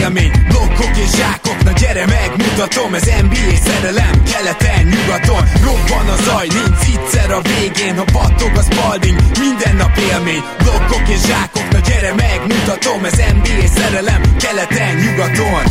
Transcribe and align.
élmény. 0.00 0.32
Blokkok 0.48 0.96
és 1.04 1.10
zsákok, 1.18 1.58
na 1.64 1.72
gyere 1.80 2.04
megmutatom. 2.06 2.94
Ez 2.94 3.06
NBA 3.26 3.54
szerelem, 3.66 4.14
keleten, 4.32 4.82
nyugaton. 4.92 5.42
Robban 5.66 6.06
a 6.14 6.16
zaj, 6.26 6.46
nincs 6.58 6.84
egyszer 6.94 7.30
a 7.30 7.40
végén. 7.50 7.96
Ha 7.96 8.04
battog 8.12 8.52
az 8.56 8.68
balding, 8.76 9.18
minden 9.40 9.76
nap 9.76 9.94
élmény. 10.10 10.42
Blokkok 10.62 11.08
és 11.08 11.20
zsákok, 11.28 11.68
na 11.72 11.78
gyere 11.88 12.12
megmutatom. 12.24 13.04
Ez 13.04 13.18
NBA 13.38 13.66
szerelem, 13.78 14.22
keleten, 14.42 14.94
nyugaton. 15.02 15.64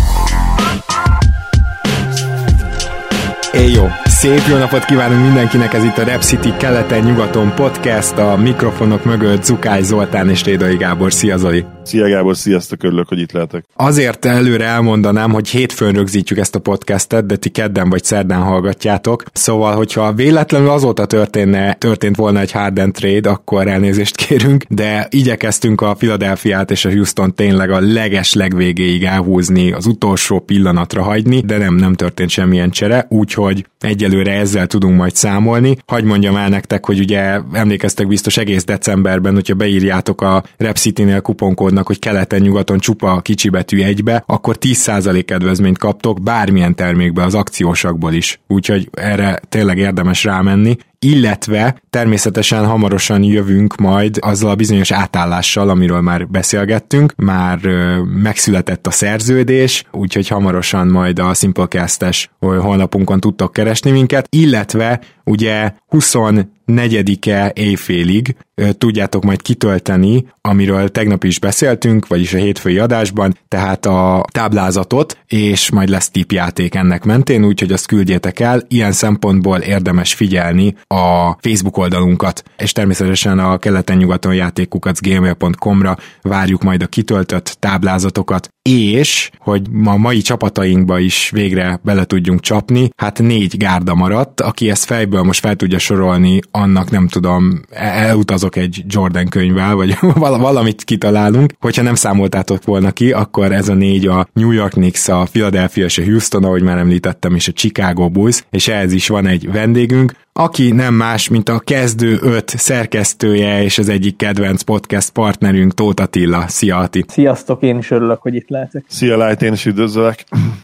Éj 3.54 3.72
jó! 3.72 3.88
Szép 4.06 4.42
jó 4.48 4.58
napot 4.58 4.86
kívánunk 4.86 5.22
mindenkinek, 5.22 5.74
ez 5.74 5.84
itt 5.84 5.98
a 5.98 6.04
Rep 6.04 6.22
City 6.22 6.54
keleten-nyugaton 6.58 7.54
podcast, 7.56 8.18
a 8.18 8.36
mikrofonok 8.36 9.04
mögött 9.04 9.44
Zukály 9.44 9.82
Zoltán 9.82 10.30
és 10.30 10.44
Rédai 10.44 10.76
Gábor. 10.76 11.14
Szia 11.14 11.38
Zoli! 11.38 11.75
Szia 11.86 12.08
Gábor, 12.08 12.38
sziasztok, 12.38 12.84
örülök, 12.84 13.08
hogy 13.08 13.20
itt 13.20 13.32
lehetek. 13.32 13.66
Azért 13.76 14.26
előre 14.26 14.66
elmondanám, 14.66 15.32
hogy 15.32 15.48
hétfőn 15.48 15.94
rögzítjük 15.94 16.40
ezt 16.40 16.56
a 16.56 16.60
podcastet, 16.60 17.26
de 17.26 17.36
ti 17.36 17.50
kedden 17.50 17.90
vagy 17.90 18.04
szerdán 18.04 18.42
hallgatjátok. 18.42 19.24
Szóval, 19.34 19.76
hogyha 19.76 20.14
véletlenül 20.14 20.70
azóta 20.70 21.06
történne, 21.06 21.74
történt 21.74 22.16
volna 22.16 22.40
egy 22.40 22.52
Harden 22.52 22.92
trade, 22.92 23.30
akkor 23.30 23.68
elnézést 23.68 24.16
kérünk, 24.16 24.64
de 24.70 25.08
igyekeztünk 25.10 25.82
a 25.82 25.94
Philadelphia-t 25.94 26.72
és 26.72 26.86
a 26.86 26.92
Houston 26.92 27.36
tényleg 27.36 27.72
a 27.72 27.80
leges 27.80 28.34
legvégéig 28.34 29.04
elhúzni, 29.04 29.72
az 29.72 29.86
utolsó 29.86 30.40
pillanatra 30.40 31.04
hagyni, 31.04 31.42
de 31.42 31.58
nem, 31.58 31.76
nem 31.76 31.94
történt 31.94 32.30
semmilyen 32.30 32.70
csere, 32.70 33.06
úgyhogy 33.10 33.66
egyelőre 33.80 34.32
ezzel 34.32 34.68
tudunk 34.68 34.98
majd 34.98 35.16
számolni. 35.16 35.78
Hagy 35.86 36.04
mondjam 36.04 36.36
el 36.36 36.50
nektek, 36.50 36.86
hogy 36.86 37.00
ugye 37.00 37.40
emlékeztek 37.54 38.08
biztos 38.08 38.38
egész 38.38 38.64
decemberben, 38.64 39.34
hogyha 39.34 39.54
beírjátok 39.54 40.22
a 40.22 40.44
Rep 40.58 40.78
City-nél 40.78 41.22
kuponkód 41.22 41.74
gondolkodnak, 41.76 41.88
hogy 41.88 42.00
keleten-nyugaton 42.00 42.80
csupa 42.80 43.22
kicsibetű 43.22 43.84
egybe, 43.84 44.24
akkor 44.26 44.58
10% 44.60 45.24
kedvezményt 45.26 45.78
kaptok 45.78 46.22
bármilyen 46.22 46.76
termékbe 46.76 47.24
az 47.24 47.36
akciósakból 47.36 48.14
is. 48.14 48.40
Úgyhogy 48.48 48.90
erre 48.94 49.40
tényleg 49.50 49.78
érdemes 49.78 50.24
rámenni 50.24 50.78
illetve 51.00 51.82
természetesen 51.90 52.66
hamarosan 52.66 53.24
jövünk 53.24 53.76
majd 53.76 54.18
azzal 54.22 54.50
a 54.50 54.56
bizonyos 54.56 54.92
átállással, 54.92 55.70
amiről 55.70 56.02
már 56.02 56.28
beszélgettünk, 56.28 57.14
már 57.16 57.60
megszületett 58.06 58.88
a 58.88 58.92
szerződés, 58.92 59.84
úgyhogy 59.92 60.28
hamarosan 60.28 60.88
majd 60.88 61.20
a 61.20 61.34
Simplecast-es 61.34 62.30
honlapunkon 62.40 63.20
tudtok 63.20 63.54
keresni 63.54 63.92
minket, 63.92 64.28
illetve 64.30 65.02
ugye 65.24 65.74
24-e 65.92 67.52
éjfélig 67.56 68.36
tudjátok 68.78 69.24
majd 69.24 69.42
kitölteni, 69.42 70.26
amiről 70.42 70.90
tegnap 70.90 71.24
is 71.24 71.40
beszéltünk, 71.40 72.08
vagyis 72.08 72.34
a 72.34 72.38
hétfői 72.38 72.78
adásban, 72.78 73.38
tehát 73.48 73.86
a 73.86 74.26
táblázatot, 74.32 75.18
és 75.28 75.70
majd 75.70 75.90
lesz 75.90 76.10
tipjáték 76.10 76.76
ennek 76.76 77.04
mentén, 77.04 77.46
úgyhogy 77.46 77.72
azt 77.72 77.88
küldjétek 77.88 78.40
el. 78.40 78.62
Ilyen 78.68 78.92
szempontból 78.92 79.58
érdemes 79.58 80.14
figyelni 80.14 80.76
a 80.88 81.38
Facebook 81.40 81.78
oldalunkat, 81.78 82.44
és 82.58 82.72
természetesen 82.72 83.40
a 83.40 83.58
keleten-nyugaton 83.58 84.34
játékukat 84.34 85.02
gmail.com-ra 85.02 85.98
várjuk 86.22 86.64
majd 86.64 86.82
a 86.82 86.88
kitöltött 86.88 87.58
táblázatokat, 87.60 88.50
és 88.70 89.30
hogy 89.38 89.70
ma 89.72 89.98
mai 89.98 90.22
csapatainkba 90.22 91.00
is 91.00 91.30
végre 91.30 91.80
bele 91.84 92.04
tudjunk 92.04 92.40
csapni, 92.40 92.90
hát 92.98 93.20
négy 93.20 93.58
gárda 93.58 93.96
maradt, 93.96 94.42
aki 94.42 94.70
ezt 94.70 94.84
fejből 94.84 95.24
most 95.24 95.40
fel 95.40 95.56
tudja 95.56 95.80
sorolni, 95.80 96.40
annak 96.52 96.90
nem 96.90 97.08
tudom, 97.08 97.62
elutazok 97.70 98.56
egy 98.56 98.84
Jordan 98.88 99.28
könyvvel, 99.28 99.76
vagy 99.76 99.98
valamit 100.18 100.84
kitalálunk. 100.84 101.54
Hogyha 101.60 101.82
nem 101.82 101.96
számoltátok 101.96 102.64
volna 102.64 102.92
ki, 102.92 103.12
akkor 103.12 103.52
ez 103.52 103.70
a 103.70 103.74
négy 103.74 104.08
a 104.08 104.28
New 104.34 104.52
York 104.52 104.72
Knicks, 104.72 105.08
a 105.08 105.28
Philadelphia 105.32 105.86
és 105.86 105.98
a 105.98 106.04
Houston, 106.04 106.44
ahogy 106.44 106.62
már 106.62 106.78
említettem, 106.78 107.36
és 107.36 107.48
a 107.48 107.52
Chicago 107.52 108.10
Bulls, 108.10 108.44
és 108.50 108.68
ehhez 108.68 108.92
is 108.92 109.08
van 109.08 109.28
egy 109.28 109.52
vendégünk, 109.52 110.14
aki 110.40 110.72
nem 110.72 110.94
más, 110.94 111.30
mint 111.30 111.50
a 111.50 111.60
kezdő 111.60 112.18
öt 112.22 112.54
szerkesztője 112.58 113.64
és 113.64 113.78
az 113.78 113.90
egyik 113.90 114.16
kedvenc 114.16 114.62
podcast 114.62 115.12
partnerünk 115.12 115.74
Tóth 115.74 116.02
Attila. 116.02 116.48
Szia 116.48 116.78
Ati! 116.78 117.06
Sziasztok, 117.08 117.62
én 117.62 117.78
is 117.78 117.92
örülök, 117.92 118.22
hogy 118.22 118.36
itt 118.36 118.50
lehetek. 118.50 118.86
Szia 118.88 119.26
Light, 119.26 119.42
én 119.42 119.54
is 119.54 119.66
üdvözlök! 119.66 120.16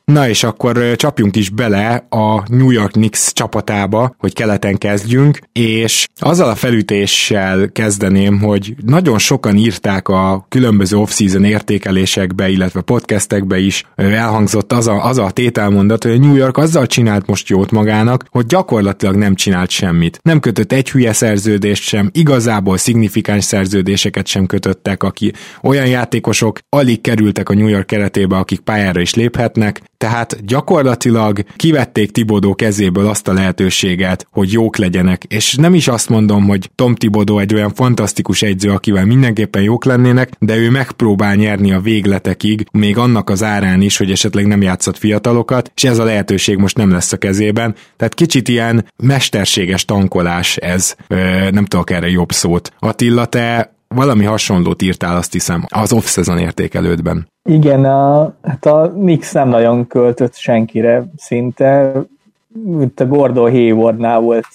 Na 0.06 0.28
és 0.30 0.44
akkor 0.44 0.96
csapjunk 0.96 1.36
is 1.36 1.50
bele 1.50 2.06
a 2.10 2.44
New 2.48 2.70
York 2.70 2.92
Knicks 2.92 3.34
csapatába, 3.34 4.16
hogy 4.18 4.34
keleten 4.34 4.78
kezdjünk, 4.78 5.40
és 5.52 6.08
azzal 6.16 6.50
a 6.50 6.56
felütéssel 6.56 7.72
kezdeném, 7.72 8.40
hogy 8.40 8.76
nagyon 8.86 9.18
sokan 9.18 9.56
írták 9.56 10.08
a 10.08 10.46
különböző 10.50 10.98
off-season 10.98 11.44
értékelésekbe, 11.44 12.50
illetve 12.50 12.82
podcastekbe 12.82 13.60
is 13.60 13.86
elhangzott 13.96 14.72
az 14.72 14.88
a, 14.88 15.06
az 15.06 15.18
a 15.18 15.32
tételmondat, 15.32 16.04
hogy 16.04 16.12
a 16.12 16.18
New 16.18 16.36
York 16.36 16.58
azzal 16.58 16.88
csinált 16.88 17.28
most 17.28 17.50
jót 17.50 17.72
magának, 17.72 18.26
hogy 18.30 18.46
gyakorlatilag 18.46 19.16
nem 19.16 19.36
csinált 19.36 19.60
csinált 19.66 19.92
semmit. 19.92 20.20
Nem 20.24 20.40
kötött 20.40 20.72
egy 20.72 20.90
hülye 20.90 21.14
szerződést 21.14 21.84
sem, 21.84 22.10
igazából 22.14 22.78
szignifikáns 22.78 23.44
szerződéseket 23.44 24.28
sem 24.28 24.46
kötöttek, 24.46 25.04
aki 25.04 25.34
olyan 25.62 25.88
játékosok 25.88 26.60
alig 26.70 27.02
kerültek 27.02 27.50
a 27.50 27.54
New 27.54 27.68
York 27.68 27.86
keretébe, 27.86 28.38
akik 28.38 28.60
pályára 28.60 29.02
is 29.02 29.14
léphetnek, 29.14 29.82
tehát 30.02 30.46
gyakorlatilag 30.46 31.44
kivették 31.56 32.12
Tibodó 32.12 32.56
kezéből 32.56 33.08
azt 33.08 33.28
a 33.28 33.34
lehetőséget, 33.34 34.28
hogy 34.32 34.52
jók 34.52 34.78
legyenek, 34.78 35.24
és 35.24 35.56
nem 35.56 35.74
is 35.74 35.88
azt 35.88 36.10
mondom, 36.10 36.48
hogy 36.48 36.70
Tom 36.76 36.96
Tibodó 36.96 37.40
egy 37.40 37.54
olyan 37.54 37.74
fantasztikus 37.74 38.42
egyző, 38.42 38.70
akivel 38.72 39.06
mindenképpen 39.06 39.62
jók 39.62 39.86
lennének, 39.86 40.32
de 40.40 40.56
ő 40.56 40.70
megpróbál 40.70 41.36
nyerni 41.36 41.72
a 41.72 41.80
végletekig, 41.80 42.66
még 42.72 42.98
annak 42.98 43.30
az 43.30 43.44
árán 43.44 43.82
is, 43.82 43.98
hogy 43.98 44.12
esetleg 44.12 44.48
nem 44.48 44.62
játszott 44.62 44.98
fiatalokat, 44.98 45.72
és 45.76 45.84
ez 45.84 45.98
a 45.98 46.04
lehetőség 46.04 46.58
most 46.58 46.78
nem 46.78 46.92
lesz 46.92 47.12
a 47.12 47.18
kezében. 47.18 47.76
Tehát 47.98 48.14
kicsit 48.14 48.48
ilyen 48.48 48.86
mesterséges 49.04 49.86
tankolás 49.86 50.58
ez, 50.58 50.96
nem 51.52 51.66
tudok 51.66 51.90
erre 51.90 52.10
jobb 52.10 52.32
szót. 52.32 52.74
Attila, 52.80 53.26
te 53.26 53.76
valami 53.88 54.24
hasonlót 54.24 54.82
írtál, 54.82 55.16
azt 55.16 55.32
hiszem, 55.32 55.66
az 55.70 55.94
off-season 55.94 56.38
értékelődben. 56.38 57.31
Igen, 57.44 57.86
a, 57.86 58.34
hát 58.42 58.66
a 58.66 58.86
Nix 58.88 59.32
nem 59.32 59.50
nagyon 59.50 59.88
költött 59.88 60.36
senkire 60.36 61.04
szinte. 61.18 61.94
Itt 62.82 63.00
a 63.00 63.08
Gordon 63.08 63.52
Haywardnál 63.52 64.20
volt, 64.20 64.48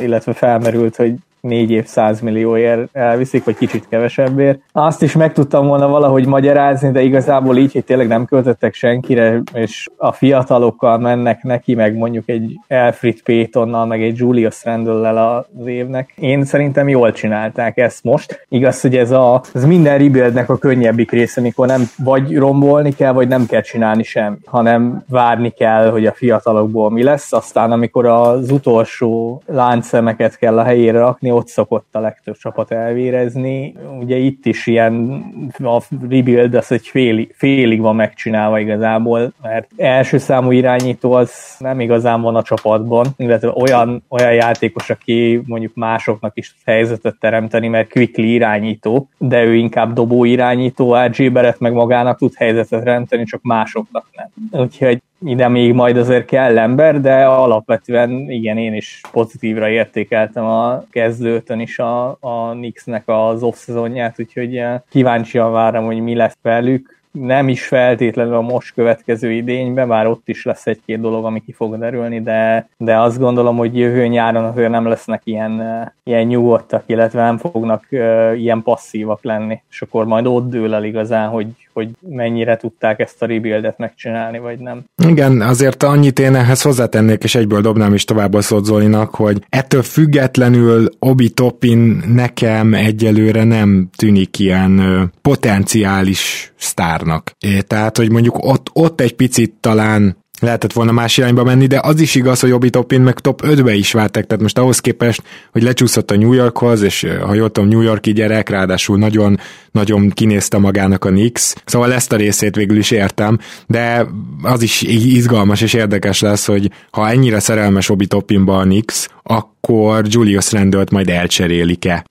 illetve 0.00 0.32
felmerült, 0.32 0.96
hogy 0.96 1.14
négy 1.40 1.70
év 1.70 1.86
100 1.86 2.20
millióért 2.20 2.88
elviszik, 2.92 3.44
vagy 3.44 3.56
kicsit 3.56 3.88
kevesebbért. 3.88 4.60
Azt 4.72 5.02
is 5.02 5.12
meg 5.12 5.32
tudtam 5.32 5.66
volna 5.66 5.88
valahogy 5.88 6.26
magyarázni, 6.26 6.90
de 6.90 7.02
igazából 7.02 7.56
így, 7.56 7.72
hogy 7.72 7.84
tényleg 7.84 8.08
nem 8.08 8.24
költöttek 8.24 8.74
senkire, 8.74 9.42
és 9.52 9.86
a 9.96 10.12
fiatalokkal 10.12 10.98
mennek 10.98 11.42
neki, 11.42 11.74
meg 11.74 11.96
mondjuk 11.96 12.28
egy 12.28 12.58
Alfred 12.68 13.22
Paytonnal, 13.22 13.86
meg 13.86 14.02
egy 14.02 14.16
Julius 14.16 14.64
Randall-lel 14.64 15.46
az 15.58 15.66
évnek. 15.66 16.12
Én 16.16 16.44
szerintem 16.44 16.88
jól 16.88 17.12
csinálták 17.12 17.76
ezt 17.76 18.04
most. 18.04 18.46
Igaz, 18.48 18.80
hogy 18.80 18.96
ez, 18.96 19.10
a, 19.10 19.42
ez 19.54 19.64
minden 19.64 19.98
rebuildnek 19.98 20.48
a 20.48 20.58
könnyebbik 20.58 21.10
része, 21.10 21.40
amikor 21.40 21.66
nem 21.66 21.82
vagy 21.96 22.36
rombolni 22.36 22.94
kell, 22.94 23.12
vagy 23.12 23.28
nem 23.28 23.46
kell 23.46 23.60
csinálni 23.60 24.02
sem, 24.02 24.38
hanem 24.44 25.04
várni 25.08 25.50
kell, 25.50 25.90
hogy 25.90 26.06
a 26.06 26.12
fiatalokból 26.12 26.90
mi 26.90 27.02
lesz, 27.02 27.32
aztán 27.32 27.72
amikor 27.72 28.06
az 28.06 28.50
utolsó 28.50 29.42
láncszemeket 29.46 30.38
kell 30.38 30.58
a 30.58 30.62
helyére 30.62 30.98
rakni, 30.98 31.27
ott 31.30 31.48
szokott 31.48 31.88
a 31.94 32.00
legtöbb 32.00 32.36
csapat 32.36 32.70
elvérezni. 32.70 33.74
Ugye 34.00 34.16
itt 34.16 34.46
is 34.46 34.66
ilyen 34.66 35.22
a 35.58 35.82
rebuild 36.08 36.54
az 36.54 36.72
egy 36.72 36.86
félig, 36.86 37.34
félig 37.36 37.80
van 37.80 37.96
megcsinálva 37.96 38.58
igazából, 38.58 39.32
mert 39.42 39.70
első 39.76 40.18
számú 40.18 40.50
irányító 40.50 41.12
az 41.12 41.56
nem 41.58 41.80
igazán 41.80 42.20
van 42.20 42.36
a 42.36 42.42
csapatban, 42.42 43.06
illetve 43.16 43.52
olyan, 43.54 44.02
olyan 44.08 44.32
játékos, 44.32 44.90
aki 44.90 45.42
mondjuk 45.46 45.74
másoknak 45.74 46.32
is 46.36 46.54
helyzetet 46.64 47.16
teremteni, 47.20 47.68
mert 47.68 47.90
quickly 47.90 48.22
irányító, 48.22 49.08
de 49.18 49.44
ő 49.44 49.54
inkább 49.54 49.92
dobó 49.92 50.24
irányító, 50.24 50.94
RG 50.94 51.32
Beret 51.32 51.58
meg 51.58 51.72
magának 51.72 52.18
tud 52.18 52.32
helyzetet 52.34 52.84
teremteni, 52.84 53.24
csak 53.24 53.42
másoknak 53.42 54.06
nem. 54.12 54.60
Úgyhogy 54.62 55.02
ide 55.24 55.48
még 55.48 55.72
majd 55.72 55.96
azért 55.96 56.24
kell 56.24 56.58
ember, 56.58 57.00
de 57.00 57.24
alapvetően 57.24 58.10
igen, 58.30 58.58
én 58.58 58.74
is 58.74 59.00
pozitívra 59.12 59.68
értékeltem 59.68 60.44
a 60.44 60.84
kezdőtön 60.90 61.60
is 61.60 61.78
a, 61.78 62.08
a 62.20 62.50
Knicksnek 62.52 63.02
az 63.06 63.42
off-szezonját, 63.42 64.20
úgyhogy 64.20 64.62
kíváncsian 64.90 65.52
várom, 65.52 65.84
hogy 65.84 66.00
mi 66.00 66.14
lesz 66.14 66.38
velük. 66.42 66.96
Nem 67.10 67.48
is 67.48 67.66
feltétlenül 67.66 68.34
a 68.34 68.40
most 68.40 68.74
következő 68.74 69.30
idényben, 69.30 69.88
bár 69.88 70.06
ott 70.06 70.28
is 70.28 70.44
lesz 70.44 70.66
egy-két 70.66 71.00
dolog, 71.00 71.24
ami 71.24 71.40
ki 71.40 71.52
fog 71.52 71.78
derülni, 71.78 72.20
de, 72.22 72.68
de 72.76 73.00
azt 73.00 73.18
gondolom, 73.18 73.56
hogy 73.56 73.78
jövő 73.78 74.06
nyáron 74.06 74.44
azért 74.44 74.70
nem 74.70 74.86
lesznek 74.86 75.20
ilyen, 75.24 75.62
ilyen 76.02 76.26
nyugodtak, 76.26 76.82
illetve 76.86 77.22
nem 77.22 77.36
fognak 77.36 77.86
ilyen 78.34 78.62
passzívak 78.62 79.22
lenni, 79.22 79.62
és 79.70 79.82
akkor 79.82 80.04
majd 80.04 80.26
ott 80.26 80.50
dől 80.50 80.74
el 80.74 80.84
igazán, 80.84 81.28
hogy, 81.28 81.46
hogy 81.78 81.88
mennyire 82.00 82.56
tudták 82.56 83.00
ezt 83.00 83.22
a 83.22 83.26
rebuildet 83.26 83.78
megcsinálni, 83.78 84.38
vagy 84.38 84.58
nem. 84.58 84.84
Igen, 85.08 85.40
azért 85.40 85.82
annyit 85.82 86.18
én 86.18 86.34
ehhez 86.34 86.62
hozzátennék, 86.62 87.22
és 87.22 87.34
egyből 87.34 87.60
dobnám 87.60 87.94
is 87.94 88.04
tovább 88.04 88.34
a 88.34 88.40
Zolinak, 88.40 89.14
hogy 89.14 89.44
ettől 89.48 89.82
függetlenül 89.82 90.88
Obi 90.98 91.30
Topin 91.30 92.02
nekem 92.06 92.74
egyelőre 92.74 93.44
nem 93.44 93.88
tűnik 93.96 94.38
ilyen 94.38 94.80
potenciális 95.22 96.52
sztárnak. 96.56 97.32
É, 97.40 97.60
tehát, 97.60 97.96
hogy 97.96 98.10
mondjuk 98.10 98.44
ott, 98.44 98.70
ott 98.72 99.00
egy 99.00 99.14
picit 99.14 99.52
talán 99.60 100.16
lehetett 100.40 100.72
volna 100.72 100.92
más 100.92 101.16
irányba 101.16 101.44
menni, 101.44 101.66
de 101.66 101.80
az 101.82 102.00
is 102.00 102.14
igaz, 102.14 102.40
hogy 102.40 102.52
Obi 102.52 102.70
Topin 102.70 103.00
meg 103.00 103.18
top 103.18 103.42
5-be 103.46 103.74
is 103.74 103.92
vártak, 103.92 104.26
tehát 104.26 104.42
most 104.42 104.58
ahhoz 104.58 104.80
képest, 104.80 105.22
hogy 105.52 105.62
lecsúszott 105.62 106.10
a 106.10 106.16
New 106.16 106.32
Yorkhoz, 106.32 106.82
és 106.82 107.06
ha 107.20 107.34
jól 107.34 107.50
tudom, 107.50 107.68
New 107.68 107.80
Yorki 107.80 108.12
gyerek, 108.12 108.48
ráadásul 108.48 108.98
nagyon, 108.98 109.38
nagyon 109.70 110.10
kinézte 110.10 110.58
magának 110.58 111.04
a 111.04 111.08
Knicks, 111.08 111.54
szóval 111.64 111.92
ezt 111.92 112.12
a 112.12 112.16
részét 112.16 112.56
végül 112.56 112.76
is 112.76 112.90
értem, 112.90 113.38
de 113.66 114.06
az 114.42 114.62
is 114.62 114.82
izgalmas 114.82 115.60
és 115.60 115.72
érdekes 115.72 116.20
lesz, 116.20 116.46
hogy 116.46 116.70
ha 116.90 117.08
ennyire 117.08 117.40
szerelmes 117.40 117.88
Obi 117.88 118.06
Topinba 118.06 118.58
a 118.58 118.62
Knicks, 118.62 119.08
akkor 119.28 120.04
Julius 120.06 120.52
Randle-t 120.52 120.90
majd 120.90 121.08
elcserélik-e? 121.08 122.04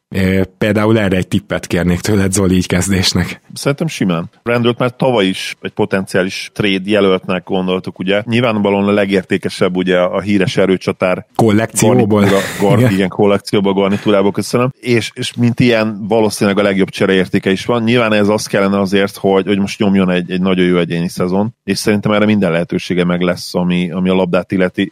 Például 0.58 1.00
erre 1.00 1.18
egy 1.18 1.28
tippet 1.28 1.68
kérnék 1.68 2.00
tőled, 2.00 2.32
Zoli, 2.32 2.56
így 2.56 2.68
kezdésnek. 2.68 3.42
Szerintem 3.54 3.88
simán. 3.88 4.30
Randle-t 4.44 4.78
már 4.78 4.96
tavaly 4.96 5.26
is 5.26 5.58
egy 5.62 5.72
potenciális 5.72 6.52
trade 6.54 6.90
jelöltnek 6.90 7.44
gondoltuk, 7.44 8.00
ugye. 8.00 8.22
Nyilvánvalóan 8.26 8.88
a 8.88 8.92
legértékesebb 8.92 9.76
ugye 9.76 10.00
a 10.00 10.22
híres 10.22 10.58
erőcsatár 10.58 11.26
kollekcióból. 11.36 12.26
Gar, 12.62 12.80
igen. 12.80 12.92
igen, 12.92 13.08
kollekcióból, 13.08 13.74
garnitúrából 13.74 14.32
köszönöm. 14.32 14.74
És, 14.80 15.12
és 15.14 15.34
mint 15.34 15.60
ilyen 15.60 16.08
valószínűleg 16.08 16.60
a 16.60 16.64
legjobb 16.64 16.90
csereértéke 16.90 17.52
is 17.52 17.66
van. 17.66 17.84
Nyilván 17.84 18.14
ez 18.14 18.28
az 18.28 18.46
kellene 18.46 18.80
azért, 18.80 19.18
hogy, 19.18 19.46
hogy 19.46 19.60
most 19.60 19.80
nyomjon 19.80 20.10
egy, 20.10 20.32
egy 20.32 20.42
nagyon 20.42 20.66
jó 20.66 20.78
egyéni 20.78 21.10
szezon, 21.10 21.56
és 21.64 21.78
szerintem 21.78 22.12
erre 22.12 22.26
minden 22.26 22.52
lehetősége 22.52 23.04
meg 23.04 23.22
lesz, 23.22 23.56
ami, 23.56 23.92
ami 23.92 24.10
a 24.10 24.14
labdát 24.14 24.52
illeti 24.52 24.92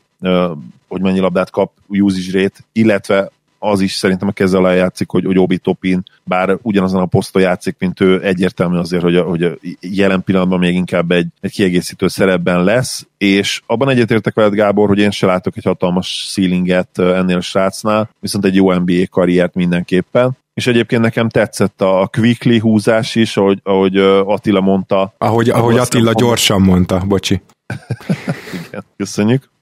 hogy 0.96 1.04
mennyi 1.04 1.20
labdát 1.20 1.50
kap 1.50 1.72
usage 1.88 2.42
rate, 2.42 2.60
illetve 2.72 3.32
az 3.60 3.82
is 3.82 3.94
szerintem 3.94 4.28
a 4.28 4.32
keze 4.32 4.58
alá 4.58 4.72
játszik, 4.74 5.10
hogy, 5.10 5.26
hogy 5.26 5.38
Obi 5.38 5.58
Topin, 5.58 6.04
bár 6.24 6.58
ugyanazon 6.62 7.02
a 7.02 7.06
poszton 7.06 7.42
játszik, 7.42 7.76
mint 7.80 8.02
ő, 8.02 8.24
egyértelmű 8.24 8.78
azért, 8.78 9.04
hogy 9.04 9.16
a, 9.16 9.24
hogy 9.24 9.44
a 9.44 9.58
jelen 9.80 10.24
pillanatban 10.24 10.60
még 10.60 10.76
inkább 10.76 11.12
egy, 11.12 11.28
egy 11.42 11.52
kiegészítő 11.52 12.08
szerepben 12.08 12.64
lesz, 12.64 13.08
és 13.18 13.62
abban 13.66 13.90
egyetértek 13.90 14.34
veled, 14.34 14.54
Gábor, 14.54 14.88
hogy 14.88 15.00
én 15.00 15.12
se 15.12 15.26
látok 15.26 15.58
egy 15.58 15.64
hatalmas 15.64 16.30
ceilинget 16.34 17.00
ennél 17.00 17.38
a 17.38 17.42
srácnál, 17.42 18.10
viszont 18.20 18.46
egy 18.46 18.56
jó 18.56 18.74
NBA 18.74 19.08
karriert 19.10 19.56
mindenképpen. 19.56 20.38
És 20.54 20.68
egyébként 20.68 21.02
nekem 21.02 21.30
tetszett 21.30 21.82
a 21.82 22.10
quickly 22.12 22.58
húzás 22.58 23.16
is, 23.16 23.38
ahogy, 23.38 23.60
ahogy 23.64 23.98
Attila 24.26 24.62
mondta. 24.62 25.14
Ahogy, 25.18 25.50
ahogy 25.50 25.78
Attila 25.78 26.14
gyorsan 26.14 26.62
mondta, 26.62 27.04
bocsi. 27.08 27.42
Igen, 28.68 28.84
köszönjük 28.98 29.54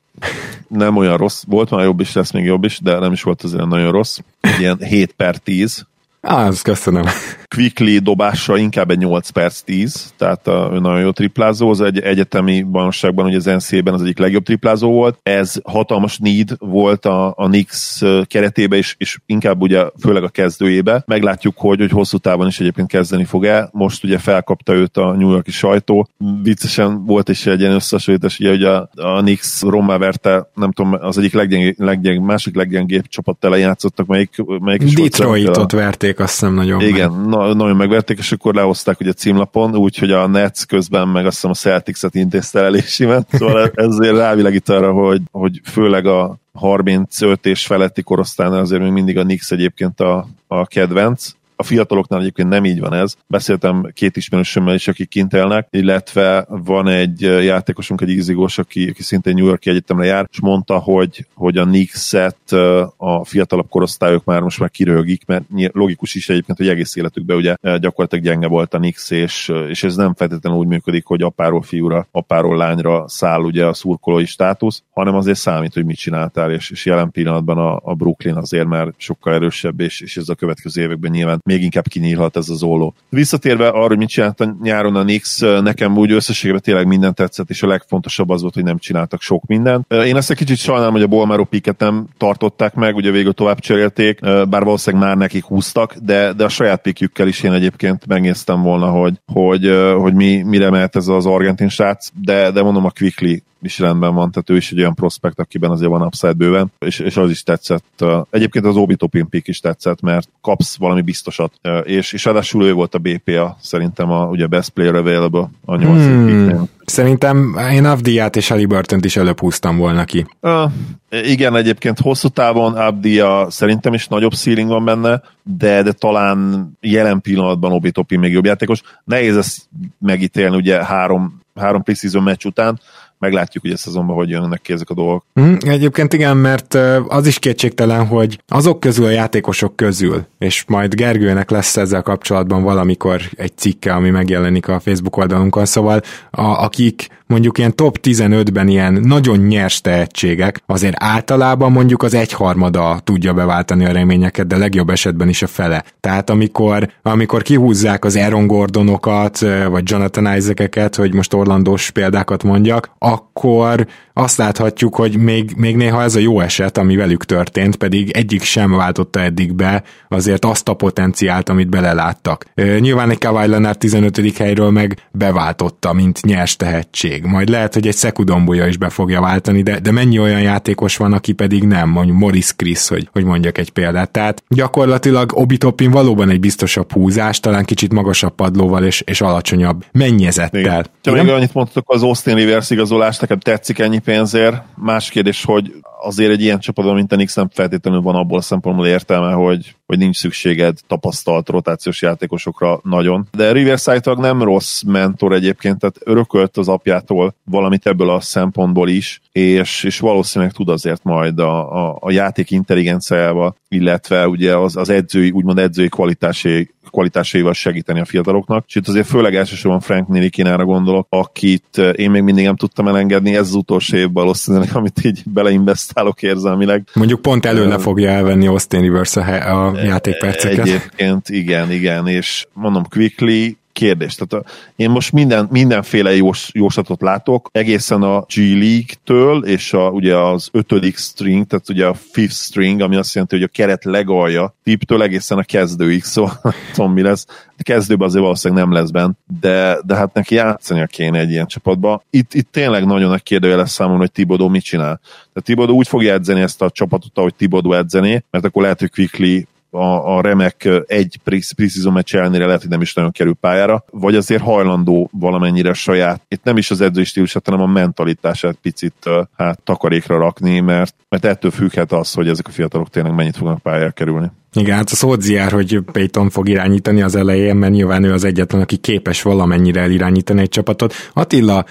nem 0.67 0.97
olyan 0.97 1.17
rossz, 1.17 1.43
volt 1.47 1.69
már 1.69 1.83
jobb 1.83 1.99
is, 1.99 2.13
lesz 2.13 2.31
még 2.31 2.45
jobb 2.45 2.63
is, 2.63 2.79
de 2.79 2.99
nem 2.99 3.11
is 3.11 3.23
volt 3.23 3.43
azért 3.43 3.65
nagyon 3.65 3.91
rossz. 3.91 4.17
Ilyen 4.59 4.77
7 4.77 5.11
per 5.11 5.37
10, 5.37 5.85
Á, 6.21 6.47
azt 6.47 6.63
köszönöm. 6.63 7.05
Quickly 7.55 7.97
dobása 7.97 8.57
inkább 8.57 8.91
egy 8.91 8.97
8 8.97 9.29
perc 9.29 9.61
10, 9.61 10.13
tehát 10.17 10.47
a, 10.47 10.79
nagyon 10.79 10.99
jó 10.99 11.11
triplázó, 11.11 11.69
az 11.69 11.81
egy 11.81 11.99
egyetemi 11.99 12.61
bajnokságban, 12.61 13.25
ugye 13.25 13.37
az 13.37 13.45
NCAA-ben 13.45 13.93
az 13.93 14.01
egyik 14.01 14.17
legjobb 14.17 14.43
triplázó 14.43 14.91
volt. 14.91 15.19
Ez 15.23 15.55
hatalmas 15.63 16.17
need 16.17 16.55
volt 16.59 17.05
a, 17.05 17.33
a 17.37 17.47
Knicks 17.47 18.01
keretébe, 18.27 18.75
és, 18.75 18.95
és 18.97 19.17
inkább 19.25 19.61
ugye 19.61 19.85
főleg 19.99 20.23
a 20.23 20.29
kezdőjébe. 20.29 21.03
Meglátjuk, 21.05 21.53
hogy, 21.57 21.79
hogy 21.79 21.91
hosszú 21.91 22.17
távon 22.17 22.47
is 22.47 22.59
egyébként 22.59 22.87
kezdeni 22.87 23.23
fog 23.23 23.45
el. 23.45 23.69
Most 23.71 24.03
ugye 24.03 24.17
felkapta 24.17 24.73
őt 24.73 24.97
a 24.97 25.11
New 25.11 25.31
Yorki 25.31 25.51
sajtó. 25.51 26.07
Viccesen 26.43 27.05
volt 27.05 27.29
is 27.29 27.45
egy 27.45 27.59
ilyen 27.59 27.73
összehasonlítás, 27.73 28.39
ugye, 28.39 28.49
hogy 28.49 28.63
a, 28.63 28.89
a 28.95 29.21
Knicks 29.21 29.61
rommá 29.61 29.97
verte, 29.97 30.49
nem 30.55 30.71
tudom, 30.71 30.97
az 31.01 31.17
egyik 31.17 31.33
leggyeng, 31.33 31.73
leggyeng, 31.77 32.25
másik 32.25 32.55
leggyengébb 32.55 33.07
csapat 33.07 33.47
játszottak, 33.51 34.05
melyik, 34.05 34.43
melyik 34.59 34.81
is 34.81 34.93
Detroitot 34.93 35.71
verték 35.71 36.03
megverték, 36.03 36.19
azt 36.19 36.31
hiszem 36.39 36.53
nagyon 36.53 36.81
Igen, 36.81 37.11
meg. 37.11 37.27
na, 37.27 37.42
nagyon 37.53 37.75
megverték, 37.75 38.17
és 38.17 38.31
akkor 38.31 38.53
lehozták 38.53 38.99
ugye 38.99 39.13
címlapon, 39.13 39.75
úgyhogy 39.75 40.11
a 40.11 40.27
Nets 40.27 40.65
közben 40.65 41.07
meg 41.07 41.25
azt 41.25 41.35
hiszem 41.35 41.51
a 41.51 41.53
Celtics-et 41.53 42.15
intézte 42.15 42.59
elésimet, 42.59 43.27
szóval 43.31 43.71
ezért 43.75 44.17
rávilegít 44.17 44.69
arra, 44.69 44.91
hogy, 44.91 45.21
hogy 45.31 45.61
főleg 45.63 46.05
a 46.05 46.37
35 46.53 47.45
és 47.45 47.65
feletti 47.65 48.01
korosztálynál 48.01 48.59
azért 48.59 48.81
még 48.81 48.91
mindig 48.91 49.17
a 49.17 49.23
Knicks 49.23 49.51
egyébként 49.51 49.99
a, 49.99 50.27
a 50.47 50.65
kedvenc, 50.65 51.31
a 51.55 51.63
fiataloknál 51.63 52.19
egyébként 52.19 52.49
nem 52.49 52.65
így 52.65 52.79
van 52.79 52.93
ez. 52.93 53.15
Beszéltem 53.27 53.91
két 53.93 54.17
ismerősömmel 54.17 54.73
is, 54.73 54.87
akik 54.87 55.09
kint 55.09 55.33
élnek, 55.33 55.67
illetve 55.69 56.45
van 56.47 56.87
egy 56.87 57.21
játékosunk, 57.21 58.01
egy 58.01 58.09
ízigós, 58.09 58.57
aki, 58.57 58.89
aki 58.89 59.03
szintén 59.03 59.33
New 59.33 59.45
Yorki 59.45 59.69
Egyetemre 59.69 60.05
jár, 60.05 60.27
és 60.31 60.39
mondta, 60.41 60.77
hogy, 60.77 61.27
hogy 61.33 61.57
a 61.57 61.63
Knicks-et 61.63 62.51
a 62.97 63.25
fiatalabb 63.25 63.69
korosztályok 63.69 64.23
már 64.23 64.41
most 64.41 64.59
már 64.59 64.69
kirögik, 64.69 65.25
mert 65.25 65.43
logikus 65.71 66.15
is 66.15 66.29
egyébként, 66.29 66.57
hogy 66.57 66.67
egész 66.67 66.95
életükben 66.95 67.37
ugye 67.37 67.55
gyakorlatilag 67.61 68.25
gyenge 68.25 68.47
volt 68.47 68.73
a 68.73 68.77
Knicks, 68.77 69.11
és, 69.11 69.51
és 69.67 69.83
ez 69.83 69.95
nem 69.95 70.13
feltétlenül 70.13 70.59
úgy 70.59 70.67
működik, 70.67 71.05
hogy 71.05 71.21
apáról 71.21 71.61
fiúra, 71.61 72.07
apáról 72.11 72.57
lányra 72.57 73.07
száll 73.07 73.41
ugye 73.41 73.65
a 73.65 73.73
szurkolói 73.73 74.25
státusz, 74.25 74.83
hanem 74.91 75.15
azért 75.15 75.37
számít, 75.37 75.73
hogy 75.73 75.85
mit 75.85 75.97
csináltál, 75.97 76.51
és, 76.51 76.69
és 76.69 76.85
jelen 76.85 77.11
pillanatban 77.11 77.57
a, 77.57 77.79
a 77.83 77.93
Brooklyn 77.93 78.35
azért 78.35 78.67
már 78.67 78.93
sokkal 78.97 79.33
erősebb, 79.33 79.79
és, 79.79 80.01
és 80.01 80.17
ez 80.17 80.29
a 80.29 80.35
következő 80.35 80.81
években 80.81 81.11
nyilván 81.11 81.41
még 81.43 81.61
inkább 81.61 81.87
kinyílhat 81.87 82.37
ez 82.37 82.49
az 82.49 82.63
óló. 82.63 82.93
Visszatérve 83.09 83.67
arra, 83.67 83.87
hogy 83.87 83.97
mit 83.97 84.09
csinált 84.09 84.61
nyáron 84.61 84.95
a 84.95 85.03
Nix, 85.03 85.39
nekem 85.39 85.97
úgy 85.97 86.11
összességében 86.11 86.61
tényleg 86.61 86.87
minden 86.87 87.13
tetszett, 87.13 87.49
és 87.49 87.63
a 87.63 87.67
legfontosabb 87.67 88.29
az 88.29 88.41
volt, 88.41 88.53
hogy 88.53 88.63
nem 88.63 88.77
csináltak 88.77 89.21
sok 89.21 89.45
mindent. 89.45 89.93
Én 89.93 90.15
ezt 90.15 90.31
egy 90.31 90.37
kicsit 90.37 90.57
sajnálom, 90.57 90.93
hogy 90.93 91.01
a 91.01 91.07
Bolmaro 91.07 91.43
piket 91.43 91.79
nem 91.79 92.07
tartották 92.17 92.73
meg, 92.73 92.95
ugye 92.95 93.11
végül 93.11 93.33
tovább 93.33 93.59
cserélték, 93.59 94.19
bár 94.19 94.63
valószínűleg 94.63 95.07
már 95.07 95.17
nekik 95.17 95.43
húztak, 95.43 95.95
de, 95.95 96.33
de 96.33 96.43
a 96.43 96.49
saját 96.49 96.81
pikjükkel 96.81 97.27
is 97.27 97.43
én 97.43 97.51
egyébként 97.51 98.07
megnéztem 98.07 98.61
volna, 98.61 98.89
hogy, 98.89 99.13
hogy, 99.33 99.71
hogy 99.97 100.13
mi, 100.13 100.41
mire 100.41 100.69
mehet 100.69 100.95
ez 100.95 101.07
az 101.07 101.25
argentin 101.25 101.69
srác, 101.69 102.09
de, 102.21 102.51
de 102.51 102.63
mondom 102.63 102.85
a 102.85 102.91
Quickly 102.99 103.35
is 103.65 103.79
rendben 103.79 104.13
van, 104.13 104.31
tehát 104.31 104.49
ő 104.49 104.55
is 104.55 104.71
egy 104.71 104.79
olyan 104.79 104.93
prospekt, 104.93 105.39
akiben 105.39 105.71
azért 105.71 105.89
van 105.89 106.01
upside 106.01 106.33
bőven, 106.33 106.71
és, 106.79 106.99
és 106.99 107.17
az 107.17 107.29
is 107.29 107.43
tetszett. 107.43 108.05
Egyébként 108.29 108.65
az 108.65 108.75
Obi 108.75 108.95
Topin 108.95 109.29
pick 109.29 109.47
is 109.47 109.59
tetszett, 109.59 110.01
mert 110.01 110.29
kapsz 110.41 110.77
valami 110.77 111.01
biztosat, 111.01 111.53
és, 111.83 112.13
és 112.13 112.25
ráadásul 112.25 112.65
ő 112.65 112.73
volt 112.73 112.95
a 112.95 112.99
BPA, 112.99 113.57
szerintem 113.61 114.11
a 114.11 114.25
ugye 114.25 114.47
best 114.47 114.69
player 114.69 114.95
available 114.95 115.49
a 115.65 115.75
8 115.75 116.03
hmm. 116.03 116.69
Szerintem 116.85 117.55
én 117.71 117.85
Avdiát 117.85 118.35
és 118.35 118.47
Halliburton 118.47 118.99
is 119.03 119.15
előbb 119.15 119.39
húztam 119.39 119.77
volna 119.77 120.05
ki. 120.05 120.25
Uh, 120.41 120.71
igen, 121.09 121.55
egyébként 121.55 121.99
hosszú 121.99 122.27
távon 122.27 122.75
Abdia 122.75 123.47
szerintem 123.49 123.93
is 123.93 124.07
nagyobb 124.07 124.33
ceiling 124.33 124.69
van 124.69 124.85
benne, 124.85 125.21
de, 125.43 125.81
de 125.83 125.91
talán 125.91 126.69
jelen 126.81 127.21
pillanatban 127.21 127.71
Obi 127.71 127.91
Topin 127.91 128.19
még 128.19 128.31
jobb 128.31 128.45
játékos. 128.45 128.81
Nehéz 129.03 129.37
ezt 129.37 129.61
megítélni 129.99 130.55
ugye 130.55 130.85
három, 130.85 131.39
három 131.55 131.83
preseason 131.83 132.23
meccs 132.23 132.45
után, 132.45 132.79
meglátjuk, 133.23 133.63
hogy 133.63 133.71
a 133.71 133.77
szezonban 133.77 134.15
hogy 134.15 134.29
jönnek 134.29 134.61
ki 134.61 134.73
ezek 134.73 134.89
a 134.89 134.93
dolgok. 134.93 135.25
Mm, 135.39 135.55
egyébként 135.59 136.13
igen, 136.13 136.37
mert 136.37 136.73
az 137.07 137.27
is 137.27 137.39
kétségtelen, 137.39 138.07
hogy 138.07 138.39
azok 138.47 138.79
közül 138.79 139.05
a 139.05 139.09
játékosok 139.09 139.75
közül, 139.75 140.25
és 140.37 140.63
majd 140.67 140.95
Gergőnek 140.95 141.49
lesz 141.49 141.77
ezzel 141.77 142.01
kapcsolatban 142.01 142.63
valamikor 142.63 143.21
egy 143.35 143.57
cikke, 143.57 143.93
ami 143.93 144.09
megjelenik 144.09 144.67
a 144.67 144.79
Facebook 144.79 145.17
oldalunkon, 145.17 145.65
szóval 145.65 146.01
a, 146.31 146.41
akik 146.41 147.07
mondjuk 147.33 147.57
ilyen 147.57 147.75
top 147.75 147.97
15-ben 148.01 148.67
ilyen 148.67 148.93
nagyon 148.93 149.37
nyers 149.39 149.81
tehetségek, 149.81 150.63
azért 150.65 150.95
általában 150.97 151.71
mondjuk 151.71 152.03
az 152.03 152.13
egyharmada 152.13 152.99
tudja 153.03 153.33
beváltani 153.33 153.85
a 153.85 153.91
reményeket, 153.91 154.47
de 154.47 154.57
legjobb 154.57 154.89
esetben 154.89 155.29
is 155.29 155.41
a 155.41 155.47
fele. 155.47 155.83
Tehát 155.99 156.29
amikor, 156.29 156.89
amikor 157.01 157.41
kihúzzák 157.41 158.05
az 158.05 158.15
Aaron 158.15 158.47
Gordonokat, 158.47 159.39
vagy 159.69 159.89
Jonathan 159.89 160.35
Isaaceket, 160.35 160.95
hogy 160.95 161.13
most 161.13 161.33
Orlandós 161.33 161.91
példákat 161.91 162.43
mondjak, 162.43 162.91
akkor 162.99 163.87
azt 164.13 164.37
láthatjuk, 164.37 164.95
hogy 164.95 165.17
még, 165.17 165.53
még 165.55 165.75
néha 165.75 166.01
ez 166.01 166.15
a 166.15 166.19
jó 166.19 166.39
eset, 166.39 166.77
ami 166.77 166.95
velük 166.95 167.25
történt, 167.25 167.75
pedig 167.75 168.09
egyik 168.09 168.43
sem 168.43 168.71
váltotta 168.71 169.19
eddig 169.19 169.53
be 169.53 169.83
azért 170.07 170.45
azt 170.45 170.69
a 170.69 170.73
potenciált, 170.73 171.49
amit 171.49 171.69
beleláttak. 171.69 172.45
Nyilván 172.79 173.09
egy 173.09 173.17
Kawhi 173.17 173.47
Leonard 173.47 173.77
15. 173.77 174.37
helyről 174.37 174.69
meg 174.69 174.97
beváltotta, 175.11 175.93
mint 175.93 176.21
nyers 176.21 176.55
tehetség. 176.55 177.23
Majd 177.23 177.49
lehet, 177.49 177.73
hogy 177.73 177.87
egy 177.87 177.95
Szekudombuja 177.95 178.67
is 178.67 178.77
be 178.77 178.89
fogja 178.89 179.21
váltani, 179.21 179.61
de, 179.61 179.79
de 179.79 179.91
mennyi 179.91 180.19
olyan 180.19 180.41
játékos 180.41 180.97
van, 180.97 181.13
aki 181.13 181.31
pedig 181.31 181.63
nem, 181.63 181.89
mondjuk 181.89 182.17
Morris 182.17 182.55
Chris, 182.55 182.87
hogy, 182.87 183.09
hogy 183.11 183.23
mondjak 183.23 183.57
egy 183.57 183.69
példát. 183.69 184.11
Tehát 184.11 184.43
gyakorlatilag 184.47 185.31
Obitopin 185.33 185.91
valóban 185.91 186.29
egy 186.29 186.39
biztosabb 186.39 186.91
húzás, 186.91 187.39
talán 187.39 187.65
kicsit 187.65 187.93
magasabb 187.93 188.35
padlóval 188.35 188.83
és, 188.83 189.01
és 189.01 189.21
alacsonyabb 189.21 189.85
mennyezettel. 189.91 190.85
Te 191.01 191.11
még 191.11 191.29
annyit 191.29 191.53
mondtok 191.53 191.83
az 191.87 192.03
Austin 192.03 192.35
Rivers 192.35 192.69
igazolás, 192.69 193.19
nekem 193.19 193.39
tetszik 193.39 193.79
ennyi 193.79 194.01
pénzért. 194.03 194.63
Más 194.75 195.09
kérdés, 195.09 195.43
hogy 195.43 195.73
azért 196.01 196.31
egy 196.31 196.41
ilyen 196.41 196.59
csapatban, 196.59 196.95
mint 196.95 197.11
a 197.11 197.15
Nix 197.15 197.35
nem 197.35 197.49
feltétlenül 197.49 198.01
van 198.01 198.15
abból 198.15 198.37
a 198.37 198.41
szempontból 198.41 198.87
értelme, 198.87 199.33
hogy, 199.33 199.75
hogy 199.93 200.01
nincs 200.01 200.17
szükséged 200.17 200.77
tapasztalt 200.87 201.49
rotációs 201.49 202.01
játékosokra 202.01 202.79
nagyon. 202.83 203.27
De 203.31 203.51
Riverside 203.51 204.13
nem 204.15 204.43
rossz 204.43 204.81
mentor 204.81 205.33
egyébként, 205.33 205.79
tehát 205.79 205.95
örökölt 206.03 206.57
az 206.57 206.67
apjától 206.67 207.35
valamit 207.45 207.87
ebből 207.87 208.09
a 208.09 208.19
szempontból 208.19 208.89
is, 208.89 209.21
és, 209.31 209.83
és 209.83 209.99
valószínűleg 209.99 210.53
tud 210.53 210.69
azért 210.69 211.03
majd 211.03 211.39
a, 211.39 211.87
a, 211.87 211.97
a 211.99 212.11
játék 212.11 212.51
intelligenciájával, 212.51 213.55
illetve 213.67 214.27
ugye 214.27 214.57
az, 214.57 214.75
az 214.75 214.89
edzői, 214.89 215.31
úgymond 215.31 215.59
edzői 215.59 215.89
kvalitásé, 215.89 216.69
kvalitásaival 216.91 217.53
segíteni 217.53 217.99
a 217.99 218.05
fiataloknak. 218.05 218.63
És 218.67 218.75
itt 218.75 218.87
azért 218.87 219.07
főleg 219.07 219.35
elsősorban 219.35 219.79
Frank 219.79 220.07
Nilikinára 220.07 220.65
gondolok, 220.65 221.07
akit 221.09 221.77
én 221.95 222.11
még 222.11 222.21
mindig 222.21 222.45
nem 222.45 222.55
tudtam 222.55 222.87
elengedni, 222.87 223.35
ez 223.35 223.47
az 223.47 223.53
utolsó 223.53 223.97
év 223.97 224.11
valószínűleg, 224.11 224.69
amit 224.73 225.05
így 225.05 225.21
beleinvestálok 225.25 226.21
érzelmileg. 226.21 226.87
Mondjuk 226.93 227.21
pont 227.21 227.45
előne 227.45 227.77
fogja 227.77 228.09
elvenni 228.09 228.47
Austin 228.47 228.81
Rivers 228.81 229.15
a, 229.15 229.67
a 229.67 229.71
játékperceket. 229.85 230.59
Egyébként 230.59 231.29
igen, 231.29 231.71
igen, 231.71 232.07
és 232.07 232.45
mondom 232.53 232.83
Quickly 232.89 233.57
kérdés. 233.73 234.15
Tehát 234.15 234.45
én 234.75 234.89
most 234.89 235.11
minden, 235.11 235.47
mindenféle 235.51 236.15
jós, 236.15 236.49
jóslatot 236.53 237.01
látok, 237.01 237.49
egészen 237.51 238.01
a 238.01 238.19
G 238.19 238.37
League-től, 238.37 239.43
és 239.45 239.73
a, 239.73 239.89
ugye 239.89 240.17
az 240.17 240.49
ötödik 240.51 240.97
string, 240.97 241.47
tehát 241.47 241.69
ugye 241.69 241.85
a 241.85 241.93
fifth 241.93 242.35
string, 242.35 242.81
ami 242.81 242.95
azt 242.95 243.13
jelenti, 243.13 243.35
hogy 243.35 243.43
a 243.43 243.51
keret 243.53 243.83
legalja 243.83 244.55
tiptől 244.63 245.03
egészen 245.03 245.37
a 245.37 245.43
kezdőig, 245.43 246.03
szóval 246.03 246.39
tudom 246.73 246.93
mi 246.93 247.01
lesz. 247.01 247.25
A 247.57 247.63
kezdőben 247.63 248.07
azért 248.07 248.23
valószínűleg 248.23 248.63
nem 248.63 248.73
lesz 248.73 248.89
bent, 248.89 249.17
de, 249.39 249.77
de 249.85 249.95
hát 249.95 250.13
neki 250.13 250.35
játszania 250.35 250.85
kéne 250.85 251.19
egy 251.19 251.29
ilyen 251.29 251.47
csapatba. 251.47 252.03
Itt, 252.09 252.33
itt 252.33 252.51
tényleg 252.51 252.85
nagyon 252.85 253.09
nagy 253.09 253.23
kérdője 253.23 253.55
lesz 253.55 253.71
számomra, 253.71 253.99
hogy 253.99 254.11
Tibodó 254.11 254.47
mit 254.47 254.63
csinál. 254.63 254.99
Tehát 255.03 255.43
Tibodó 255.43 255.75
úgy 255.75 255.87
fogja 255.87 256.13
edzeni 256.13 256.41
ezt 256.41 256.61
a 256.61 256.69
csapatot, 256.69 257.17
ahogy 257.17 257.35
Tibodó 257.35 257.73
edzené, 257.73 258.23
mert 258.31 258.45
akkor 258.45 258.61
lehet, 258.61 258.79
hogy 258.79 258.91
Quickly 258.91 259.39
a, 259.73 260.15
a 260.15 260.21
remek 260.21 260.69
egy 260.85 261.19
preseason 261.23 261.93
meccs 261.93 262.15
ellenére 262.15 262.45
lehet, 262.45 262.61
hogy 262.61 262.69
nem 262.69 262.81
is 262.81 262.93
nagyon 262.93 263.11
kerül 263.11 263.33
pályára, 263.33 263.85
vagy 263.91 264.15
azért 264.15 264.41
hajlandó 264.41 265.09
valamennyire 265.11 265.73
saját, 265.73 266.21
itt 266.27 266.43
nem 266.43 266.57
is 266.57 266.71
az 266.71 266.81
edzői 266.81 267.03
stílusát, 267.03 267.45
hanem 267.45 267.61
a 267.61 267.71
mentalitását 267.71 268.57
picit 268.61 269.09
hát 269.37 269.61
takarékra 269.63 270.17
rakni, 270.17 270.59
mert, 270.59 270.95
mert 271.09 271.25
ettől 271.25 271.51
függhet 271.51 271.91
az, 271.91 272.13
hogy 272.13 272.27
ezek 272.27 272.47
a 272.47 272.51
fiatalok 272.51 272.89
tényleg 272.89 273.13
mennyit 273.13 273.37
fognak 273.37 273.61
pályára 273.61 273.91
kerülni. 273.91 274.31
Igen, 274.55 274.75
hát 274.75 274.89
a 274.89 275.17
jár, 275.27 275.51
hogy 275.51 275.79
Payton 275.91 276.29
fog 276.29 276.49
irányítani 276.49 277.01
az 277.01 277.15
elején, 277.15 277.55
mert 277.55 277.73
nyilván 277.73 278.03
ő 278.03 278.13
az 278.13 278.23
egyetlen, 278.23 278.61
aki 278.61 278.77
képes 278.77 279.21
valamennyire 279.21 279.81
elirányítani 279.81 280.41
egy 280.41 280.49
csapatot. 280.49 280.93
Attila, 281.13 281.65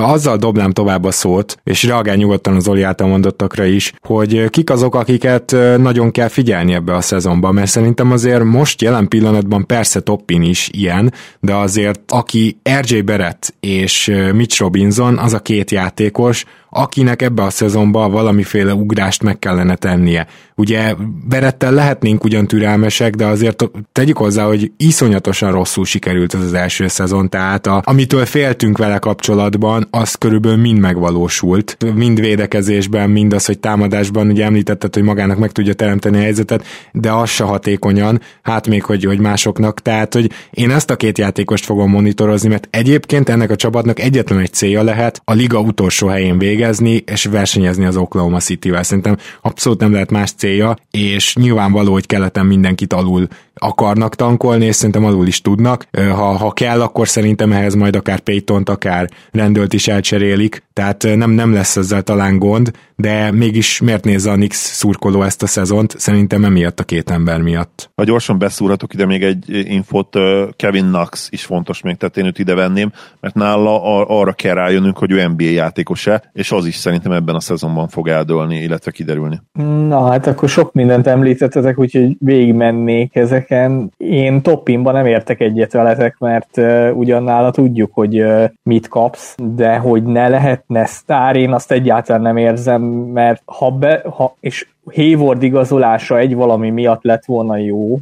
azzal 0.00 0.36
dobnám 0.36 0.72
tovább 0.72 1.04
a 1.04 1.10
szót, 1.10 1.56
és 1.64 1.82
reagál 1.82 2.16
nyugodtan 2.16 2.54
az 2.54 2.68
Oli 2.68 2.82
által 2.82 3.08
mondottakra 3.08 3.64
is, 3.64 3.92
hogy 4.00 4.50
kik 4.50 4.70
azok, 4.70 4.94
akiket 4.94 5.56
nagyon 5.78 6.10
kell 6.10 6.28
figyelni 6.28 6.72
ebbe 6.72 6.94
a 6.94 7.00
szezonban, 7.00 7.54
mert 7.54 7.70
szerintem 7.70 8.12
azért 8.12 8.44
most 8.44 8.82
jelen 8.82 9.08
pillanatban 9.08 9.66
persze 9.66 10.00
Toppin 10.00 10.42
is 10.42 10.68
ilyen, 10.72 11.12
de 11.40 11.54
azért 11.54 12.00
aki 12.12 12.58
RJ 12.80 13.00
Barrett 13.00 13.54
és 13.60 14.12
Mitch 14.34 14.60
Robinson, 14.60 15.18
az 15.18 15.32
a 15.32 15.40
két 15.40 15.70
játékos, 15.70 16.44
akinek 16.70 17.22
ebbe 17.22 17.42
a 17.42 17.50
szezonban 17.50 18.10
valamiféle 18.10 18.74
ugrást 18.74 19.22
meg 19.22 19.38
kellene 19.38 19.74
tennie. 19.74 20.26
Ugye 20.54 20.94
Berettel 21.28 21.72
lehetnénk 21.72 22.24
ugyan 22.24 22.46
türelmesek, 22.46 23.14
de 23.14 23.26
azért 23.26 23.70
tegyük 23.92 24.16
hozzá, 24.16 24.44
hogy 24.44 24.72
iszonyatosan 24.76 25.52
rosszul 25.52 25.84
sikerült 25.84 26.34
ez 26.34 26.40
az 26.40 26.52
első 26.52 26.88
szezon, 26.88 27.28
tehát 27.28 27.66
a, 27.66 27.82
amitől 27.84 28.24
féltünk 28.24 28.78
vele 28.78 28.98
kapcsolatban, 28.98 29.86
az 29.90 30.14
körülbelül 30.14 30.58
mind 30.58 30.78
megvalósult. 30.78 31.76
Mind 31.94 32.20
védekezésben, 32.20 33.10
mind 33.10 33.32
az, 33.32 33.46
hogy 33.46 33.58
támadásban, 33.58 34.30
ugye 34.30 34.44
említetted, 34.44 34.94
hogy 34.94 35.02
magának 35.02 35.38
meg 35.38 35.52
tudja 35.52 35.72
teremteni 35.72 36.16
a 36.16 36.20
helyzetet, 36.20 36.64
de 36.92 37.12
az 37.12 37.28
se 37.28 37.44
hatékonyan, 37.44 38.20
hát 38.42 38.68
még 38.68 38.84
hogy, 38.84 39.04
hogy 39.04 39.18
másoknak. 39.18 39.82
Tehát, 39.82 40.14
hogy 40.14 40.30
én 40.50 40.70
ezt 40.70 40.90
a 40.90 40.96
két 40.96 41.18
játékost 41.18 41.64
fogom 41.64 41.90
monitorozni, 41.90 42.48
mert 42.48 42.68
egyébként 42.70 43.28
ennek 43.28 43.50
a 43.50 43.56
csapatnak 43.56 44.00
egyetlen 44.00 44.38
egy 44.38 44.52
célja 44.52 44.82
lehet 44.82 45.20
a 45.24 45.32
liga 45.32 45.60
utolsó 45.60 46.06
helyén 46.06 46.38
vég 46.38 46.57
végezni, 46.58 47.02
és 47.06 47.24
versenyezni 47.24 47.84
az 47.84 47.96
Oklahoma 47.96 48.38
City-vel. 48.38 48.82
Szerintem 48.82 49.16
abszolút 49.42 49.80
nem 49.80 49.92
lehet 49.92 50.10
más 50.10 50.32
célja, 50.32 50.76
és 50.90 51.36
nyilvánvaló, 51.36 51.92
hogy 51.92 52.06
keleten 52.06 52.46
mindenkit 52.46 52.92
alul 52.92 53.28
akarnak 53.54 54.14
tankolni, 54.14 54.64
és 54.64 54.74
szerintem 54.74 55.04
alul 55.04 55.26
is 55.26 55.40
tudnak. 55.40 55.86
Ha, 55.92 56.36
ha 56.36 56.50
kell, 56.50 56.80
akkor 56.80 57.08
szerintem 57.08 57.52
ehhez 57.52 57.74
majd 57.74 57.96
akár 57.96 58.20
Payton-t, 58.20 58.68
akár 58.68 59.10
rendőlt 59.32 59.72
is 59.72 59.88
elcserélik, 59.88 60.62
tehát 60.72 61.02
nem, 61.02 61.30
nem 61.30 61.52
lesz 61.52 61.76
ezzel 61.76 62.02
talán 62.02 62.38
gond, 62.38 62.70
de 62.96 63.30
mégis 63.30 63.80
miért 63.80 64.04
nézze 64.04 64.30
a 64.30 64.36
Nix 64.36 64.56
szurkoló 64.56 65.22
ezt 65.22 65.42
a 65.42 65.46
szezont? 65.46 65.94
Szerintem 65.98 66.44
emiatt 66.44 66.80
a 66.80 66.84
két 66.84 67.10
ember 67.10 67.40
miatt. 67.40 67.90
Ha 67.94 68.04
gyorsan 68.04 68.38
beszúrhatok 68.38 68.94
ide 68.94 69.06
még 69.06 69.22
egy 69.22 69.44
infot, 69.48 70.16
Kevin 70.56 70.86
Knox 70.86 71.28
is 71.30 71.44
fontos 71.44 71.80
még, 71.80 71.96
tehát 71.96 72.16
én 72.16 72.24
őt 72.24 72.38
ide 72.38 72.54
venném, 72.54 72.92
mert 73.20 73.34
nála 73.34 74.04
arra 74.04 74.32
kell 74.32 74.54
rájönnünk, 74.54 74.98
hogy 74.98 75.10
ő 75.10 75.26
NBA 75.26 75.44
játékos-e, 75.44 76.30
és 76.32 76.47
az 76.52 76.66
is 76.66 76.74
szerintem 76.74 77.12
ebben 77.12 77.34
a 77.34 77.40
szezonban 77.40 77.88
fog 77.88 78.08
eldőlni, 78.08 78.56
illetve 78.56 78.90
kiderülni. 78.90 79.40
Na 79.88 80.10
hát 80.10 80.26
akkor 80.26 80.48
sok 80.48 80.72
mindent 80.72 81.06
említettetek, 81.06 81.78
úgyhogy 81.78 82.16
végigmennék 82.18 83.16
ezeken. 83.16 83.92
Én 83.96 84.42
toppimban 84.42 84.94
nem 84.94 85.06
értek 85.06 85.40
egyet 85.40 85.72
veletek, 85.72 86.18
mert 86.18 86.56
uh, 86.56 86.90
ugyannála 86.94 87.50
tudjuk, 87.50 87.90
hogy 87.92 88.20
uh, 88.22 88.44
mit 88.62 88.88
kapsz, 88.88 89.34
de 89.54 89.76
hogy 89.76 90.02
ne 90.02 90.28
lehetne 90.28 90.86
sztár, 90.86 91.36
én 91.36 91.52
azt 91.52 91.72
egyáltalán 91.72 92.22
nem 92.22 92.36
érzem, 92.36 92.82
mert 93.12 93.42
ha 93.44 93.70
be, 93.70 94.02
ha, 94.16 94.36
és 94.40 94.66
Hayward 94.94 95.42
igazolása 95.42 96.18
egy 96.18 96.34
valami 96.34 96.70
miatt 96.70 97.02
lett 97.02 97.24
volna 97.24 97.56
jó, 97.56 97.98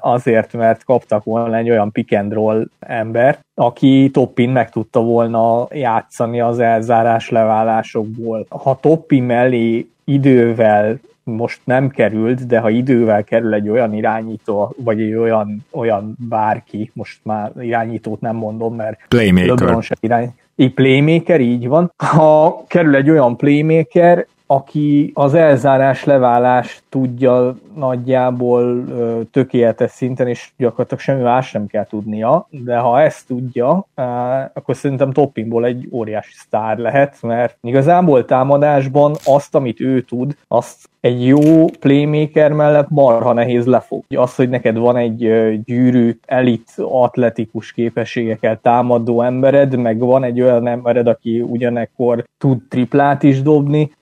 azért, 0.00 0.52
mert 0.52 0.84
kaptak 0.84 1.24
volna 1.24 1.56
egy 1.56 1.70
olyan 1.70 1.92
pick 1.92 2.18
and 2.18 2.32
roll 2.32 2.66
embert, 2.80 3.40
aki 3.54 4.10
Toppin 4.12 4.50
meg 4.50 4.70
tudta 4.70 5.00
volna 5.00 5.66
játszani 5.70 6.40
az 6.40 6.58
elzárás 6.58 7.30
leválásokból. 7.30 8.46
Ha 8.48 8.78
Toppin 8.80 9.22
mellé 9.22 9.86
idővel 10.04 10.98
most 11.24 11.60
nem 11.64 11.88
került, 11.88 12.46
de 12.46 12.58
ha 12.58 12.70
idővel 12.70 13.24
kerül 13.24 13.54
egy 13.54 13.68
olyan 13.68 13.94
irányító, 13.94 14.74
vagy 14.76 15.00
egy 15.00 15.14
olyan, 15.14 15.66
olyan 15.70 16.16
bárki, 16.28 16.90
most 16.94 17.20
már 17.22 17.52
irányítót 17.60 18.20
nem 18.20 18.36
mondom, 18.36 18.74
mert 18.74 18.98
Playmaker. 19.08 19.48
LeBron 19.48 19.82
se 19.82 19.94
irány, 20.00 20.34
egy 20.56 20.74
playmaker, 20.74 21.40
így 21.40 21.68
van. 21.68 21.92
Ha 21.96 22.62
kerül 22.66 22.94
egy 22.94 23.10
olyan 23.10 23.36
playmaker, 23.36 24.26
aki 24.54 25.10
az 25.14 25.34
elzárás 25.34 26.04
leválás 26.04 26.82
tudja 26.88 27.56
nagyjából 27.76 28.84
tökéletes 29.30 29.90
szinten, 29.90 30.26
és 30.26 30.50
gyakorlatilag 30.56 31.00
semmi 31.02 31.22
más 31.22 31.48
sem 31.48 31.66
kell 31.66 31.86
tudnia, 31.86 32.46
de 32.50 32.76
ha 32.76 33.00
ezt 33.00 33.26
tudja, 33.26 33.86
akkor 34.52 34.76
szerintem 34.76 35.12
toppingból 35.12 35.64
egy 35.64 35.88
óriási 35.92 36.32
sztár 36.34 36.78
lehet, 36.78 37.16
mert 37.22 37.56
igazából 37.60 38.24
támadásban 38.24 39.14
azt, 39.24 39.54
amit 39.54 39.80
ő 39.80 40.00
tud, 40.00 40.36
azt 40.48 40.90
egy 41.00 41.26
jó 41.26 41.64
playmaker 41.80 42.52
mellett 42.52 42.88
marha 42.88 43.32
nehéz 43.32 43.66
lefog. 43.66 44.04
Az, 44.08 44.34
hogy 44.34 44.48
neked 44.48 44.76
van 44.76 44.96
egy 44.96 45.16
gyűrű, 45.64 46.18
elit, 46.26 46.72
atletikus 46.76 47.72
képességekkel 47.72 48.58
támadó 48.62 49.22
embered, 49.22 49.76
meg 49.76 49.98
van 49.98 50.24
egy 50.24 50.40
olyan 50.40 50.66
embered, 50.66 51.06
aki 51.06 51.40
ugyanekkor 51.40 52.24
tud 52.38 52.58
triplát 52.68 53.22
is 53.22 53.42
dobni, 53.42 53.92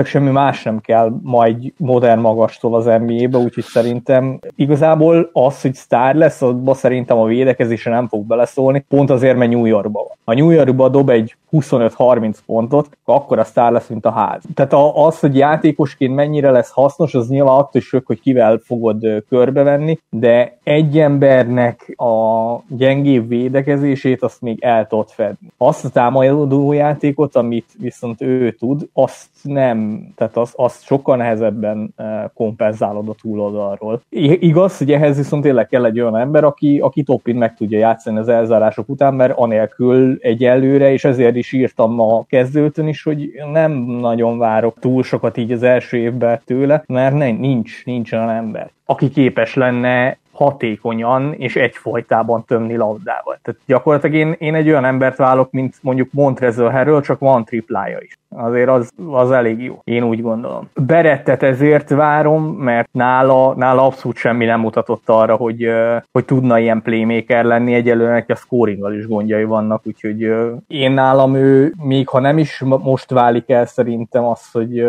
gyakorlatilag 0.00 0.06
semmi 0.06 0.30
más 0.30 0.62
nem 0.62 0.80
kell 0.80 1.12
majd 1.22 1.72
modern 1.76 2.20
magastól 2.20 2.74
az 2.74 2.84
NBA-be, 2.84 3.38
úgyhogy 3.38 3.64
szerintem 3.64 4.38
igazából 4.56 5.30
az, 5.32 5.60
hogy 5.60 5.74
sztár 5.74 6.14
lesz, 6.14 6.42
abban 6.42 6.74
szerintem 6.74 7.18
a 7.18 7.26
védekezésre 7.26 7.90
nem 7.90 8.08
fog 8.08 8.26
beleszólni, 8.26 8.84
pont 8.88 9.10
azért, 9.10 9.36
mert 9.36 9.50
New 9.50 9.64
Yorkban 9.64 10.04
van. 10.08 10.16
Ha 10.24 10.34
New 10.34 10.50
Yorkban 10.50 10.90
dob 10.90 11.10
egy 11.10 11.36
25-30 11.52 12.36
pontot, 12.46 12.88
akkor 13.04 13.38
a 13.38 13.44
sztár 13.44 13.72
lesz, 13.72 13.88
mint 13.88 14.06
a 14.06 14.10
ház. 14.10 14.42
Tehát 14.54 14.74
az, 14.94 15.20
hogy 15.20 15.36
játékosként 15.36 16.14
mennyire 16.14 16.50
lesz 16.50 16.70
hasznos, 16.70 17.14
az 17.14 17.28
nyilván 17.28 17.54
attól 17.54 17.80
is 17.80 17.88
függ, 17.88 18.06
hogy 18.06 18.20
kivel 18.20 18.60
fogod 18.64 19.06
körbevenni, 19.28 19.98
de 20.10 20.58
egy 20.62 20.98
embernek 20.98 21.94
a 21.96 22.56
gyengébb 22.68 23.28
védekezését 23.28 24.22
azt 24.22 24.40
még 24.40 24.64
el 24.64 24.86
tudod 24.86 25.08
fedni. 25.08 25.48
Azt 25.56 25.84
a 25.84 25.88
támadó 25.88 26.72
játékot, 26.72 27.36
amit 27.36 27.66
viszont 27.78 28.22
ő 28.22 28.50
tud, 28.52 28.88
azt 28.92 29.28
nem, 29.42 30.08
tehát 30.16 30.36
azt, 30.36 30.54
azt 30.56 30.84
sokkal 30.84 31.16
nehezebben 31.16 31.94
kompenzálod 32.34 33.08
a 33.08 33.14
túloldalról. 33.22 34.02
Igaz, 34.08 34.78
hogy 34.78 34.92
ehhez 34.92 35.16
viszont 35.16 35.42
tényleg 35.42 35.66
kell 35.66 35.84
egy 35.84 36.00
olyan 36.00 36.16
ember, 36.16 36.44
aki, 36.44 36.78
aki 36.78 37.02
topin 37.02 37.36
meg 37.36 37.54
tudja 37.54 37.78
játszani 37.78 38.18
az 38.18 38.28
elzárások 38.28 38.88
után, 38.88 39.14
mert 39.14 39.38
anélkül 39.38 40.18
egyelőre, 40.20 40.92
és 40.92 41.04
ezért 41.04 41.36
is 41.40 41.52
írtam 41.52 42.00
a 42.00 42.24
kezdőtön 42.28 42.88
is, 42.88 43.02
hogy 43.02 43.30
nem 43.52 43.72
nagyon 43.82 44.38
várok 44.38 44.78
túl 44.78 45.02
sokat 45.02 45.36
így 45.36 45.52
az 45.52 45.62
első 45.62 45.96
évben 45.96 46.40
tőle, 46.44 46.84
mert 46.86 47.14
nem, 47.14 47.36
nincs, 47.36 47.84
nincs 47.84 48.12
olyan 48.12 48.30
ember, 48.30 48.70
aki 48.84 49.08
képes 49.08 49.54
lenne 49.54 50.18
hatékonyan 50.32 51.34
és 51.34 51.56
egyfolytában 51.56 52.44
tömni 52.44 52.76
labdával. 52.76 53.38
Tehát 53.42 53.60
gyakorlatilag 53.66 54.16
én, 54.16 54.34
én 54.38 54.54
egy 54.54 54.68
olyan 54.68 54.84
embert 54.84 55.16
válok, 55.16 55.50
mint 55.50 55.76
mondjuk 55.80 56.12
Montrezl 56.12 56.64
Harrell, 56.64 57.00
csak 57.00 57.18
van 57.18 57.44
triplája 57.44 57.98
is. 58.00 58.18
Azért 58.36 58.68
az, 58.68 58.90
az 59.10 59.30
elég 59.30 59.62
jó. 59.62 59.80
Én 59.84 60.02
úgy 60.02 60.22
gondolom. 60.22 60.68
Berettet 60.74 61.42
ezért 61.42 61.88
várom, 61.88 62.44
mert 62.44 62.88
nála, 62.92 63.54
nála 63.54 63.86
abszolút 63.86 64.16
semmi 64.16 64.44
nem 64.44 64.60
mutatott 64.60 65.08
arra, 65.08 65.36
hogy, 65.36 65.68
hogy 66.12 66.24
tudna 66.24 66.58
ilyen 66.58 66.82
playmaker 66.82 67.44
lenni. 67.44 67.74
Egyelőre 67.74 68.12
neki 68.12 68.32
a 68.32 68.34
scoringgal 68.34 68.94
is 68.94 69.06
gondjai 69.06 69.44
vannak, 69.44 69.86
úgyhogy 69.86 70.32
én 70.66 70.92
nálam 70.92 71.34
ő, 71.34 71.72
még 71.82 72.08
ha 72.08 72.20
nem 72.20 72.38
is 72.38 72.62
most 72.82 73.10
válik 73.10 73.50
el 73.50 73.66
szerintem 73.66 74.24
az, 74.24 74.50
hogy 74.52 74.86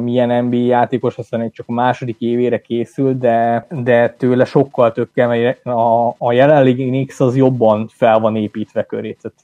milyen 0.00 0.44
NBA 0.44 0.56
játékos, 0.56 1.16
aztán 1.18 1.50
csak 1.50 1.66
a 1.68 1.72
második 1.72 2.20
évére 2.20 2.58
készül, 2.58 3.18
de, 3.18 3.66
de 3.68 4.08
tőle 4.08 4.44
sokkal 4.44 4.92
több 4.92 5.08
kell, 5.14 5.30
a, 5.62 6.14
a 6.18 6.32
jelenlegi 6.32 6.86
Knicks 6.86 7.20
az 7.20 7.36
jobban 7.36 7.88
fel 7.92 8.18
van 8.18 8.36
építve 8.36 8.82
köré. 8.82 9.16
Tehát 9.22 9.36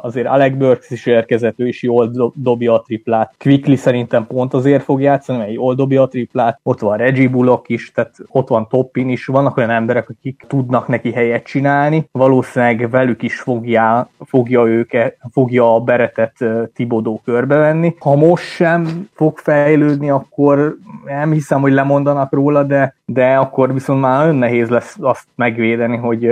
azért 0.00 0.26
Alec 0.26 0.56
Burks 0.56 0.90
is 0.90 1.06
érkezett, 1.06 1.60
ő 1.60 1.66
is 1.66 1.82
jól 1.82 2.32
dobja 2.34 2.74
a 2.74 2.80
triplát. 2.80 3.34
Quickly 3.38 3.74
szerintem 3.74 4.26
pont 4.26 4.54
azért 4.54 4.82
fog 4.82 5.00
játszani, 5.00 5.38
mert 5.38 5.52
jól 5.52 5.74
dobja 5.74 6.02
a 6.02 6.08
triplát. 6.08 6.60
Ott 6.62 6.80
van 6.80 6.96
Reggie 6.96 7.28
Bullock 7.28 7.68
is, 7.68 7.92
tehát 7.92 8.14
ott 8.28 8.48
van 8.48 8.68
Toppin 8.68 9.08
is. 9.08 9.26
Vannak 9.26 9.56
olyan 9.56 9.70
emberek, 9.70 10.08
akik 10.08 10.44
tudnak 10.48 10.88
neki 10.88 11.12
helyet 11.12 11.44
csinálni. 11.44 12.08
Valószínűleg 12.12 12.90
velük 12.90 13.22
is 13.22 13.40
fogja, 13.40 14.08
fogja 14.24 14.66
őket, 14.66 15.16
fogja 15.32 15.74
a 15.74 15.80
beretet 15.80 16.36
Tibodó 16.74 17.20
körbevenni. 17.24 17.94
Ha 17.98 18.16
most 18.16 18.44
sem 18.44 19.08
fog 19.12 19.38
fejlődni, 19.38 20.10
akkor 20.10 20.76
nem 21.04 21.32
hiszem, 21.32 21.60
hogy 21.60 21.72
lemondanak 21.72 22.32
róla, 22.32 22.62
de, 22.62 22.94
de 23.04 23.34
akkor 23.36 23.72
viszont 23.72 24.00
már 24.00 24.18
nagyon 24.18 24.36
nehéz 24.36 24.68
lesz 24.68 24.96
azt 25.00 25.26
megvédeni, 25.34 25.96
hogy 25.96 26.24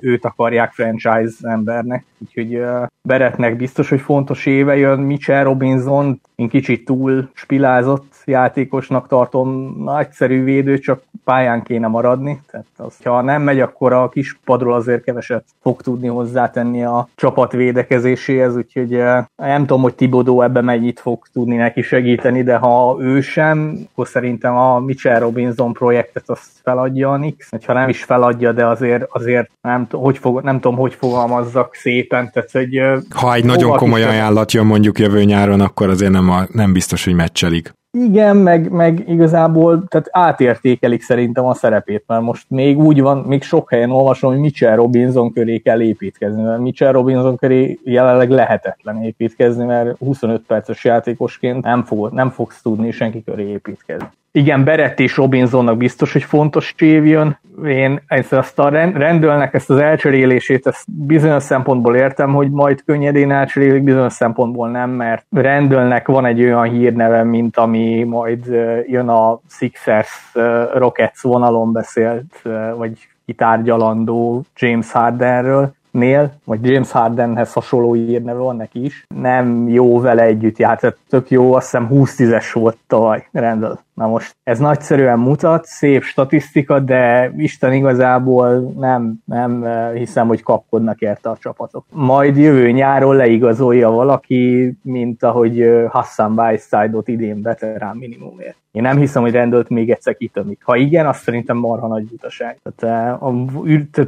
őt 0.00 0.24
akarják 0.24 0.72
franchise 0.72 1.34
embernek. 1.42 2.04
Úgyhogy 2.18 2.62
Beretnek 3.02 3.56
biztos, 3.56 3.88
hogy 3.88 4.00
fontos 4.00 4.46
éve 4.46 4.76
jön, 4.76 5.00
Mitchell 5.00 5.42
Robinson, 5.42 6.20
én 6.34 6.48
kicsit 6.48 6.84
túl 6.84 7.30
spilázott 7.32 8.14
játékosnak 8.24 9.08
tartom, 9.08 9.74
nagyszerű 9.78 10.44
védő, 10.44 10.78
csak 10.78 11.02
pályán 11.24 11.62
kéne 11.62 11.86
maradni, 11.86 12.40
tehát 12.50 12.66
az, 12.76 12.96
ha 13.04 13.20
nem 13.20 13.42
megy, 13.42 13.60
akkor 13.60 13.92
a 13.92 14.08
kis 14.08 14.38
padról 14.44 14.74
azért 14.74 15.04
keveset 15.04 15.44
fog 15.60 15.82
tudni 15.82 16.08
hozzátenni 16.08 16.84
a 16.84 17.08
csapat 17.14 17.52
védekezéséhez, 17.52 18.56
úgyhogy 18.56 19.02
nem 19.36 19.60
tudom, 19.66 19.82
hogy 19.82 19.94
Tibodó 19.94 20.42
ebbe 20.42 20.60
mennyit 20.60 21.00
fog 21.00 21.26
tudni 21.32 21.56
neki 21.56 21.82
segíteni, 21.82 22.42
de 22.42 22.56
ha 22.56 22.96
ő 23.00 23.20
sem, 23.20 23.78
akkor 23.92 24.08
szerintem 24.08 24.56
a 24.56 24.78
Mitchell 24.78 25.18
Robinson 25.18 25.72
projektet 25.72 26.30
azt 26.30 26.50
feladja 26.62 27.10
a 27.10 27.16
Nix, 27.16 27.48
ha 27.66 27.72
nem 27.72 27.88
is 27.88 28.04
feladja, 28.04 28.52
de 28.52 28.66
azért, 28.66 29.06
azért 29.08 29.50
nem, 29.60 29.86
hogy 29.90 30.18
fog, 30.18 30.42
nem 30.42 30.60
tudom, 30.60 30.76
hogy 30.76 30.94
fogalmazzak 30.94 31.74
szépen, 31.74 32.30
tehát 32.32 32.50
hogy... 32.50 32.80
Ha 33.14 33.34
egy 33.34 33.44
nagyon 33.44 33.76
komoly 33.76 34.02
ajánlat 34.02 34.52
jön 34.52 34.66
mondjuk 34.66 34.98
jövő 34.98 35.24
nyáron, 35.24 35.60
akkor 35.60 35.88
azért 35.88 36.12
nem, 36.12 36.30
a, 36.30 36.42
nem 36.52 36.72
biztos, 36.72 37.04
hogy 37.04 37.14
meccselik. 37.14 37.72
Igen, 37.98 38.36
meg, 38.36 38.70
meg 38.70 39.08
igazából 39.08 39.84
tehát 39.88 40.08
átértékelik 40.10 41.02
szerintem 41.02 41.44
a 41.44 41.54
szerepét, 41.54 42.04
mert 42.06 42.22
most 42.22 42.50
még 42.50 42.78
úgy 42.78 43.00
van, 43.00 43.18
még 43.18 43.42
sok 43.42 43.70
helyen 43.70 43.90
olvasom, 43.90 44.30
hogy 44.32 44.40
Mitchell 44.40 44.74
Robinson 44.74 45.32
köré 45.32 45.58
kell 45.58 45.80
építkezni, 45.80 46.42
mert 46.42 46.60
Mitchell 46.60 46.92
Robinson 46.92 47.36
köré 47.36 47.78
jelenleg 47.84 48.30
lehetetlen 48.30 49.02
építkezni, 49.02 49.64
mert 49.64 49.98
25 49.98 50.42
perces 50.46 50.84
játékosként 50.84 51.64
nem, 51.64 51.84
fog, 51.84 52.12
nem 52.12 52.30
fogsz 52.30 52.62
tudni 52.62 52.90
senki 52.90 53.24
köré 53.24 53.48
építkezni 53.48 54.10
igen, 54.32 54.64
Berett 54.64 55.00
és 55.00 55.16
Robinsonnak 55.16 55.76
biztos, 55.76 56.12
hogy 56.12 56.22
fontos 56.22 56.74
év 56.78 57.06
jön. 57.06 57.38
Én 57.64 58.00
ezt 58.06 58.58
a 58.58 58.68
rendőlnek 58.68 59.54
ezt 59.54 59.70
az 59.70 59.76
elcserélését, 59.76 60.66
ezt 60.66 60.84
bizonyos 61.06 61.42
szempontból 61.42 61.96
értem, 61.96 62.34
hogy 62.34 62.50
majd 62.50 62.84
könnyedén 62.84 63.32
elcserélik, 63.32 63.82
bizonyos 63.82 64.12
szempontból 64.12 64.70
nem, 64.70 64.90
mert 64.90 65.26
rendőlnek 65.30 66.06
van 66.06 66.24
egy 66.24 66.42
olyan 66.42 66.70
hírneve, 66.70 67.22
mint 67.22 67.56
ami 67.56 68.02
majd 68.02 68.46
jön 68.86 69.08
a 69.08 69.40
Sixers 69.48 70.32
Rockets 70.74 71.20
vonalon 71.20 71.72
beszélt, 71.72 72.42
vagy 72.76 73.08
kitárgyalandó 73.26 74.44
James 74.56 74.92
Hardenről, 74.92 75.74
nél, 75.90 76.32
vagy 76.44 76.66
James 76.66 76.90
Hardenhez 76.90 77.52
hasonló 77.52 77.96
írneve 77.96 78.38
van 78.38 78.56
neki 78.56 78.84
is, 78.84 79.06
nem 79.20 79.68
jó 79.68 80.00
vele 80.00 80.22
együtt 80.22 80.58
játszott, 80.58 80.98
tök 81.08 81.30
jó, 81.30 81.54
azt 81.54 81.70
hiszem 81.70 81.88
20-10-es 81.90 82.50
volt 82.52 82.76
tavaly 82.86 83.26
Randall. 83.32 83.78
Na 83.94 84.06
most 84.06 84.36
ez 84.42 84.58
nagyszerűen 84.58 85.18
mutat, 85.18 85.64
szép 85.64 86.02
statisztika, 86.02 86.80
de 86.80 87.32
Isten 87.36 87.72
igazából 87.72 88.72
nem, 88.76 89.14
nem 89.24 89.64
eh, 89.64 89.92
hiszem, 89.94 90.26
hogy 90.26 90.42
kapkodnak 90.42 91.00
érte 91.00 91.30
a 91.30 91.36
csapatok. 91.36 91.84
Majd 91.90 92.36
jövő 92.36 92.70
nyáron 92.70 93.16
leigazolja 93.16 93.90
valaki, 93.90 94.72
mint 94.82 95.22
ahogy 95.22 95.60
eh, 95.60 95.90
Hassan 95.90 96.38
Whiteside-ot 96.38 97.08
idén 97.08 97.42
veterán 97.42 97.96
minimumért. 97.96 98.56
Én 98.70 98.82
nem 98.82 98.98
hiszem, 98.98 99.22
hogy 99.22 99.32
rendelt 99.32 99.68
még 99.68 99.90
egyszer 99.90 100.16
kitömik. 100.16 100.62
Ha 100.64 100.76
igen, 100.76 101.06
azt 101.06 101.22
szerintem 101.22 101.56
marha 101.56 101.86
nagy 101.86 102.04
butaság. 102.04 102.60
Tehát 102.62 103.18
eh, 103.18 103.22
a 103.22 103.34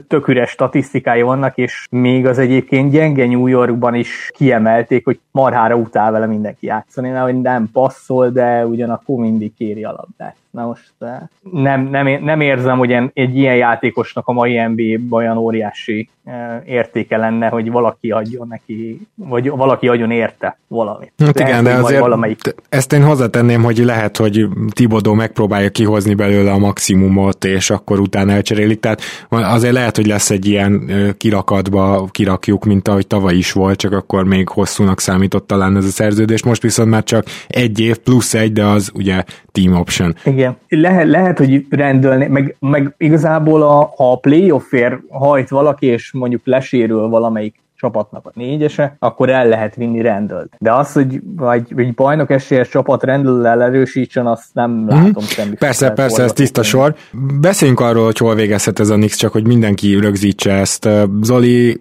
tök 0.09 0.29
üres 0.29 0.51
statisztikái 0.51 1.23
vannak, 1.23 1.57
és 1.57 1.87
még 1.91 2.27
az 2.27 2.39
egyébként 2.39 2.91
gyenge 2.91 3.27
New 3.27 3.47
Yorkban 3.47 3.95
is 3.95 4.31
kiemelték, 4.35 5.05
hogy 5.05 5.21
marhára 5.31 5.75
utál 5.75 6.13
vele 6.13 6.27
mindenki 6.27 6.67
játszani, 6.67 7.09
hogy 7.09 7.41
nem 7.41 7.69
passzol, 7.73 8.31
de 8.31 8.67
ugyanakkor 8.67 9.17
mindig 9.17 9.55
kéri 9.75 9.85
a 9.85 9.93
labdát. 9.93 10.37
Na 10.51 10.67
most 10.67 10.93
nem, 11.53 11.81
nem, 11.81 12.25
nem 12.25 12.41
érzem, 12.41 12.79
hogy 12.79 12.93
egy 13.13 13.37
ilyen 13.37 13.57
játékosnak 13.57 14.29
a 14.29 14.33
mai 14.33 14.67
NBA-ban 14.67 15.19
olyan 15.19 15.37
óriási 15.37 16.09
értéke 16.67 17.17
lenne, 17.17 17.49
hogy 17.49 17.71
valaki 17.71 18.11
adjon 18.11 18.47
neki, 18.49 19.07
vagy 19.15 19.49
valaki 19.51 19.89
adjon 19.89 20.11
érte 20.11 20.59
valamit. 20.69 21.13
Hát 21.19 21.39
lehet, 21.39 21.53
igen, 21.53 21.65
de 21.65 21.83
azért 21.83 22.01
valamelyik... 22.01 22.39
ezt 22.69 22.93
én 22.93 23.05
hozzátenném, 23.05 23.63
hogy 23.63 23.79
lehet, 23.79 24.17
hogy 24.17 24.47
Tibodó 24.71 25.15
megpróbálja 25.15 25.71
kihozni 25.71 26.15
belőle 26.15 26.53
a 26.53 26.59
maximumot, 26.59 27.45
és 27.45 27.71
akkor 27.71 28.01
utána 28.01 28.33
elcserélik. 28.33 28.81
Tehát 28.81 29.01
azért 29.29 29.73
lehet, 29.73 29.97
hogy 29.97 30.07
lesz 30.07 30.31
egy 30.31 30.47
ilyen 30.47 30.85
eh, 30.89 31.13
kirakatba 31.17 32.09
kirakjuk, 32.11 32.65
mint 32.65 32.89
ahogy 32.89 33.07
tavaly 33.07 33.35
is 33.35 33.53
volt, 33.53 33.79
csak 33.79 33.93
akkor 33.93 34.25
még 34.25 34.49
hosszúnak 34.49 35.01
számított 35.01 35.47
talán 35.47 35.77
ez 35.77 35.85
a 35.85 35.89
szerződés. 35.89 36.45
Most 36.45 36.63
viszont 36.63 36.91
már 36.91 37.03
csak 37.03 37.25
egy 37.49 37.81
év 37.81 37.97
plusz 37.97 38.35
egy, 38.35 38.53
de 38.53 38.65
az 38.65 38.91
ugye 38.95 39.23
team 39.53 39.75
option. 39.75 40.15
Igen 40.25 40.45
igen. 40.45 40.57
Lehet, 40.69 41.09
lehet 41.09 41.39
hogy 41.39 41.67
rendelni, 41.71 42.27
meg, 42.27 42.57
meg 42.61 42.95
igazából 42.99 43.63
a, 43.63 43.93
ha 43.97 44.13
a 44.13 44.17
playoffért 44.17 44.97
hajt 45.11 45.49
valaki, 45.49 45.87
és 45.87 46.13
mondjuk 46.15 46.41
lesérül 46.45 47.09
valamelyik 47.09 47.63
csapatnak 47.77 48.27
a 48.27 48.31
négyese, 48.35 48.97
akkor 48.99 49.31
el 49.31 49.49
lehet 49.49 49.75
vinni 49.75 50.01
rendelt. 50.01 50.53
De 50.59 50.73
az, 50.73 50.93
hogy 50.93 51.21
vagy, 51.37 51.75
vagy 51.75 51.95
bajnok 51.95 52.31
esélyes 52.31 52.69
csapat 52.69 53.03
rendellel 53.03 53.63
erősítsen, 53.63 54.27
azt 54.27 54.45
nem 54.53 54.71
mm-hmm. 54.71 54.87
látom 54.87 55.23
semmi. 55.23 55.55
Persze, 55.55 55.91
persze, 55.91 56.23
ez 56.23 56.33
tiszta 56.33 56.63
sor. 56.63 56.95
Beszéljünk 57.41 57.81
arról, 57.81 58.05
hogy 58.05 58.19
hol 58.19 58.35
végezhet 58.35 58.79
ez 58.79 58.89
a 58.89 58.97
Nix, 58.97 59.17
csak 59.17 59.33
hogy 59.33 59.47
mindenki 59.47 59.95
rögzítse 59.95 60.53
ezt. 60.53 60.89
Zoli, 61.23 61.79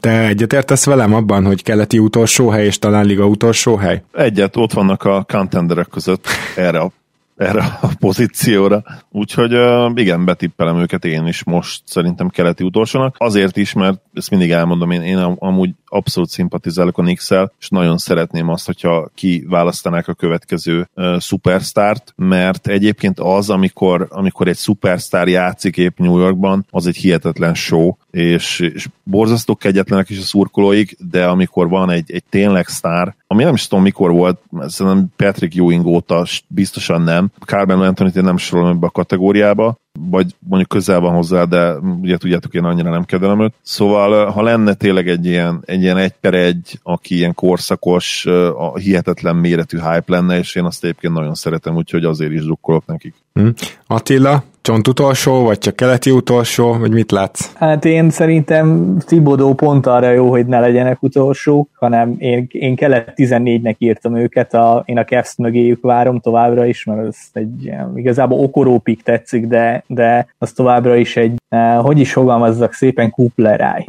te 0.00 0.26
egyetértesz 0.26 0.86
velem 0.86 1.14
abban, 1.14 1.46
hogy 1.46 1.62
keleti 1.62 1.98
utolsó 1.98 2.48
hely 2.48 2.64
és 2.64 2.78
talán 2.78 3.04
liga 3.04 3.26
utolsó 3.26 3.76
hely? 3.76 4.02
Egyet, 4.12 4.56
ott 4.56 4.72
vannak 4.72 5.04
a 5.04 5.24
contenderek 5.32 5.86
között 5.90 6.26
erre 6.56 6.78
a 6.78 6.90
erre 7.38 7.78
a 7.80 7.90
pozícióra. 7.98 8.82
Úgyhogy 9.10 9.52
igen, 9.94 10.24
betippelem 10.24 10.78
őket 10.78 11.04
én 11.04 11.26
is 11.26 11.44
most 11.44 11.82
szerintem 11.84 12.28
keleti 12.28 12.64
utolsónak. 12.64 13.14
Azért 13.18 13.56
is, 13.56 13.72
mert 13.72 14.00
ezt 14.14 14.30
mindig 14.30 14.50
elmondom, 14.50 14.90
én, 14.90 15.02
én 15.02 15.18
amúgy 15.18 15.70
abszolút 15.84 16.28
szimpatizálok 16.28 16.98
a 16.98 17.02
nix 17.02 17.30
és 17.60 17.68
nagyon 17.68 17.98
szeretném 17.98 18.48
azt, 18.48 18.66
hogyha 18.66 19.10
kiválasztanák 19.14 20.08
a 20.08 20.14
következő 20.14 20.88
uh, 20.94 21.18
szupersztárt, 21.18 22.12
mert 22.16 22.66
egyébként 22.66 23.20
az, 23.20 23.50
amikor, 23.50 24.06
amikor 24.10 24.48
egy 24.48 24.56
szupersztár 24.56 25.28
játszik 25.28 25.76
épp 25.76 25.98
New 25.98 26.18
Yorkban, 26.18 26.66
az 26.70 26.86
egy 26.86 26.96
hihetetlen 26.96 27.54
show, 27.54 27.92
és, 28.10 28.60
és 28.60 28.88
borzasztó 29.02 29.54
kegyetlenek 29.54 30.10
is 30.10 30.18
a 30.18 30.22
szurkolóik, 30.22 30.96
de 31.10 31.26
amikor 31.26 31.68
van 31.68 31.90
egy, 31.90 32.12
egy 32.12 32.24
tényleg 32.28 32.66
sztár, 32.66 33.16
ami 33.26 33.44
nem 33.44 33.54
is 33.54 33.66
tudom 33.66 33.84
mikor 33.84 34.10
volt, 34.10 34.40
szerintem 34.60 35.06
Patrick 35.16 35.56
Ewing 35.56 35.86
óta 35.86 36.26
biztosan 36.46 37.02
nem. 37.02 37.27
Carmen 37.44 37.80
Anthony-t 37.80 38.16
én 38.16 38.24
nem 38.24 38.36
sorolom 38.36 38.70
ebbe 38.70 38.86
a 38.86 38.90
kategóriába, 38.90 39.76
vagy 40.10 40.34
mondjuk 40.38 40.68
közel 40.68 41.00
van 41.00 41.14
hozzá, 41.14 41.44
de 41.44 41.74
ugye 41.76 42.16
tudjátok, 42.16 42.54
én 42.54 42.64
annyira 42.64 42.90
nem 42.90 43.04
kedvelem 43.04 43.40
őt. 43.40 43.54
Szóval, 43.62 44.30
ha 44.30 44.42
lenne 44.42 44.74
tényleg 44.74 45.08
egy 45.08 45.26
ilyen 45.26 45.62
egy, 45.64 45.82
ilyen 45.82 45.96
egy 45.96 46.12
per 46.20 46.34
egy, 46.34 46.78
aki 46.82 47.14
ilyen 47.14 47.34
korszakos, 47.34 48.26
a 48.56 48.76
hihetetlen 48.76 49.36
méretű 49.36 49.76
hype 49.76 50.04
lenne, 50.06 50.38
és 50.38 50.54
én 50.54 50.64
azt 50.64 50.84
egyébként 50.84 51.14
nagyon 51.14 51.34
szeretem, 51.34 51.76
úgyhogy 51.76 52.04
azért 52.04 52.32
is 52.32 52.42
drukkolok 52.42 52.86
nekik. 52.86 53.14
Hmm. 53.32 53.52
Attila, 53.86 54.44
csont 54.68 54.88
utolsó, 54.88 55.42
vagy 55.42 55.58
csak 55.58 55.76
keleti 55.76 56.10
utolsó, 56.10 56.72
vagy 56.72 56.92
mit 56.92 57.10
látsz? 57.10 57.52
Hát 57.54 57.84
én 57.84 58.10
szerintem 58.10 58.96
Tibodó 59.06 59.54
pont 59.54 59.86
arra 59.86 60.10
jó, 60.10 60.30
hogy 60.30 60.46
ne 60.46 60.60
legyenek 60.60 61.02
utolsók, 61.02 61.68
hanem 61.74 62.14
én, 62.18 62.46
én 62.48 62.76
kelet 62.76 63.12
14-nek 63.16 63.74
írtam 63.78 64.16
őket, 64.16 64.54
a, 64.54 64.82
én 64.86 64.98
a 64.98 65.04
Cavs 65.04 65.36
mögéjük 65.36 65.82
várom 65.82 66.20
továbbra 66.20 66.66
is, 66.66 66.84
mert 66.84 67.06
ez 67.06 67.16
egy 67.32 67.72
igazából 67.94 68.38
okorópik 68.38 69.02
tetszik, 69.02 69.46
de, 69.46 69.84
de 69.86 70.26
az 70.38 70.52
továbbra 70.52 70.96
is 70.96 71.16
egy, 71.16 71.34
eh, 71.48 71.78
hogy 71.80 71.98
is 71.98 72.12
fogalmazzak 72.12 72.72
szépen, 72.72 73.10
kupleráj. 73.10 73.84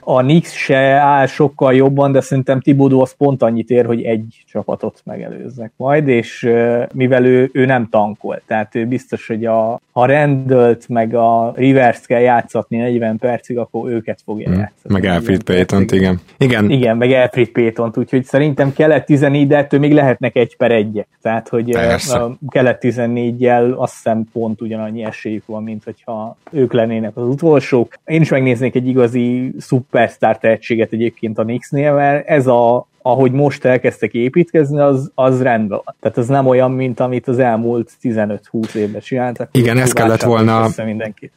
A 0.00 0.20
Nix 0.20 0.52
se 0.52 0.78
áll 0.98 1.26
sokkal 1.26 1.74
jobban, 1.74 2.12
de 2.12 2.20
szerintem 2.20 2.60
Tibodó 2.60 3.00
az 3.00 3.14
pont 3.16 3.42
annyit 3.42 3.70
ér, 3.70 3.86
hogy 3.86 4.02
egy 4.02 4.44
csapatot 4.46 5.00
megelőznek 5.04 5.72
majd, 5.76 6.08
és 6.08 6.42
eh, 6.42 6.84
mivel 6.94 7.24
ő, 7.24 7.50
ő 7.52 7.64
nem 7.64 7.88
tankol, 7.88 8.40
tehát 8.46 8.74
ő 8.74 8.86
biztos, 8.86 9.26
hogy 9.26 9.44
a, 9.44 9.80
ha 9.96 10.06
rendelt 10.06 10.88
meg 10.88 11.14
a 11.14 11.52
Rivers 11.54 12.06
kell 12.06 12.20
játszatni 12.20 12.76
40 12.76 13.16
percig, 13.18 13.58
akkor 13.58 13.90
őket 13.90 14.18
fogja 14.24 14.48
hmm. 14.48 14.58
játszani. 14.58 14.94
Meg 14.94 15.04
Alfred 15.04 15.42
payton 15.42 15.84
igen. 15.90 16.20
Igen. 16.38 16.70
Igen, 16.70 16.96
meg 16.96 17.10
Alfred 17.10 17.48
payton 17.48 17.92
úgyhogy 17.94 18.24
szerintem 18.24 18.72
kelet 18.72 19.06
14, 19.06 19.46
de 19.46 19.56
ettől 19.56 19.80
még 19.80 19.92
lehetnek 19.92 20.36
egy 20.36 20.56
per 20.56 20.70
egyek. 20.70 21.08
Tehát, 21.22 21.48
hogy 21.48 21.70
Persze. 21.70 22.18
a 22.18 22.36
kelet 22.48 22.78
14-jel 22.80 23.76
azt 23.76 23.92
hiszem 23.94 24.24
pont 24.32 24.60
ugyanannyi 24.60 25.04
esélyük 25.04 25.46
van, 25.46 25.62
mint 25.62 25.84
hogyha 25.84 26.36
ők 26.50 26.72
lennének 26.72 27.16
az 27.16 27.26
utolsók. 27.26 27.94
Én 28.04 28.20
is 28.20 28.28
megnéznék 28.28 28.74
egy 28.74 28.88
igazi 28.88 29.54
szupersztár 29.58 30.38
tehetséget 30.38 30.92
egyébként 30.92 31.38
a 31.38 31.42
Knicksnél, 31.42 31.94
mert 31.94 32.26
ez 32.26 32.46
a, 32.46 32.86
ahogy 33.06 33.32
most 33.32 33.64
elkezdtek 33.64 34.12
építkezni, 34.14 34.80
az, 34.80 35.10
az 35.14 35.42
rendben 35.42 35.80
van. 35.84 35.94
Tehát 36.00 36.16
az 36.16 36.28
nem 36.28 36.46
olyan, 36.46 36.70
mint 36.70 37.00
amit 37.00 37.28
az 37.28 37.38
elmúlt 37.38 37.90
15-20 38.02 38.74
évben 38.74 39.00
csináltak. 39.00 39.48
Igen, 39.52 39.78
ez 39.78 39.92
kellett 39.92 40.22
volna, 40.22 40.68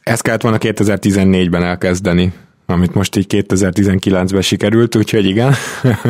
ez 0.02 0.20
kellett 0.20 0.42
volna 0.42 0.58
2014-ben 0.60 1.64
elkezdeni 1.64 2.32
amit 2.66 2.94
most 2.94 3.16
így 3.16 3.26
2019-ben 3.28 4.42
sikerült, 4.42 4.96
úgyhogy 4.96 5.24
igen, 5.24 5.54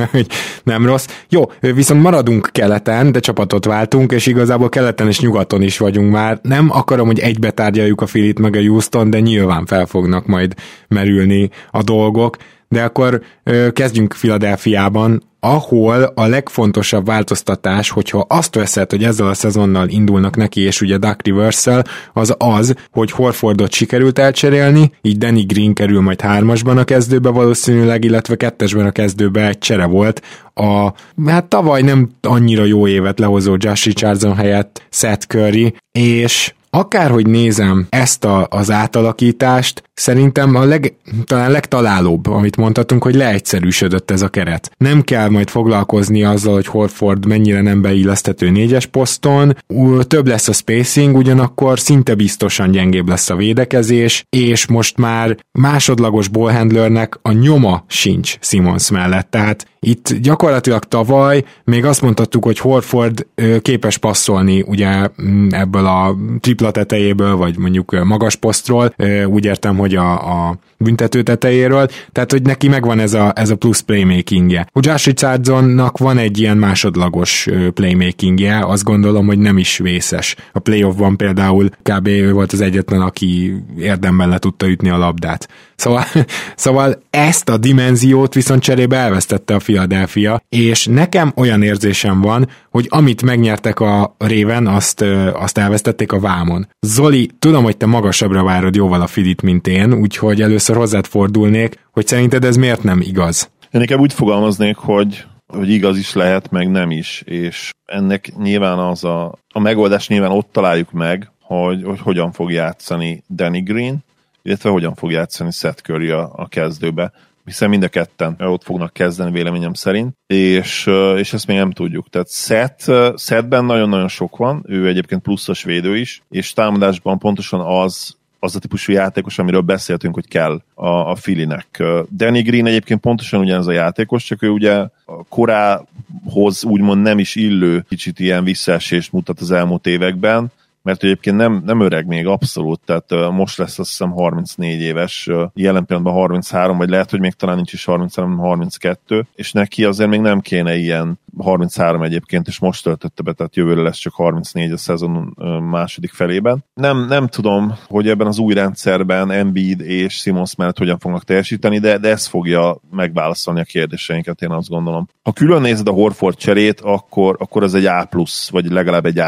nem 0.62 0.87
rossz. 0.87 1.07
Jó, 1.29 1.42
viszont 1.61 2.03
maradunk 2.03 2.49
keleten, 2.53 3.12
de 3.12 3.20
csapatot 3.20 3.64
váltunk, 3.64 4.12
és 4.12 4.27
igazából 4.27 4.68
keleten 4.68 5.07
és 5.07 5.20
nyugaton 5.20 5.62
is 5.62 5.79
vagyunk 5.79 6.12
már. 6.12 6.38
Nem 6.42 6.70
akarom, 6.70 7.07
hogy 7.07 7.18
egybe 7.18 7.51
tárgyaljuk 7.51 8.01
a 8.01 8.07
Filit 8.07 8.38
meg 8.38 8.57
a 8.57 8.61
Houston, 8.61 9.11
de 9.11 9.20
nyilván 9.20 9.66
fel 9.66 9.87
fognak 9.87 10.27
majd 10.27 10.55
merülni 10.88 11.51
a 11.70 11.83
dolgok. 11.83 12.37
De 12.68 12.83
akkor 12.83 13.23
ö, 13.42 13.73
kezdjünk 13.73 14.14
Filadelfiában, 14.14 15.23
ahol 15.40 16.03
a 16.03 16.26
legfontosabb 16.26 17.07
változtatás, 17.07 17.90
hogyha 17.90 18.26
azt 18.29 18.55
veszed, 18.55 18.90
hogy 18.90 19.05
ezzel 19.05 19.26
a 19.26 19.35
szezonnal 19.35 19.88
indulnak 19.88 20.37
neki, 20.37 20.61
és 20.61 20.81
ugye 20.81 20.96
Duck 20.96 21.22
rivers 21.22 21.66
az 22.12 22.35
az, 22.38 22.74
hogy 22.90 23.11
Horfordot 23.11 23.72
sikerült 23.72 24.18
elcserélni, 24.18 24.92
így 25.03 25.18
Danny 25.18 25.46
Green 25.46 25.74
kerül 25.74 26.00
majd 26.00 26.20
hármasban 26.20 26.79
a 26.79 26.85
kezdőbe 26.85 27.29
valószínűleg, 27.29 28.05
illetve 28.05 28.37
kettesben 28.37 28.87
a 28.87 28.90
kezdőbe 28.90 29.48
egy 29.48 29.59
csere 29.59 29.85
volt. 29.85 30.22
A, 30.55 30.92
hát 31.26 31.44
tavaly 31.44 31.83
nem 31.83 32.11
annyira 32.20 32.64
jó 32.64 32.87
évet 32.87 33.18
lehozó 33.18 33.57
Josh 33.59 33.87
Richardson 33.87 34.35
helyett 34.35 34.87
Seth 34.90 35.26
Curry, 35.26 35.74
és 35.92 36.53
akárhogy 36.70 37.26
nézem 37.26 37.87
ezt 37.88 38.24
a, 38.24 38.46
az 38.50 38.70
átalakítást, 38.70 39.83
szerintem 40.00 40.54
a 40.54 40.64
leg, 40.64 40.94
talán 41.24 41.50
legtalálóbb, 41.50 42.26
amit 42.26 42.56
mondhatunk, 42.56 43.02
hogy 43.02 43.14
leegyszerűsödött 43.14 44.10
ez 44.10 44.22
a 44.22 44.28
keret. 44.28 44.70
Nem 44.76 45.02
kell 45.02 45.28
majd 45.28 45.48
foglalkozni 45.48 46.24
azzal, 46.24 46.54
hogy 46.54 46.66
Horford 46.66 47.26
mennyire 47.26 47.60
nem 47.60 47.80
beilleszthető 47.82 48.50
négyes 48.50 48.86
poszton, 48.86 49.56
több 50.00 50.26
lesz 50.26 50.48
a 50.48 50.52
spacing, 50.52 51.16
ugyanakkor 51.16 51.80
szinte 51.80 52.14
biztosan 52.14 52.70
gyengébb 52.70 53.08
lesz 53.08 53.30
a 53.30 53.36
védekezés, 53.36 54.24
és 54.28 54.66
most 54.66 54.96
már 54.96 55.36
másodlagos 55.58 56.28
ballhandlernek 56.28 57.18
a 57.22 57.32
nyoma 57.32 57.84
sincs 57.86 58.36
Simons 58.40 58.90
mellett, 58.90 59.30
tehát 59.30 59.68
itt 59.82 60.14
gyakorlatilag 60.14 60.84
tavaly 60.84 61.44
még 61.64 61.84
azt 61.84 62.02
mondhattuk, 62.02 62.44
hogy 62.44 62.58
Horford 62.58 63.26
képes 63.62 63.98
passzolni 63.98 64.64
ugye 64.66 65.08
ebből 65.50 65.86
a 65.86 66.16
tripla 66.40 66.70
tetejéből, 66.70 67.36
vagy 67.36 67.58
mondjuk 67.58 68.04
magas 68.04 68.36
posztról, 68.36 68.94
úgy 69.26 69.44
értem, 69.44 69.76
hogy 69.76 69.89
a, 69.96 70.03
a 70.03 70.59
büntető 70.85 71.23
tetejéről, 71.23 71.88
tehát 72.12 72.31
hogy 72.31 72.43
neki 72.43 72.69
megvan 72.69 72.99
ez 72.99 73.14
a, 73.14 73.33
ez 73.37 73.51
a 73.51 73.57
plusz 73.57 73.81
playmakingje. 73.81 74.66
Hogy 74.73 74.87
Josh 74.87 75.07
Richardsonnak 75.07 75.99
van 75.99 76.19
egy 76.19 76.38
ilyen 76.38 76.57
másodlagos 76.57 77.49
playmakingje, 77.75 78.59
azt 78.66 78.85
gondolom, 78.85 79.27
hogy 79.27 79.38
nem 79.38 79.59
is 79.59 79.79
vészes. 79.79 80.37
A 80.53 80.59
playoffban 80.59 81.16
például 81.16 81.69
kb. 81.83 82.07
ő 82.07 82.33
volt 82.33 82.53
az 82.53 82.61
egyetlen, 82.61 83.01
aki 83.01 83.55
érdemben 83.79 84.29
le 84.29 84.38
tudta 84.38 84.69
ütni 84.69 84.90
a 84.90 84.99
labdát. 84.99 85.49
Szóval, 85.77 86.05
szóval 86.57 87.03
ezt 87.11 87.49
a 87.49 87.57
dimenziót 87.57 88.35
viszont 88.35 88.62
cserébe 88.62 88.97
elvesztette 88.97 89.55
a 89.55 89.59
Philadelphia, 89.59 90.40
és 90.49 90.87
nekem 90.87 91.33
olyan 91.37 91.62
érzésem 91.62 92.21
van, 92.21 92.49
hogy 92.71 92.87
amit 92.88 93.23
megnyertek 93.23 93.81
a 93.81 94.14
réven, 94.19 94.66
azt, 94.66 95.05
azt 95.33 95.59
elvesztették 95.59 96.12
a 96.12 96.21
vámon. 96.21 96.69
Zoli, 96.81 97.31
tudom, 97.38 97.62
hogy 97.62 97.77
te 97.77 97.87
magasabbra 97.87 98.43
várod 98.43 98.75
jóval 98.75 99.01
a 99.01 99.07
Filit, 99.07 99.43
mint 99.43 99.66
én, 99.66 99.93
úgyhogy 99.93 100.43
először 100.43 100.69
hozzád 100.76 101.06
fordulnék, 101.06 101.87
hogy 101.92 102.06
szerinted 102.06 102.44
ez 102.44 102.56
miért 102.56 102.83
nem 102.83 103.00
igaz? 103.00 103.50
Én 103.70 103.80
inkább 103.80 104.00
úgy 104.00 104.12
fogalmaznék, 104.12 104.76
hogy 104.76 105.24
hogy 105.46 105.70
igaz 105.70 105.98
is 105.98 106.12
lehet, 106.12 106.50
meg 106.50 106.70
nem 106.70 106.90
is, 106.90 107.22
és 107.26 107.70
ennek 107.85 108.33
nyilván 108.37 108.78
az 108.78 109.04
a, 109.04 109.38
a 109.52 109.59
megoldás 109.59 110.09
nyilván 110.09 110.30
ott 110.30 110.48
találjuk 110.52 110.92
meg, 110.92 111.30
hogy, 111.42 111.83
hogy 111.85 112.00
hogyan 112.00 112.33
fog 112.33 112.52
játszani 112.52 113.24
Danny 113.28 113.62
Green, 113.62 114.04
illetve 114.42 114.70
hogyan 114.70 114.94
fog 114.94 115.11
játszani 115.11 115.50
Seth 115.50 115.83
Curry 115.83 116.11
a, 116.11 116.30
a 116.35 116.48
kezdőbe. 116.48 117.12
Hiszen 117.44 117.68
mind 117.68 117.83
a 117.83 117.88
ketten 117.88 118.37
ott 118.38 118.62
fognak 118.62 118.92
kezdeni 118.92 119.30
véleményem 119.30 119.74
szerint, 119.74 120.14
és, 120.26 120.90
és 121.16 121.33
ezt 121.33 121.46
még 121.46 121.56
nem 121.56 121.70
tudjuk. 121.70 122.09
Tehát 122.09 122.30
Seth, 122.30 123.14
Sethben 123.16 123.64
nagyon-nagyon 123.64 124.09
sok 124.09 124.37
van, 124.37 124.64
ő 124.68 124.87
egyébként 124.87 125.22
pluszos 125.22 125.62
védő 125.62 125.96
is, 125.96 126.22
és 126.28 126.52
támadásban 126.52 127.18
pontosan 127.18 127.61
az 127.61 128.16
az 128.40 128.57
a 128.57 128.59
típusú 128.59 128.92
játékos, 128.92 129.38
amiről 129.38 129.61
beszéltünk, 129.61 130.14
hogy 130.14 130.29
kell 130.29 130.62
a, 130.74 130.88
a 130.88 131.14
Filinek. 131.14 131.83
Danny 132.16 132.42
Green 132.42 132.66
egyébként 132.66 133.00
pontosan 133.00 133.40
ugyanez 133.40 133.66
a 133.66 133.72
játékos, 133.72 134.24
csak 134.24 134.42
ő 134.42 134.48
ugye 134.48 134.72
a 135.05 135.24
korához 135.29 136.64
úgymond 136.64 137.03
nem 137.03 137.18
is 137.18 137.35
illő 137.35 137.85
kicsit 137.88 138.18
ilyen 138.18 138.44
visszaesést 138.44 139.12
mutat 139.12 139.40
az 139.40 139.50
elmúlt 139.50 139.87
években, 139.87 140.53
mert 140.83 141.03
egyébként 141.03 141.37
nem, 141.37 141.62
nem 141.64 141.81
öreg 141.81 142.07
még 142.07 142.27
abszolút, 142.27 142.81
tehát 142.85 143.31
most 143.31 143.59
lesz 143.59 143.79
azt 143.79 143.88
hiszem 143.88 144.11
34 144.11 144.81
éves, 144.81 145.29
jelen 145.55 145.85
pillanatban 145.85 146.14
33, 146.14 146.77
vagy 146.77 146.88
lehet, 146.88 147.11
hogy 147.11 147.21
még 147.21 147.33
talán 147.33 147.57
nincs 147.57 147.73
is 147.73 147.85
33, 147.85 148.38
32, 148.38 149.27
és 149.35 149.53
neki 149.53 149.85
azért 149.85 150.11
még 150.11 150.21
nem 150.21 150.40
kéne 150.40 150.77
ilyen 150.77 151.19
33 151.38 152.03
egyébként, 152.03 152.47
és 152.47 152.59
most 152.59 152.83
töltötte 152.83 153.23
be, 153.23 153.33
tehát 153.33 153.57
jövőre 153.57 153.83
lesz 153.83 153.99
csak 153.99 154.14
34 154.14 154.73
a 154.73 154.77
szezon 154.77 155.37
második 155.71 156.12
felében. 156.12 156.64
Nem, 156.75 157.07
nem 157.07 157.27
tudom, 157.27 157.75
hogy 157.88 158.09
ebben 158.09 158.27
az 158.27 158.38
új 158.38 158.55
rendszerben 158.55 159.31
Embiid 159.31 159.81
és 159.81 160.14
Simons 160.14 160.55
mellett 160.55 160.79
hogyan 160.79 160.99
fognak 160.99 161.25
teljesíteni, 161.25 161.79
de, 161.79 161.99
de 161.99 162.09
ez 162.09 162.27
fogja 162.27 162.81
megválaszolni 162.90 163.61
a 163.61 163.64
kérdéseinket, 163.64 164.43
én 164.43 164.51
azt 164.51 164.69
gondolom. 164.69 165.09
Ha 165.23 165.33
külön 165.33 165.61
nézed 165.61 165.88
a 165.88 165.93
Horford 165.93 166.37
cserét, 166.37 166.81
akkor, 166.81 167.37
akkor 167.38 167.62
ez 167.62 167.75
egy 167.75 167.85
A 167.85 168.09
vagy 168.51 168.71
legalább 168.71 169.07
egy 169.07 169.23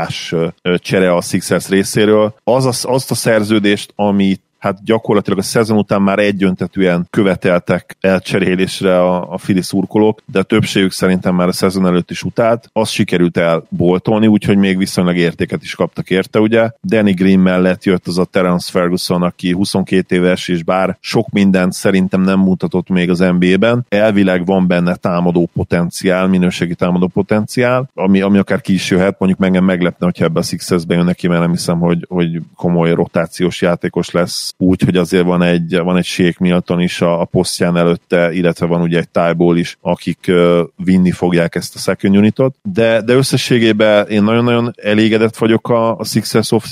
csere 0.77 1.12
a 1.15 1.21
Sixers 1.42 1.68
részéről. 1.68 2.35
Az 2.44 2.66
a, 2.66 2.92
azt 2.92 3.11
a 3.11 3.14
szerződést, 3.14 3.92
amit 3.96 4.40
hát 4.62 4.85
gyakorlatilag 4.85 5.38
a 5.38 5.42
szezon 5.42 5.79
után 5.79 6.03
már 6.03 6.18
egyöntetűen 6.18 7.07
követeltek 7.11 7.96
elcserélésre 8.01 9.01
a, 9.01 9.33
a 9.33 9.38
fili 9.38 9.62
szurkolók, 9.62 10.22
de 10.27 10.38
a 10.38 10.42
többségük 10.42 10.92
szerintem 10.92 11.35
már 11.35 11.48
a 11.48 11.53
szezon 11.53 11.87
előtt 11.87 12.11
is 12.11 12.22
utált. 12.22 12.68
Az 12.72 12.88
sikerült 12.88 13.37
elboltolni, 13.37 14.27
úgyhogy 14.27 14.57
még 14.57 14.79
viszonylag 14.79 15.16
értéket 15.16 15.62
is 15.62 15.75
kaptak 15.75 16.11
érte, 16.11 16.40
ugye. 16.40 16.70
Danny 16.83 17.14
Green 17.14 17.38
mellett 17.38 17.85
jött 17.85 18.07
az 18.07 18.18
a 18.18 18.25
Terence 18.25 18.70
Ferguson, 18.70 19.22
aki 19.22 19.53
22 19.53 20.16
éves, 20.16 20.48
és 20.48 20.62
bár 20.62 20.96
sok 21.01 21.29
mindent 21.31 21.72
szerintem 21.72 22.20
nem 22.20 22.38
mutatott 22.38 22.88
még 22.88 23.11
az 23.11 23.18
NBA-ben, 23.18 23.87
elvileg 23.88 24.46
van 24.46 24.66
benne 24.66 24.94
támadó 24.94 25.51
potenciál, 25.55 26.27
minőségi 26.27 26.75
támadó 26.75 27.07
potenciál, 27.07 27.90
ami, 27.94 28.20
ami 28.20 28.38
akár 28.38 28.61
ki 28.61 28.72
is 28.72 28.90
jöhet, 28.90 29.18
mondjuk 29.18 29.44
engem 29.44 29.64
meglepne, 29.64 30.05
hogyha 30.07 30.25
ebbe 30.25 30.38
a 30.38 30.42
Sixers-be 30.42 30.94
jön 30.94 31.05
neki, 31.05 31.29
mert 31.29 31.40
nem 31.40 31.51
hiszem, 31.51 31.79
hogy, 31.79 32.07
hogy 32.09 32.40
komoly 32.57 32.92
rotációs 32.92 33.61
játékos 33.62 34.11
lesz 34.11 34.52
úgy, 34.57 34.83
hogy 34.83 34.97
azért 34.97 35.25
van 35.25 35.43
egy, 35.43 35.79
van 35.79 35.97
egy 35.97 36.05
Shake 36.05 36.37
Milton 36.38 36.81
is 36.81 37.01
a, 37.01 37.21
a 37.21 37.25
posztján 37.25 37.77
előtte, 37.77 38.33
illetve 38.33 38.67
van 38.67 38.81
ugye 38.81 38.99
egy 38.99 39.09
Tyból 39.09 39.57
is, 39.57 39.79
akik 39.81 40.25
uh, 40.29 40.61
vinni 40.77 41.11
fogják 41.11 41.55
ezt 41.55 41.75
a 41.75 41.79
second 41.79 42.17
unitot, 42.17 42.57
de, 42.62 43.03
de 43.03 43.15
összességében 43.15 44.07
én 44.09 44.23
nagyon-nagyon 44.23 44.73
elégedett 44.77 45.37
vagyok 45.37 45.69
a, 45.69 45.99
a 45.99 46.05
Sixers 46.05 46.53
off 46.53 46.65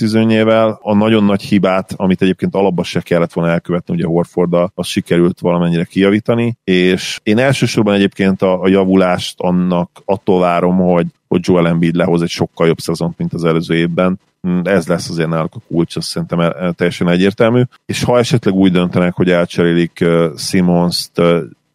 a 0.81 0.95
nagyon 0.95 1.25
nagy 1.25 1.43
hibát, 1.43 1.93
amit 1.97 2.23
egyébként 2.23 2.55
alapban 2.55 2.85
se 2.85 3.01
kellett 3.01 3.33
volna 3.33 3.51
elkövetni, 3.51 3.95
ugye 3.95 4.07
Horford 4.07 4.55
az 4.75 4.87
sikerült 4.87 5.41
valamennyire 5.41 5.85
kijavítani, 5.85 6.59
és 6.65 7.21
én 7.23 7.39
elsősorban 7.39 7.95
egyébként 7.95 8.43
a, 8.43 8.63
a 8.63 8.69
javulást 8.69 9.41
annak 9.41 10.03
attól 10.05 10.41
várom, 10.41 10.77
hogy 10.77 11.07
hogy 11.29 11.41
Joel 11.47 11.69
Embiid 11.69 11.95
lehoz 11.95 12.23
egy 12.23 12.29
sokkal 12.29 12.67
jobb 12.67 12.79
szezont, 12.79 13.19
mint 13.19 13.33
az 13.33 13.45
előző 13.45 13.75
évben, 13.75 14.21
ez 14.63 14.87
lesz 14.87 15.09
azért 15.09 15.29
náluk 15.29 15.55
a 15.55 15.61
kulcs, 15.69 15.97
azt 15.97 16.09
szerintem 16.09 16.73
teljesen 16.75 17.09
egyértelmű. 17.09 17.63
És 17.87 18.03
ha 18.03 18.19
esetleg 18.19 18.55
úgy 18.55 18.73
döntenek, 18.73 19.15
hogy 19.15 19.31
elcserélik 19.31 20.05
Simons-t 20.37 21.23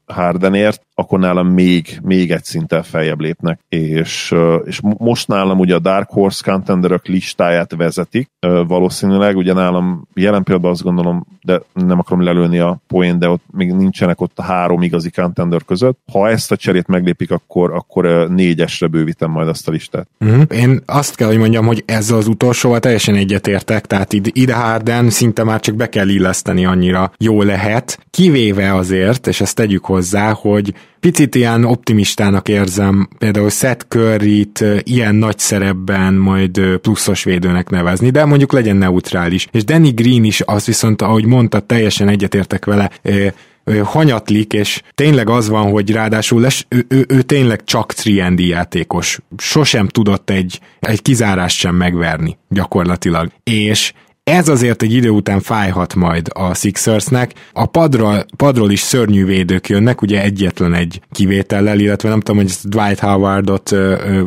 Hardenért, 0.06 0.86
akkor 0.96 1.20
nálam 1.20 1.48
még, 1.48 2.00
még 2.04 2.32
egy 2.32 2.44
szinttel 2.44 2.84
feljebb 2.84 3.20
lépnek, 3.20 3.60
és, 3.70 4.36
és 4.66 4.80
most 4.98 5.28
nálam 5.28 5.60
ugye 5.60 5.76
a 5.76 5.80
Dark 5.80 6.10
Horse 6.10 6.52
contenderök 6.52 7.06
listáját 7.06 7.76
vezetik, 7.76 8.30
valószínűleg, 8.68 9.38
ugye 9.38 9.54
nálam 9.54 10.08
jelen 10.14 10.44
pillanatban 10.44 10.72
azt 10.72 10.84
gondolom, 10.84 11.26
de 11.42 11.62
nem 11.74 12.00
akarom 12.00 12.24
lelőni 12.24 12.60
a 12.60 12.78
poén, 12.88 13.20
de 13.20 13.30
ott 13.30 13.44
még 13.52 13.74
nincsenek 13.74 14.22
ott 14.22 14.40
a 14.40 14.44
három 14.44 14.82
igazi 14.82 15.10
contender 15.10 15.64
között. 15.66 16.00
Ha 16.12 16.30
ezt 16.30 16.52
a 16.52 16.56
cserét 16.56 16.88
meglépik, 16.88 17.32
akkor, 17.32 17.74
akkor 17.74 18.30
négyesre 18.30 18.88
bővítem 18.88 19.32
majd 19.32 19.48
azt 19.48 19.68
a 19.68 19.72
listát. 19.72 20.08
Uh-huh. 20.20 20.44
Én 20.50 20.82
azt 20.86 21.16
kell, 21.16 21.28
hogy 21.28 21.38
mondjam, 21.38 21.66
hogy 21.66 21.84
ezzel 21.86 22.18
az 22.18 22.28
utolsóval 22.28 22.80
teljesen 22.80 23.16
egyetértek, 23.16 23.86
tehát 23.86 24.14
ide 24.14 24.56
Harden 24.56 25.10
szinte 25.10 25.44
már 25.44 25.60
csak 25.60 25.76
be 25.76 25.90
kell 25.90 26.10
illeszteni 26.10 26.66
annyira 26.66 27.12
jó 27.18 27.42
lehet, 27.42 28.00
kivéve 28.10 28.76
azért, 28.76 29.28
és 29.28 29.42
ezt 29.42 29.56
tegyük 29.56 29.86
hozzá, 29.86 30.32
hogy 30.32 30.74
picit 31.06 31.36
ilyen 31.36 31.64
optimistának 31.64 32.48
érzem 32.48 33.10
például 33.18 33.50
Seth 33.50 33.86
curry 33.88 34.50
ilyen 34.84 35.16
nagy 35.16 35.40
szerepben 35.40 36.14
majd 36.14 36.62
pluszos 36.82 37.24
védőnek 37.24 37.70
nevezni, 37.70 38.10
de 38.10 38.26
mondjuk 38.26 38.52
legyen 38.52 38.76
neutrális. 38.76 39.48
És 39.52 39.64
Danny 39.64 39.94
Green 39.94 40.24
is 40.24 40.42
azt 40.42 40.66
viszont, 40.66 41.02
ahogy 41.02 41.26
mondta, 41.26 41.60
teljesen 41.60 42.08
egyetértek 42.08 42.66
vele, 42.66 42.92
hanyatlik, 43.84 44.54
és 44.54 44.82
tényleg 44.96 45.30
az 45.30 45.50
van, 45.50 45.72
hogy 45.72 45.92
ráadásul 45.92 46.42
les, 46.42 46.66
ő, 46.70 46.86
ő, 46.88 47.06
ő 47.08 47.22
tényleg 47.22 47.64
csak 47.64 47.94
3 48.04 48.36
játékos. 48.38 49.20
Sosem 49.38 49.88
tudott 49.88 50.30
egy, 50.30 50.60
egy 50.80 51.02
kizárást 51.02 51.58
sem 51.58 51.76
megverni 51.76 52.38
gyakorlatilag. 52.50 53.32
És 53.44 53.94
ez 54.32 54.48
azért 54.48 54.82
egy 54.82 54.94
idő 54.94 55.10
után 55.10 55.40
fájhat 55.40 55.96
majd 55.96 56.28
a 56.34 56.54
Sixersnek. 56.54 57.34
A 57.54 57.66
padról, 57.66 58.26
padról 58.38 58.72
is 58.72 58.80
szörnyű 58.80 59.26
védők 59.26 59.70
jönnek, 59.70 60.02
ugye 60.02 60.22
egyetlen 60.22 60.74
egy 60.74 61.02
kivétellel, 61.12 61.80
illetve 61.80 62.10
nem 62.10 62.20
tudom, 62.20 62.42
hogy 62.42 62.54
Dwight 62.64 63.00
Howardot 63.00 63.76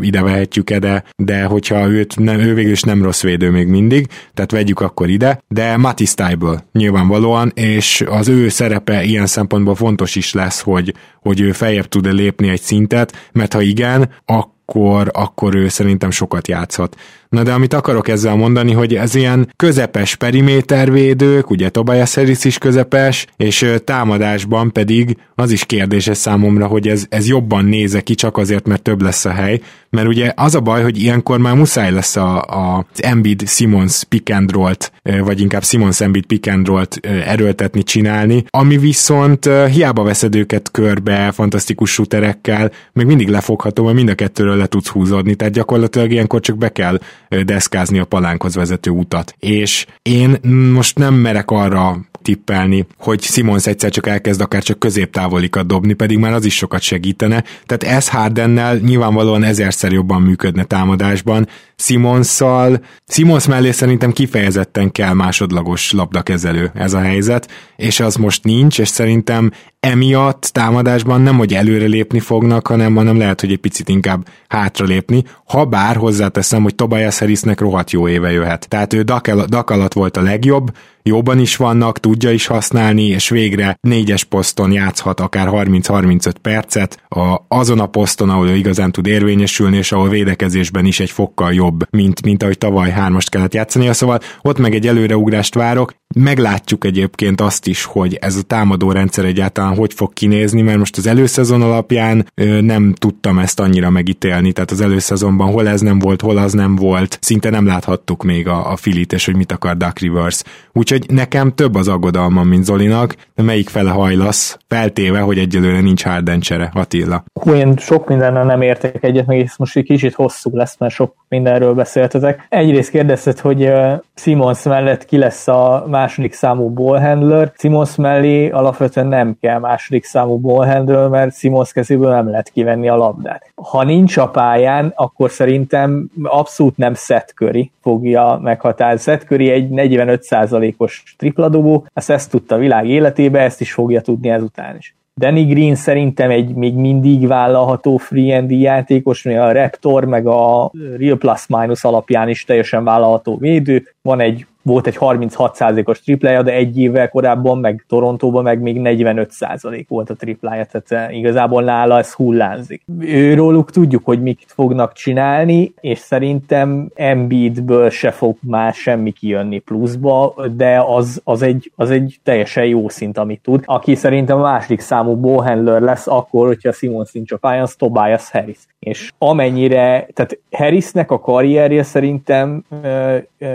ide 0.00 0.22
vehetjük-e, 0.22 0.78
de, 0.78 1.04
de 1.16 1.44
hogyha 1.44 1.88
őt 1.88 2.18
nem, 2.18 2.38
ő 2.40 2.54
végül 2.54 2.72
is 2.72 2.82
nem 2.82 3.02
rossz 3.02 3.22
védő 3.22 3.50
még 3.50 3.66
mindig, 3.66 4.06
tehát 4.34 4.50
vegyük 4.50 4.80
akkor 4.80 5.08
ide, 5.08 5.42
de 5.48 5.76
Matisse 5.76 6.14
Tybel 6.14 6.64
nyilvánvalóan, 6.72 7.52
és 7.54 8.04
az 8.08 8.28
ő 8.28 8.48
szerepe 8.48 9.04
ilyen 9.04 9.26
szempontból 9.26 9.74
fontos 9.74 10.16
is 10.16 10.32
lesz, 10.32 10.60
hogy, 10.60 10.94
hogy 11.20 11.40
ő 11.40 11.52
feljebb 11.52 11.88
tud-e 11.88 12.10
lépni 12.10 12.48
egy 12.48 12.60
szintet, 12.60 13.30
mert 13.32 13.52
ha 13.52 13.60
igen, 13.60 14.10
akkor, 14.24 15.10
akkor 15.12 15.54
ő 15.54 15.68
szerintem 15.68 16.10
sokat 16.10 16.48
játszhat. 16.48 16.96
Na 17.28 17.42
de 17.42 17.52
amit 17.52 17.74
akarok 17.74 18.08
ezzel 18.08 18.34
mondani, 18.34 18.72
hogy 18.72 18.94
ez 18.94 19.14
ilyen 19.14 19.52
közepes 19.56 20.16
perimétervédők, 20.16 21.50
ugye 21.50 21.68
Tobias 21.68 22.14
Harris 22.14 22.44
is 22.44 22.58
közepes, 22.58 23.26
és 23.36 23.72
támadásban 23.84 24.72
pedig 24.72 25.16
az 25.34 25.50
is 25.50 25.64
kérdéses 25.64 26.16
számomra, 26.16 26.66
hogy 26.66 26.88
ez, 26.88 27.06
ez 27.08 27.28
jobban 27.28 27.64
néze 27.64 28.00
ki 28.00 28.14
csak 28.14 28.36
azért, 28.36 28.66
mert 28.66 28.82
több 28.82 29.02
lesz 29.02 29.24
a 29.24 29.30
hely, 29.30 29.60
mert 29.90 30.08
ugye 30.08 30.32
az 30.36 30.54
a 30.54 30.60
baj, 30.60 30.82
hogy 30.82 31.02
ilyenkor 31.02 31.38
már 31.38 31.54
muszáj 31.54 31.90
lesz 31.90 32.16
a, 32.16 32.42
a 32.42 32.86
Embiid 32.96 33.48
Simons 33.48 34.04
pick 34.04 34.34
and 34.34 34.52
roll-t, 34.52 34.92
vagy 35.02 35.40
inkább 35.40 35.64
Simons 35.64 36.00
Embiid 36.00 36.26
pick 36.26 36.46
and 36.46 36.66
roll-t 36.66 37.00
erőltetni, 37.06 37.82
csinálni, 37.82 38.44
ami 38.48 38.78
viszont 38.78 39.48
hiába 39.70 40.02
veszed 40.02 40.34
őket 40.34 40.70
körbe 40.70 41.30
fantasztikus 41.32 41.90
shooterekkel, 41.90 42.70
még 42.92 43.06
mindig 43.06 43.28
lefogható, 43.28 43.84
mert 43.84 43.96
mind 43.96 44.08
a 44.08 44.14
kettőről 44.14 44.56
le 44.56 44.66
tudsz 44.66 44.88
húzódni, 44.88 45.34
tehát 45.34 45.54
gyakorlatilag 45.54 46.12
ilyenkor 46.12 46.40
csak 46.40 46.58
be 46.58 46.68
kell 46.68 46.98
deszkázni 47.44 47.98
a 47.98 48.04
palánkhoz 48.04 48.54
vezető 48.54 48.90
utat. 48.90 49.34
És 49.38 49.86
én 50.02 50.38
most 50.72 50.98
nem 50.98 51.14
merek 51.14 51.50
arra 51.50 52.08
tippelni, 52.22 52.86
hogy 52.98 53.22
Simons 53.22 53.66
egyszer 53.66 53.90
csak 53.90 54.06
elkezd 54.06 54.40
akár 54.40 54.62
csak 54.62 54.78
középtávolikat 54.78 55.66
dobni, 55.66 55.92
pedig 55.92 56.18
már 56.18 56.32
az 56.32 56.44
is 56.44 56.56
sokat 56.56 56.80
segítene. 56.80 57.44
Tehát 57.66 57.96
ez 57.96 58.08
Hardennel 58.08 58.76
nyilvánvalóan 58.76 59.44
ezerszer 59.44 59.92
jobban 59.92 60.22
működne 60.22 60.64
támadásban. 60.64 61.48
Simonszal, 61.76 62.84
Simons 63.06 63.46
mellé 63.46 63.70
szerintem 63.70 64.12
kifejezetten 64.12 64.92
kell 64.92 65.12
másodlagos 65.12 65.92
labdakezelő 65.92 66.70
ez 66.74 66.92
a 66.92 67.00
helyzet, 67.00 67.50
és 67.76 68.00
az 68.00 68.14
most 68.14 68.44
nincs, 68.44 68.78
és 68.78 68.88
szerintem 68.88 69.50
emiatt 69.80 70.50
támadásban 70.52 71.20
nem, 71.20 71.36
hogy 71.36 71.54
előrelépni 71.54 72.20
fognak, 72.20 72.66
hanem, 72.66 72.94
hanem 72.94 73.18
lehet, 73.18 73.40
hogy 73.40 73.52
egy 73.52 73.58
picit 73.58 73.88
inkább 73.88 74.28
hátralépni, 74.48 75.24
ha 75.44 75.64
bár 75.64 75.96
hozzáteszem, 75.96 76.62
hogy 76.62 76.74
Tobias 76.74 77.18
Harrisnek 77.18 77.60
rohadt 77.60 77.90
jó 77.90 78.08
éve 78.08 78.32
jöhet. 78.32 78.68
Tehát 78.68 78.92
ő 78.92 79.02
Dak 79.02 79.70
alatt 79.70 79.92
volt 79.92 80.16
a 80.16 80.22
legjobb, 80.22 80.70
jóban 81.08 81.38
is 81.38 81.56
vannak, 81.56 82.00
tudja 82.00 82.30
is 82.30 82.46
használni, 82.46 83.02
és 83.02 83.28
végre 83.28 83.78
négyes 83.80 84.24
poszton 84.24 84.72
játszhat 84.72 85.20
akár 85.20 85.48
30-35 85.50 86.32
percet, 86.42 87.02
a, 87.08 87.36
azon 87.48 87.80
a 87.80 87.86
poszton, 87.86 88.30
ahol 88.30 88.48
ő 88.48 88.54
igazán 88.54 88.92
tud 88.92 89.06
érvényesülni, 89.06 89.76
és 89.76 89.92
ahol 89.92 90.08
védekezésben 90.08 90.84
is 90.84 91.00
egy 91.00 91.10
fokkal 91.10 91.52
jobb, 91.52 91.86
mint, 91.90 92.22
mint 92.22 92.42
ahogy 92.42 92.58
tavaly 92.58 92.90
hármast 92.90 93.30
kellett 93.30 93.54
játszani. 93.54 93.92
Szóval 93.92 94.20
ott 94.42 94.58
meg 94.58 94.74
egy 94.74 94.86
előreugrást 94.86 95.54
várok. 95.54 95.92
Meglátjuk 96.14 96.84
egyébként 96.84 97.40
azt 97.40 97.66
is, 97.66 97.84
hogy 97.84 98.14
ez 98.14 98.36
a 98.36 98.42
támadó 98.42 98.92
rendszer 98.92 99.24
egyáltalán 99.24 99.67
hogy 99.76 99.94
fog 99.94 100.12
kinézni, 100.12 100.62
mert 100.62 100.78
most 100.78 100.96
az 100.96 101.06
előszezon 101.06 101.62
alapján 101.62 102.26
nem 102.60 102.94
tudtam 102.98 103.38
ezt 103.38 103.60
annyira 103.60 103.90
megítélni, 103.90 104.52
tehát 104.52 104.70
az 104.70 104.80
előszezonban 104.80 105.52
hol 105.52 105.68
ez 105.68 105.80
nem 105.80 105.98
volt, 105.98 106.20
hol 106.20 106.36
az 106.36 106.52
nem 106.52 106.76
volt, 106.76 107.18
szinte 107.20 107.50
nem 107.50 107.66
láthattuk 107.66 108.22
még 108.22 108.48
a, 108.48 108.70
a 108.70 108.76
filit, 108.76 109.12
és 109.12 109.24
hogy 109.24 109.36
mit 109.36 109.52
akar 109.52 109.76
Duck 109.76 109.98
Rivers. 109.98 110.42
Úgyhogy 110.72 111.04
nekem 111.08 111.54
több 111.54 111.74
az 111.74 111.88
aggodalmam, 111.88 112.48
mint 112.48 112.64
Zolinak, 112.64 113.14
de 113.34 113.42
melyik 113.42 113.68
fele 113.68 113.90
hajlasz, 113.90 114.58
feltéve, 114.68 115.20
hogy 115.20 115.38
egyelőre 115.38 115.80
nincs 115.80 116.04
Harden 116.04 116.40
csere, 116.40 116.70
Attila. 116.74 117.24
Hú, 117.32 117.52
én 117.52 117.76
sok 117.76 118.08
mindennel 118.08 118.44
nem 118.44 118.62
értek 118.62 119.04
egyet, 119.04 119.26
meg 119.26 119.40
ez 119.40 119.54
most 119.56 119.76
egy 119.76 119.84
kicsit 119.84 120.14
hosszú 120.14 120.50
lesz, 120.56 120.76
mert 120.78 120.94
sok 120.94 121.14
mindenről 121.28 121.74
beszéltetek. 121.74 122.46
Egyrészt 122.48 122.90
kérdezted, 122.90 123.38
hogy 123.38 123.72
Simons 124.14 124.62
mellett 124.62 125.04
ki 125.04 125.18
lesz 125.18 125.48
a 125.48 125.84
második 125.88 126.32
számú 126.32 126.68
ballhandler. 126.68 127.52
Simons 127.58 127.96
mellé 127.96 128.48
alapvetően 128.48 129.06
nem 129.06 129.36
kell 129.40 129.57
második 129.58 130.04
számú 130.04 130.36
ballhandler, 130.36 131.08
mert 131.08 131.36
Simons 131.36 131.72
kezéből 131.72 132.10
nem 132.10 132.30
lehet 132.30 132.48
kivenni 132.48 132.88
a 132.88 132.96
labdát. 132.96 133.52
Ha 133.54 133.84
nincs 133.84 134.16
a 134.16 134.28
pályán, 134.28 134.92
akkor 134.96 135.30
szerintem 135.30 136.10
abszolút 136.22 136.76
nem 136.76 136.94
Curry 137.34 137.70
fogja 137.82 138.38
meghatározni. 138.42 139.16
Curry 139.16 139.50
egy 139.50 139.68
45%-os 139.70 141.14
tripladobó, 141.18 141.86
ezt, 141.92 142.10
ezt 142.10 142.30
tudta 142.30 142.54
a 142.54 142.58
világ 142.58 142.88
életébe, 142.88 143.40
ezt 143.40 143.60
is 143.60 143.72
fogja 143.72 144.00
tudni 144.00 144.28
ezután 144.28 144.76
is. 144.76 144.96
Danny 145.18 145.46
Green 145.46 145.74
szerintem 145.74 146.30
egy 146.30 146.54
még 146.54 146.74
mindig 146.74 147.26
vállalható 147.26 147.96
free 147.96 148.36
and 148.36 148.50
játékos, 148.50 149.26
a 149.26 149.52
Raptor 149.52 150.04
meg 150.04 150.26
a 150.26 150.70
Real 150.98 151.16
Plus 151.16 151.46
Minus 151.46 151.84
alapján 151.84 152.28
is 152.28 152.44
teljesen 152.44 152.84
vállalható 152.84 153.36
védő. 153.36 153.82
Van 154.02 154.20
egy 154.20 154.46
volt 154.68 154.86
egy 154.86 154.96
36%-os 155.00 156.00
triplája, 156.00 156.42
de 156.42 156.52
egy 156.52 156.78
évvel 156.78 157.08
korábban, 157.08 157.58
meg 157.58 157.84
Torontóban 157.88 158.42
meg 158.42 158.60
még 158.60 158.80
45% 158.82 159.84
volt 159.88 160.10
a 160.10 160.14
triplája, 160.14 160.64
tehát 160.64 161.10
eh, 161.10 161.18
igazából 161.18 161.62
nála 161.62 161.98
ez 161.98 162.12
hullázik. 162.12 162.82
Őróluk 163.00 163.70
tudjuk, 163.70 164.04
hogy 164.04 164.22
mit 164.22 164.44
fognak 164.46 164.92
csinálni, 164.92 165.72
és 165.80 165.98
szerintem 165.98 166.88
Embiidből 166.94 167.90
se 167.90 168.10
fog 168.10 168.36
már 168.40 168.72
semmi 168.72 169.10
kijönni 169.10 169.58
pluszba, 169.58 170.34
de 170.56 170.82
az, 170.86 171.20
az, 171.24 171.42
egy, 171.42 171.72
az 171.76 171.90
egy 171.90 172.20
teljesen 172.22 172.64
jó 172.64 172.88
szint, 172.88 173.18
amit 173.18 173.40
tud. 173.42 173.62
Aki 173.64 173.94
szerintem 173.94 174.38
a 174.38 174.42
második 174.42 174.80
számú 174.80 175.14
ballhandler 175.14 175.80
lesz 175.80 176.06
akkor, 176.06 176.46
hogyha 176.46 176.72
Simon 176.72 177.06
nincs 177.12 177.32
a 177.32 177.36
pályán, 177.36 177.62
az 177.62 177.74
Tobias 177.74 178.30
Harris. 178.30 178.58
És 178.78 179.12
amennyire, 179.18 180.08
tehát 180.14 180.38
Harrisnek 180.50 181.10
a 181.10 181.20
karrierje 181.20 181.82
szerintem 181.82 182.64
ö, 182.82 183.16
ö, 183.38 183.46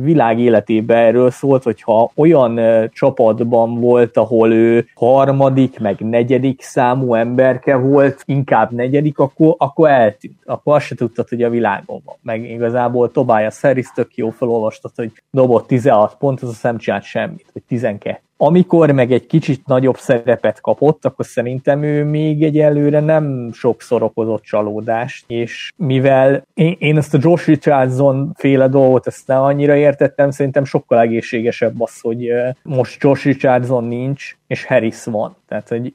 világ 0.00 0.38
életében 0.60 0.96
erről 0.96 1.30
szólt, 1.30 1.62
hogyha 1.62 2.10
olyan 2.14 2.60
csapatban 2.92 3.80
volt, 3.80 4.16
ahol 4.16 4.52
ő 4.52 4.86
harmadik, 4.94 5.78
meg 5.78 6.00
negyedik 6.00 6.62
számú 6.62 7.14
emberke 7.14 7.76
volt, 7.76 8.22
inkább 8.24 8.70
negyedik, 8.70 9.18
akkor, 9.18 9.54
akkor 9.58 9.88
eltűnt. 9.88 10.38
Akkor 10.44 10.74
azt 10.74 10.86
se 10.86 10.94
tudtad, 10.94 11.28
hogy 11.28 11.42
a 11.42 11.50
világon 11.50 12.00
van. 12.04 12.16
Meg 12.22 12.50
igazából 12.50 13.10
Tobias 13.10 13.60
Harris 13.60 13.92
tök 13.94 14.16
jó 14.16 14.30
felolvastad, 14.30 14.92
hogy 14.96 15.12
dobott 15.30 15.66
16 15.66 16.16
pontot, 16.18 16.48
az 16.48 16.62
nem 16.62 16.78
csinált 16.78 17.02
semmit, 17.02 17.50
vagy 17.52 17.62
12 17.62 18.20
amikor 18.42 18.90
meg 18.90 19.12
egy 19.12 19.26
kicsit 19.26 19.66
nagyobb 19.66 19.96
szerepet 19.96 20.60
kapott, 20.60 21.04
akkor 21.04 21.26
szerintem 21.26 21.82
ő 21.82 22.04
még 22.04 22.42
egyelőre 22.42 23.00
nem 23.00 23.50
sokszor 23.52 24.02
okozott 24.02 24.42
csalódást, 24.42 25.24
és 25.26 25.72
mivel 25.76 26.46
én, 26.54 26.76
én 26.78 26.96
ezt 26.96 27.14
a 27.14 27.18
Josh 27.20 27.46
Richardson 27.46 28.32
féle 28.34 28.68
dolgot 28.68 29.06
ezt 29.06 29.26
nem 29.26 29.42
annyira 29.42 29.76
értettem, 29.76 30.30
szerintem 30.30 30.64
sokkal 30.64 31.00
egészségesebb 31.00 31.80
az, 31.80 32.00
hogy 32.00 32.32
most 32.62 33.02
Josh 33.02 33.24
Richardson 33.24 33.84
nincs, 33.84 34.36
és 34.50 34.64
Harris 34.64 35.04
van. 35.04 35.36
Tehát, 35.48 35.68
hogy 35.68 35.92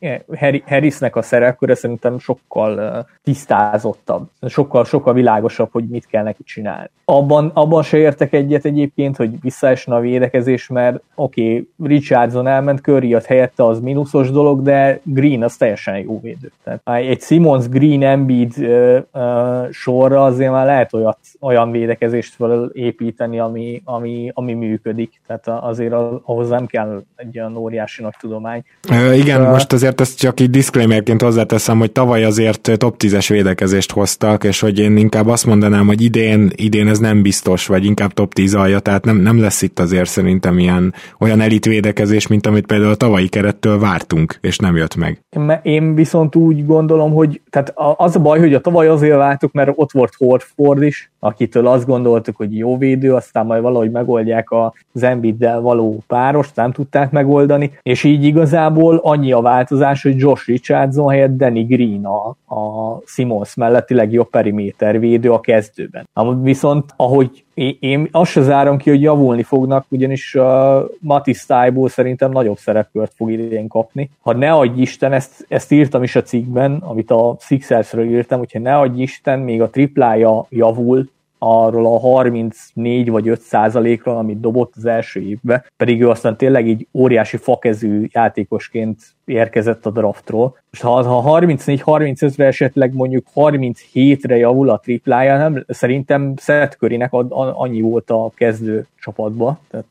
Harrisnek 0.65 1.15
a 1.15 1.21
szerepköre 1.21 1.75
szerintem 1.75 2.19
sokkal 2.19 3.05
tisztázottabb, 3.23 4.29
sokkal, 4.47 4.85
sokkal 4.85 5.13
világosabb, 5.13 5.69
hogy 5.71 5.85
mit 5.87 6.07
kell 6.07 6.23
neki 6.23 6.43
csinálni. 6.43 6.89
Abban, 7.05 7.51
abban 7.53 7.83
se 7.83 7.97
értek 7.97 8.33
egyet 8.33 8.65
egyébként, 8.65 9.15
hogy 9.15 9.41
visszaesne 9.41 9.95
a 9.95 9.99
védekezés, 9.99 10.67
mert 10.67 11.01
oké, 11.15 11.41
okay, 11.41 11.69
Richardson 11.83 12.47
elment, 12.47 12.81
Curry 12.81 13.13
az 13.13 13.25
helyette 13.25 13.65
az 13.65 13.79
mínuszos 13.79 14.31
dolog, 14.31 14.61
de 14.61 14.99
Green 15.03 15.43
az 15.43 15.57
teljesen 15.57 15.97
jó 15.97 16.19
védő. 16.21 16.51
Tehát 16.63 16.81
egy 16.85 17.21
Simmons 17.21 17.69
Green 17.69 18.03
Embiid 18.03 18.53
uh, 18.57 18.97
uh, 19.13 19.71
sorra 19.71 20.23
azért 20.23 20.51
már 20.51 20.65
lehet 20.65 20.93
olyat, 20.93 21.17
olyan 21.39 21.71
védekezést 21.71 22.33
felépíteni, 22.33 23.39
ami, 23.39 23.81
ami, 23.85 24.31
ami 24.33 24.53
működik. 24.53 25.21
Tehát 25.27 25.47
azért 25.47 25.93
ahhoz 26.23 26.49
nem 26.49 26.65
kell 26.65 27.03
egy 27.15 27.37
olyan 27.37 27.57
óriási 27.57 28.01
nagy 28.01 28.15
tudomány. 28.45 28.63
Uh, 29.09 29.17
igen, 29.17 29.41
uh, 29.41 29.49
most 29.49 29.73
azért 29.73 30.01
ezt 30.01 30.19
csak 30.19 30.39
így 30.39 30.49
disclaimerként 30.49 31.21
hozzáteszem, 31.21 31.79
hogy 31.79 31.91
tavaly 31.91 32.23
azért 32.23 32.71
top 32.77 32.95
10-es 32.99 33.25
védekezést 33.29 33.91
hoztak, 33.91 34.43
és 34.43 34.59
hogy 34.59 34.79
én 34.79 34.97
inkább 34.97 35.27
azt 35.27 35.45
mondanám, 35.45 35.85
hogy 35.87 36.01
idén, 36.01 36.51
idén 36.55 36.87
ez 36.87 36.99
nem 36.99 37.21
biztos, 37.21 37.67
vagy 37.67 37.85
inkább 37.85 38.13
top 38.13 38.33
10 38.33 38.53
alja, 38.53 38.79
tehát 38.79 39.05
nem, 39.05 39.17
nem 39.17 39.39
lesz 39.39 39.61
itt 39.61 39.79
azért 39.79 40.09
szerintem 40.09 40.59
ilyen 40.59 40.93
olyan 41.19 41.41
elit 41.41 41.65
védekezés, 41.65 42.27
mint 42.27 42.47
amit 42.47 42.65
például 42.65 42.91
a 42.91 42.95
tavalyi 42.95 43.27
kerettől 43.27 43.79
vártunk, 43.79 44.37
és 44.41 44.57
nem 44.57 44.75
jött 44.75 44.95
meg. 44.95 45.21
Én 45.61 45.95
viszont 45.95 46.35
úgy 46.35 46.65
gondolom, 46.65 47.13
hogy 47.13 47.41
tehát 47.49 47.73
az 47.97 48.15
a 48.15 48.19
baj, 48.19 48.39
hogy 48.39 48.53
a 48.53 48.61
tavaly 48.61 48.87
azért 48.87 49.17
vártuk, 49.17 49.51
mert 49.51 49.71
ott 49.75 49.91
volt 49.91 50.13
Horford 50.17 50.83
is, 50.83 51.11
akitől 51.25 51.67
azt 51.67 51.85
gondoltuk, 51.85 52.35
hogy 52.35 52.57
jó 52.57 52.77
védő, 52.77 53.13
aztán 53.13 53.45
majd 53.45 53.61
valahogy 53.61 53.91
megoldják 53.91 54.47
az 54.91 55.03
Embiiddel 55.03 55.61
való 55.61 56.03
párost, 56.07 56.55
nem 56.55 56.71
tudták 56.71 57.11
megoldani, 57.11 57.71
és 57.81 58.03
így 58.03 58.23
igazából 58.23 58.99
annyi 59.03 59.31
a 59.31 59.41
változás, 59.41 60.03
hogy 60.03 60.17
Josh 60.17 60.47
Richardson 60.47 61.09
helyett 61.09 61.37
Danny 61.37 61.65
Green 61.65 62.05
a, 62.05 62.27
a 62.55 63.01
Simons 63.05 63.55
melletti 63.55 63.93
legjobb 63.93 64.29
periméter 64.29 64.99
védő 64.99 65.31
a 65.31 65.39
kezdőben. 65.39 66.07
Viszont 66.41 66.93
ahogy 66.95 67.45
én 67.79 68.07
azt 68.11 68.31
se 68.31 68.41
zárom 68.41 68.77
ki, 68.77 68.89
hogy 68.89 69.01
javulni 69.01 69.43
fognak, 69.43 69.85
ugyanis 69.89 70.35
a 70.35 70.79
uh, 70.79 70.89
Matis 70.99 71.45
Tájból 71.45 71.89
szerintem 71.89 72.31
nagyobb 72.31 72.57
szerepkört 72.57 73.13
fog 73.15 73.31
idén 73.31 73.67
kapni. 73.67 74.09
Ha 74.21 74.33
ne 74.33 74.51
adj 74.51 74.81
Isten, 74.81 75.13
ezt, 75.13 75.45
ezt 75.47 75.71
írtam 75.71 76.03
is 76.03 76.15
a 76.15 76.21
cikkben, 76.21 76.77
amit 76.85 77.11
a 77.11 77.35
Sixersről 77.39 78.05
írtam, 78.05 78.39
hogyha 78.39 78.59
ne 78.59 78.77
adj 78.77 79.01
Isten, 79.01 79.39
még 79.39 79.61
a 79.61 79.69
triplája 79.69 80.45
javul, 80.49 81.09
arról 81.45 81.85
a 81.85 81.99
34 81.99 83.09
vagy 83.09 83.27
5 83.27 83.41
százalékról, 83.41 84.17
amit 84.17 84.39
dobott 84.39 84.73
az 84.75 84.85
első 84.85 85.21
évben, 85.21 85.65
pedig 85.77 86.01
ő 86.01 86.09
aztán 86.09 86.37
tényleg 86.37 86.67
így 86.67 86.87
óriási 86.93 87.37
fakezű 87.37 88.07
játékosként 88.11 89.14
érkezett 89.25 89.85
a 89.85 89.89
draftról. 89.89 90.57
Most 90.69 90.83
ha, 90.83 91.21
ha 91.21 91.39
34-35-re 91.39 92.45
esetleg 92.45 92.93
mondjuk 92.93 93.25
37-re 93.35 94.37
javul 94.37 94.69
a 94.69 94.77
triplája, 94.77 95.37
nem, 95.37 95.65
szerintem 95.67 96.33
Seth 96.37 96.77
Currynek 96.77 97.13
ad, 97.13 97.27
annyi 97.55 97.81
volt 97.81 98.09
a 98.09 98.31
kezdő 98.35 98.87
csapatba. 99.05 99.59
Tehát, 99.71 99.85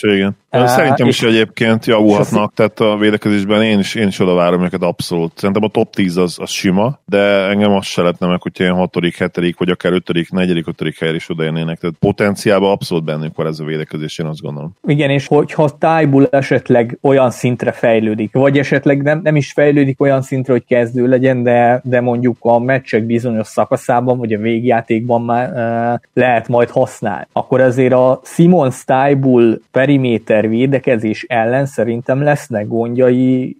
igen. 0.00 0.36
Á, 0.50 0.66
Szerintem 0.66 1.06
is 1.06 1.22
egyébként 1.22 1.86
javulhatnak, 1.86 2.52
tehát 2.54 2.80
a 2.80 2.96
védekezésben 2.96 3.62
én 3.62 3.78
is, 3.78 3.94
én 3.94 4.06
is 4.06 4.18
oda 4.18 4.34
várom 4.34 4.62
őket 4.62 4.82
abszolút. 4.82 5.32
Szerintem 5.34 5.64
a 5.64 5.68
top 5.68 5.94
10 5.94 6.16
az, 6.16 6.38
az 6.40 6.50
sima, 6.50 6.98
de 7.04 7.48
engem 7.48 7.72
azt 7.72 7.88
se 7.88 8.02
lehetne 8.02 8.26
meg, 8.26 8.42
hogyha 8.42 8.64
ilyen 8.64 8.76
6., 8.76 8.94
7., 9.34 9.56
vagy 9.58 9.70
akár 9.70 9.92
5., 9.92 10.30
4., 10.30 10.64
5. 10.78 10.94
helyre 10.98 11.14
is 11.14 11.28
odaérnének. 11.28 11.78
Tehát 11.78 11.96
potenciálban 11.98 12.70
abszolút 12.70 13.04
bennük 13.04 13.36
van 13.36 13.46
ez 13.46 13.60
a 13.60 13.64
védekezés, 13.64 14.18
én 14.18 14.26
azt 14.26 14.40
gondolom. 14.40 14.76
Igen, 14.86 15.10
és 15.10 15.26
hogyha 15.26 15.68
Tájbul 15.78 16.28
esetleg 16.30 16.98
olyan 17.00 17.30
szintre 17.30 17.72
fejlődik, 17.72 18.32
vagy 18.32 18.55
esetleg 18.58 19.02
nem, 19.02 19.20
nem 19.22 19.36
is 19.36 19.52
fejlődik 19.52 20.00
olyan 20.00 20.22
szintre, 20.22 20.52
hogy 20.52 20.64
kezdő 20.68 21.06
legyen, 21.06 21.42
de, 21.42 21.80
de 21.84 22.00
mondjuk 22.00 22.36
a 22.40 22.58
meccsek 22.58 23.04
bizonyos 23.04 23.46
szakaszában, 23.46 24.18
vagy 24.18 24.32
a 24.32 24.38
végjátékban 24.38 25.22
már 25.22 25.50
uh, 25.94 26.00
lehet 26.12 26.48
majd 26.48 26.70
használni, 26.70 27.26
akkor 27.32 27.60
azért 27.60 27.92
a 27.92 28.20
Simon 28.24 28.70
Stájbul 28.70 29.60
periméter 29.70 30.48
védekezés 30.48 31.24
ellen 31.28 31.66
szerintem 31.66 32.22
lesznek 32.22 32.66
gondjai 32.66 33.56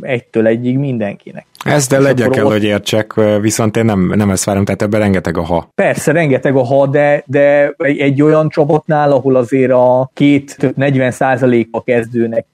egytől 0.00 0.46
egyig 0.46 0.78
mindenkinek. 0.78 1.46
Ezt 1.64 1.90
de 1.90 1.98
legyen 1.98 2.30
kell, 2.30 2.44
ott... 2.44 2.52
hogy 2.52 2.64
értsek, 2.64 3.14
viszont 3.40 3.76
én 3.76 3.84
nem, 3.84 4.12
nem 4.14 4.30
ezt 4.30 4.44
várom, 4.44 4.64
tehát 4.64 4.82
ebben 4.82 5.00
rengeteg 5.00 5.36
a 5.36 5.42
ha. 5.42 5.68
Persze, 5.74 6.12
rengeteg 6.12 6.56
a 6.56 6.62
ha, 6.64 6.86
de, 6.86 7.22
de 7.26 7.74
egy 7.78 8.22
olyan 8.22 8.48
csapatnál, 8.48 9.12
ahol 9.12 9.36
azért 9.36 9.72
a 9.72 10.10
két 10.14 10.56
40% 10.60 11.66
a 11.70 11.82
kezdőnek 11.82 12.46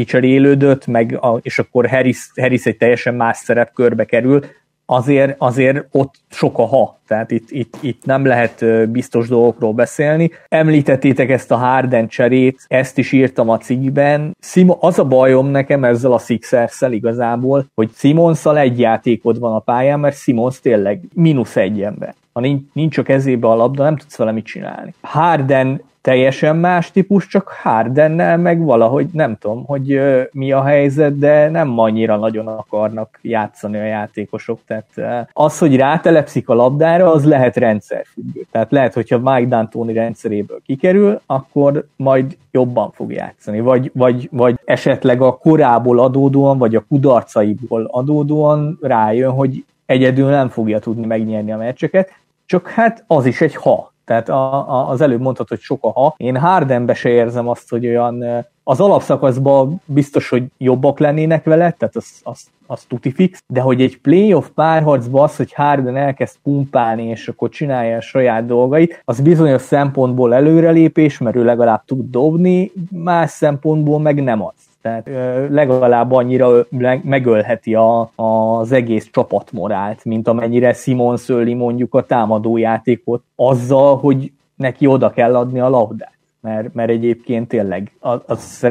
kicserélődött, 0.00 0.86
meg 0.86 1.18
a, 1.20 1.38
és 1.42 1.58
akkor 1.58 1.88
Harris, 1.88 2.30
Harris 2.40 2.66
egy 2.66 2.76
teljesen 2.76 3.14
más 3.14 3.36
szerepkörbe 3.36 4.04
kerül, 4.04 4.44
azért, 4.86 5.34
azért 5.38 5.86
ott 5.90 6.14
sok 6.30 6.58
a 6.58 6.66
ha, 6.66 7.00
tehát 7.06 7.30
itt, 7.30 7.50
itt, 7.50 7.76
itt 7.80 8.04
nem 8.04 8.24
lehet 8.24 8.88
biztos 8.90 9.28
dolgokról 9.28 9.72
beszélni. 9.72 10.30
Említettétek 10.48 11.30
ezt 11.30 11.50
a 11.50 11.56
Harden 11.56 12.08
cserét, 12.08 12.64
ezt 12.66 12.98
is 12.98 13.12
írtam 13.12 13.48
a 13.48 13.58
cikkben. 13.58 14.36
Simo, 14.40 14.76
az 14.80 14.98
a 14.98 15.04
bajom 15.04 15.46
nekem 15.46 15.84
ezzel 15.84 16.12
a 16.12 16.18
sixers 16.18 16.80
igazából, 16.90 17.66
hogy 17.74 17.90
Simonszal 17.94 18.58
egy 18.58 18.78
játékod 18.78 19.38
van 19.38 19.54
a 19.54 19.58
pályán, 19.58 20.00
mert 20.00 20.16
Simons 20.16 20.60
tényleg 20.60 21.00
mínusz 21.14 21.56
egy 21.56 21.82
ember. 21.82 22.14
Ha 22.32 22.40
nincs, 22.40 22.62
nincs 22.72 22.98
a 22.98 23.02
kezébe 23.02 23.48
a 23.48 23.54
labda, 23.54 23.82
nem 23.82 23.96
tudsz 23.96 24.16
vele 24.16 24.32
mit 24.32 24.44
csinálni. 24.44 24.94
Harden 25.00 25.80
teljesen 26.02 26.56
más 26.56 26.90
típus, 26.90 27.26
csak 27.26 27.48
Hardennel 27.48 28.36
meg 28.36 28.64
valahogy 28.64 29.06
nem 29.12 29.36
tudom, 29.36 29.64
hogy 29.64 30.00
mi 30.32 30.52
a 30.52 30.62
helyzet, 30.62 31.18
de 31.18 31.48
nem 31.48 31.78
annyira 31.78 32.16
nagyon 32.16 32.46
akarnak 32.46 33.18
játszani 33.22 33.78
a 33.78 33.84
játékosok. 33.84 34.60
Tehát 34.66 35.28
az, 35.32 35.58
hogy 35.58 35.76
rátelepszik 35.76 36.48
a 36.48 36.54
labdára, 36.54 37.12
az 37.12 37.24
lehet 37.24 37.56
rendszerfüggő. 37.56 38.46
Tehát 38.50 38.70
lehet, 38.70 38.94
hogyha 38.94 39.18
Mike 39.18 39.56
D'Antoni 39.56 39.90
rendszeréből 39.94 40.60
kikerül, 40.66 41.20
akkor 41.26 41.86
majd 41.96 42.36
jobban 42.50 42.90
fog 42.90 43.12
játszani. 43.12 43.60
Vagy, 43.60 43.90
vagy, 43.94 44.28
vagy 44.32 44.54
esetleg 44.64 45.22
a 45.22 45.36
korából 45.36 45.98
adódóan, 45.98 46.58
vagy 46.58 46.74
a 46.74 46.84
kudarcaiból 46.88 47.88
adódóan 47.90 48.78
rájön, 48.80 49.30
hogy 49.30 49.64
egyedül 49.86 50.30
nem 50.30 50.48
fogja 50.48 50.78
tudni 50.78 51.06
megnyerni 51.06 51.52
a 51.52 51.56
meccseket, 51.56 52.12
csak 52.46 52.68
hát 52.68 53.04
az 53.06 53.26
is 53.26 53.40
egy 53.40 53.54
ha. 53.54 53.89
Tehát 54.10 54.28
a, 54.28 54.68
a, 54.68 54.88
az 54.88 55.00
előbb 55.00 55.20
mondtad, 55.20 55.48
hogy 55.48 55.60
sok 55.60 55.84
a 55.84 55.90
ha. 55.90 56.14
Én 56.16 56.36
Hardenbe 56.36 56.94
se 56.94 57.08
érzem 57.08 57.48
azt, 57.48 57.70
hogy 57.70 57.86
olyan 57.86 58.24
az 58.64 58.80
alapszakaszban 58.80 59.80
biztos, 59.84 60.28
hogy 60.28 60.44
jobbak 60.58 60.98
lennének 60.98 61.44
vele, 61.44 61.70
tehát 61.70 61.96
az, 61.96 62.20
az, 62.22 62.46
az 62.66 62.82
tuti 62.82 63.10
fix, 63.12 63.42
de 63.46 63.60
hogy 63.60 63.82
egy 63.82 64.00
playoff 64.00 64.46
párharcban 64.54 65.22
az, 65.22 65.36
hogy 65.36 65.52
Harden 65.52 65.96
elkezd 65.96 66.36
pumpálni, 66.42 67.06
és 67.06 67.28
akkor 67.28 67.48
csinálja 67.48 67.96
a 67.96 68.00
saját 68.00 68.46
dolgait, 68.46 69.02
az 69.04 69.20
bizonyos 69.20 69.62
szempontból 69.62 70.34
előrelépés, 70.34 71.18
mert 71.18 71.36
ő 71.36 71.44
legalább 71.44 71.84
tud 71.84 72.10
dobni, 72.10 72.72
más 72.90 73.30
szempontból 73.30 74.00
meg 74.00 74.22
nem 74.22 74.42
az. 74.42 74.69
Tehát 74.82 75.10
legalább 75.50 76.12
annyira 76.12 76.66
megölheti 77.02 77.74
a, 77.74 78.10
az 78.14 78.72
egész 78.72 79.08
csapatmorált, 79.12 80.04
mint 80.04 80.28
amennyire 80.28 80.72
Simon 80.72 81.16
szöli 81.16 81.54
mondjuk 81.54 81.94
a 81.94 82.02
támadójátékot 82.02 83.22
azzal, 83.36 83.96
hogy 83.96 84.32
neki 84.54 84.86
oda 84.86 85.10
kell 85.10 85.36
adni 85.36 85.60
a 85.60 85.68
labdát. 85.68 86.18
Mert, 86.42 86.74
mert 86.74 86.90
egyébként 86.90 87.48
tényleg, 87.48 87.92
az, 87.98 88.20
az, 88.26 88.66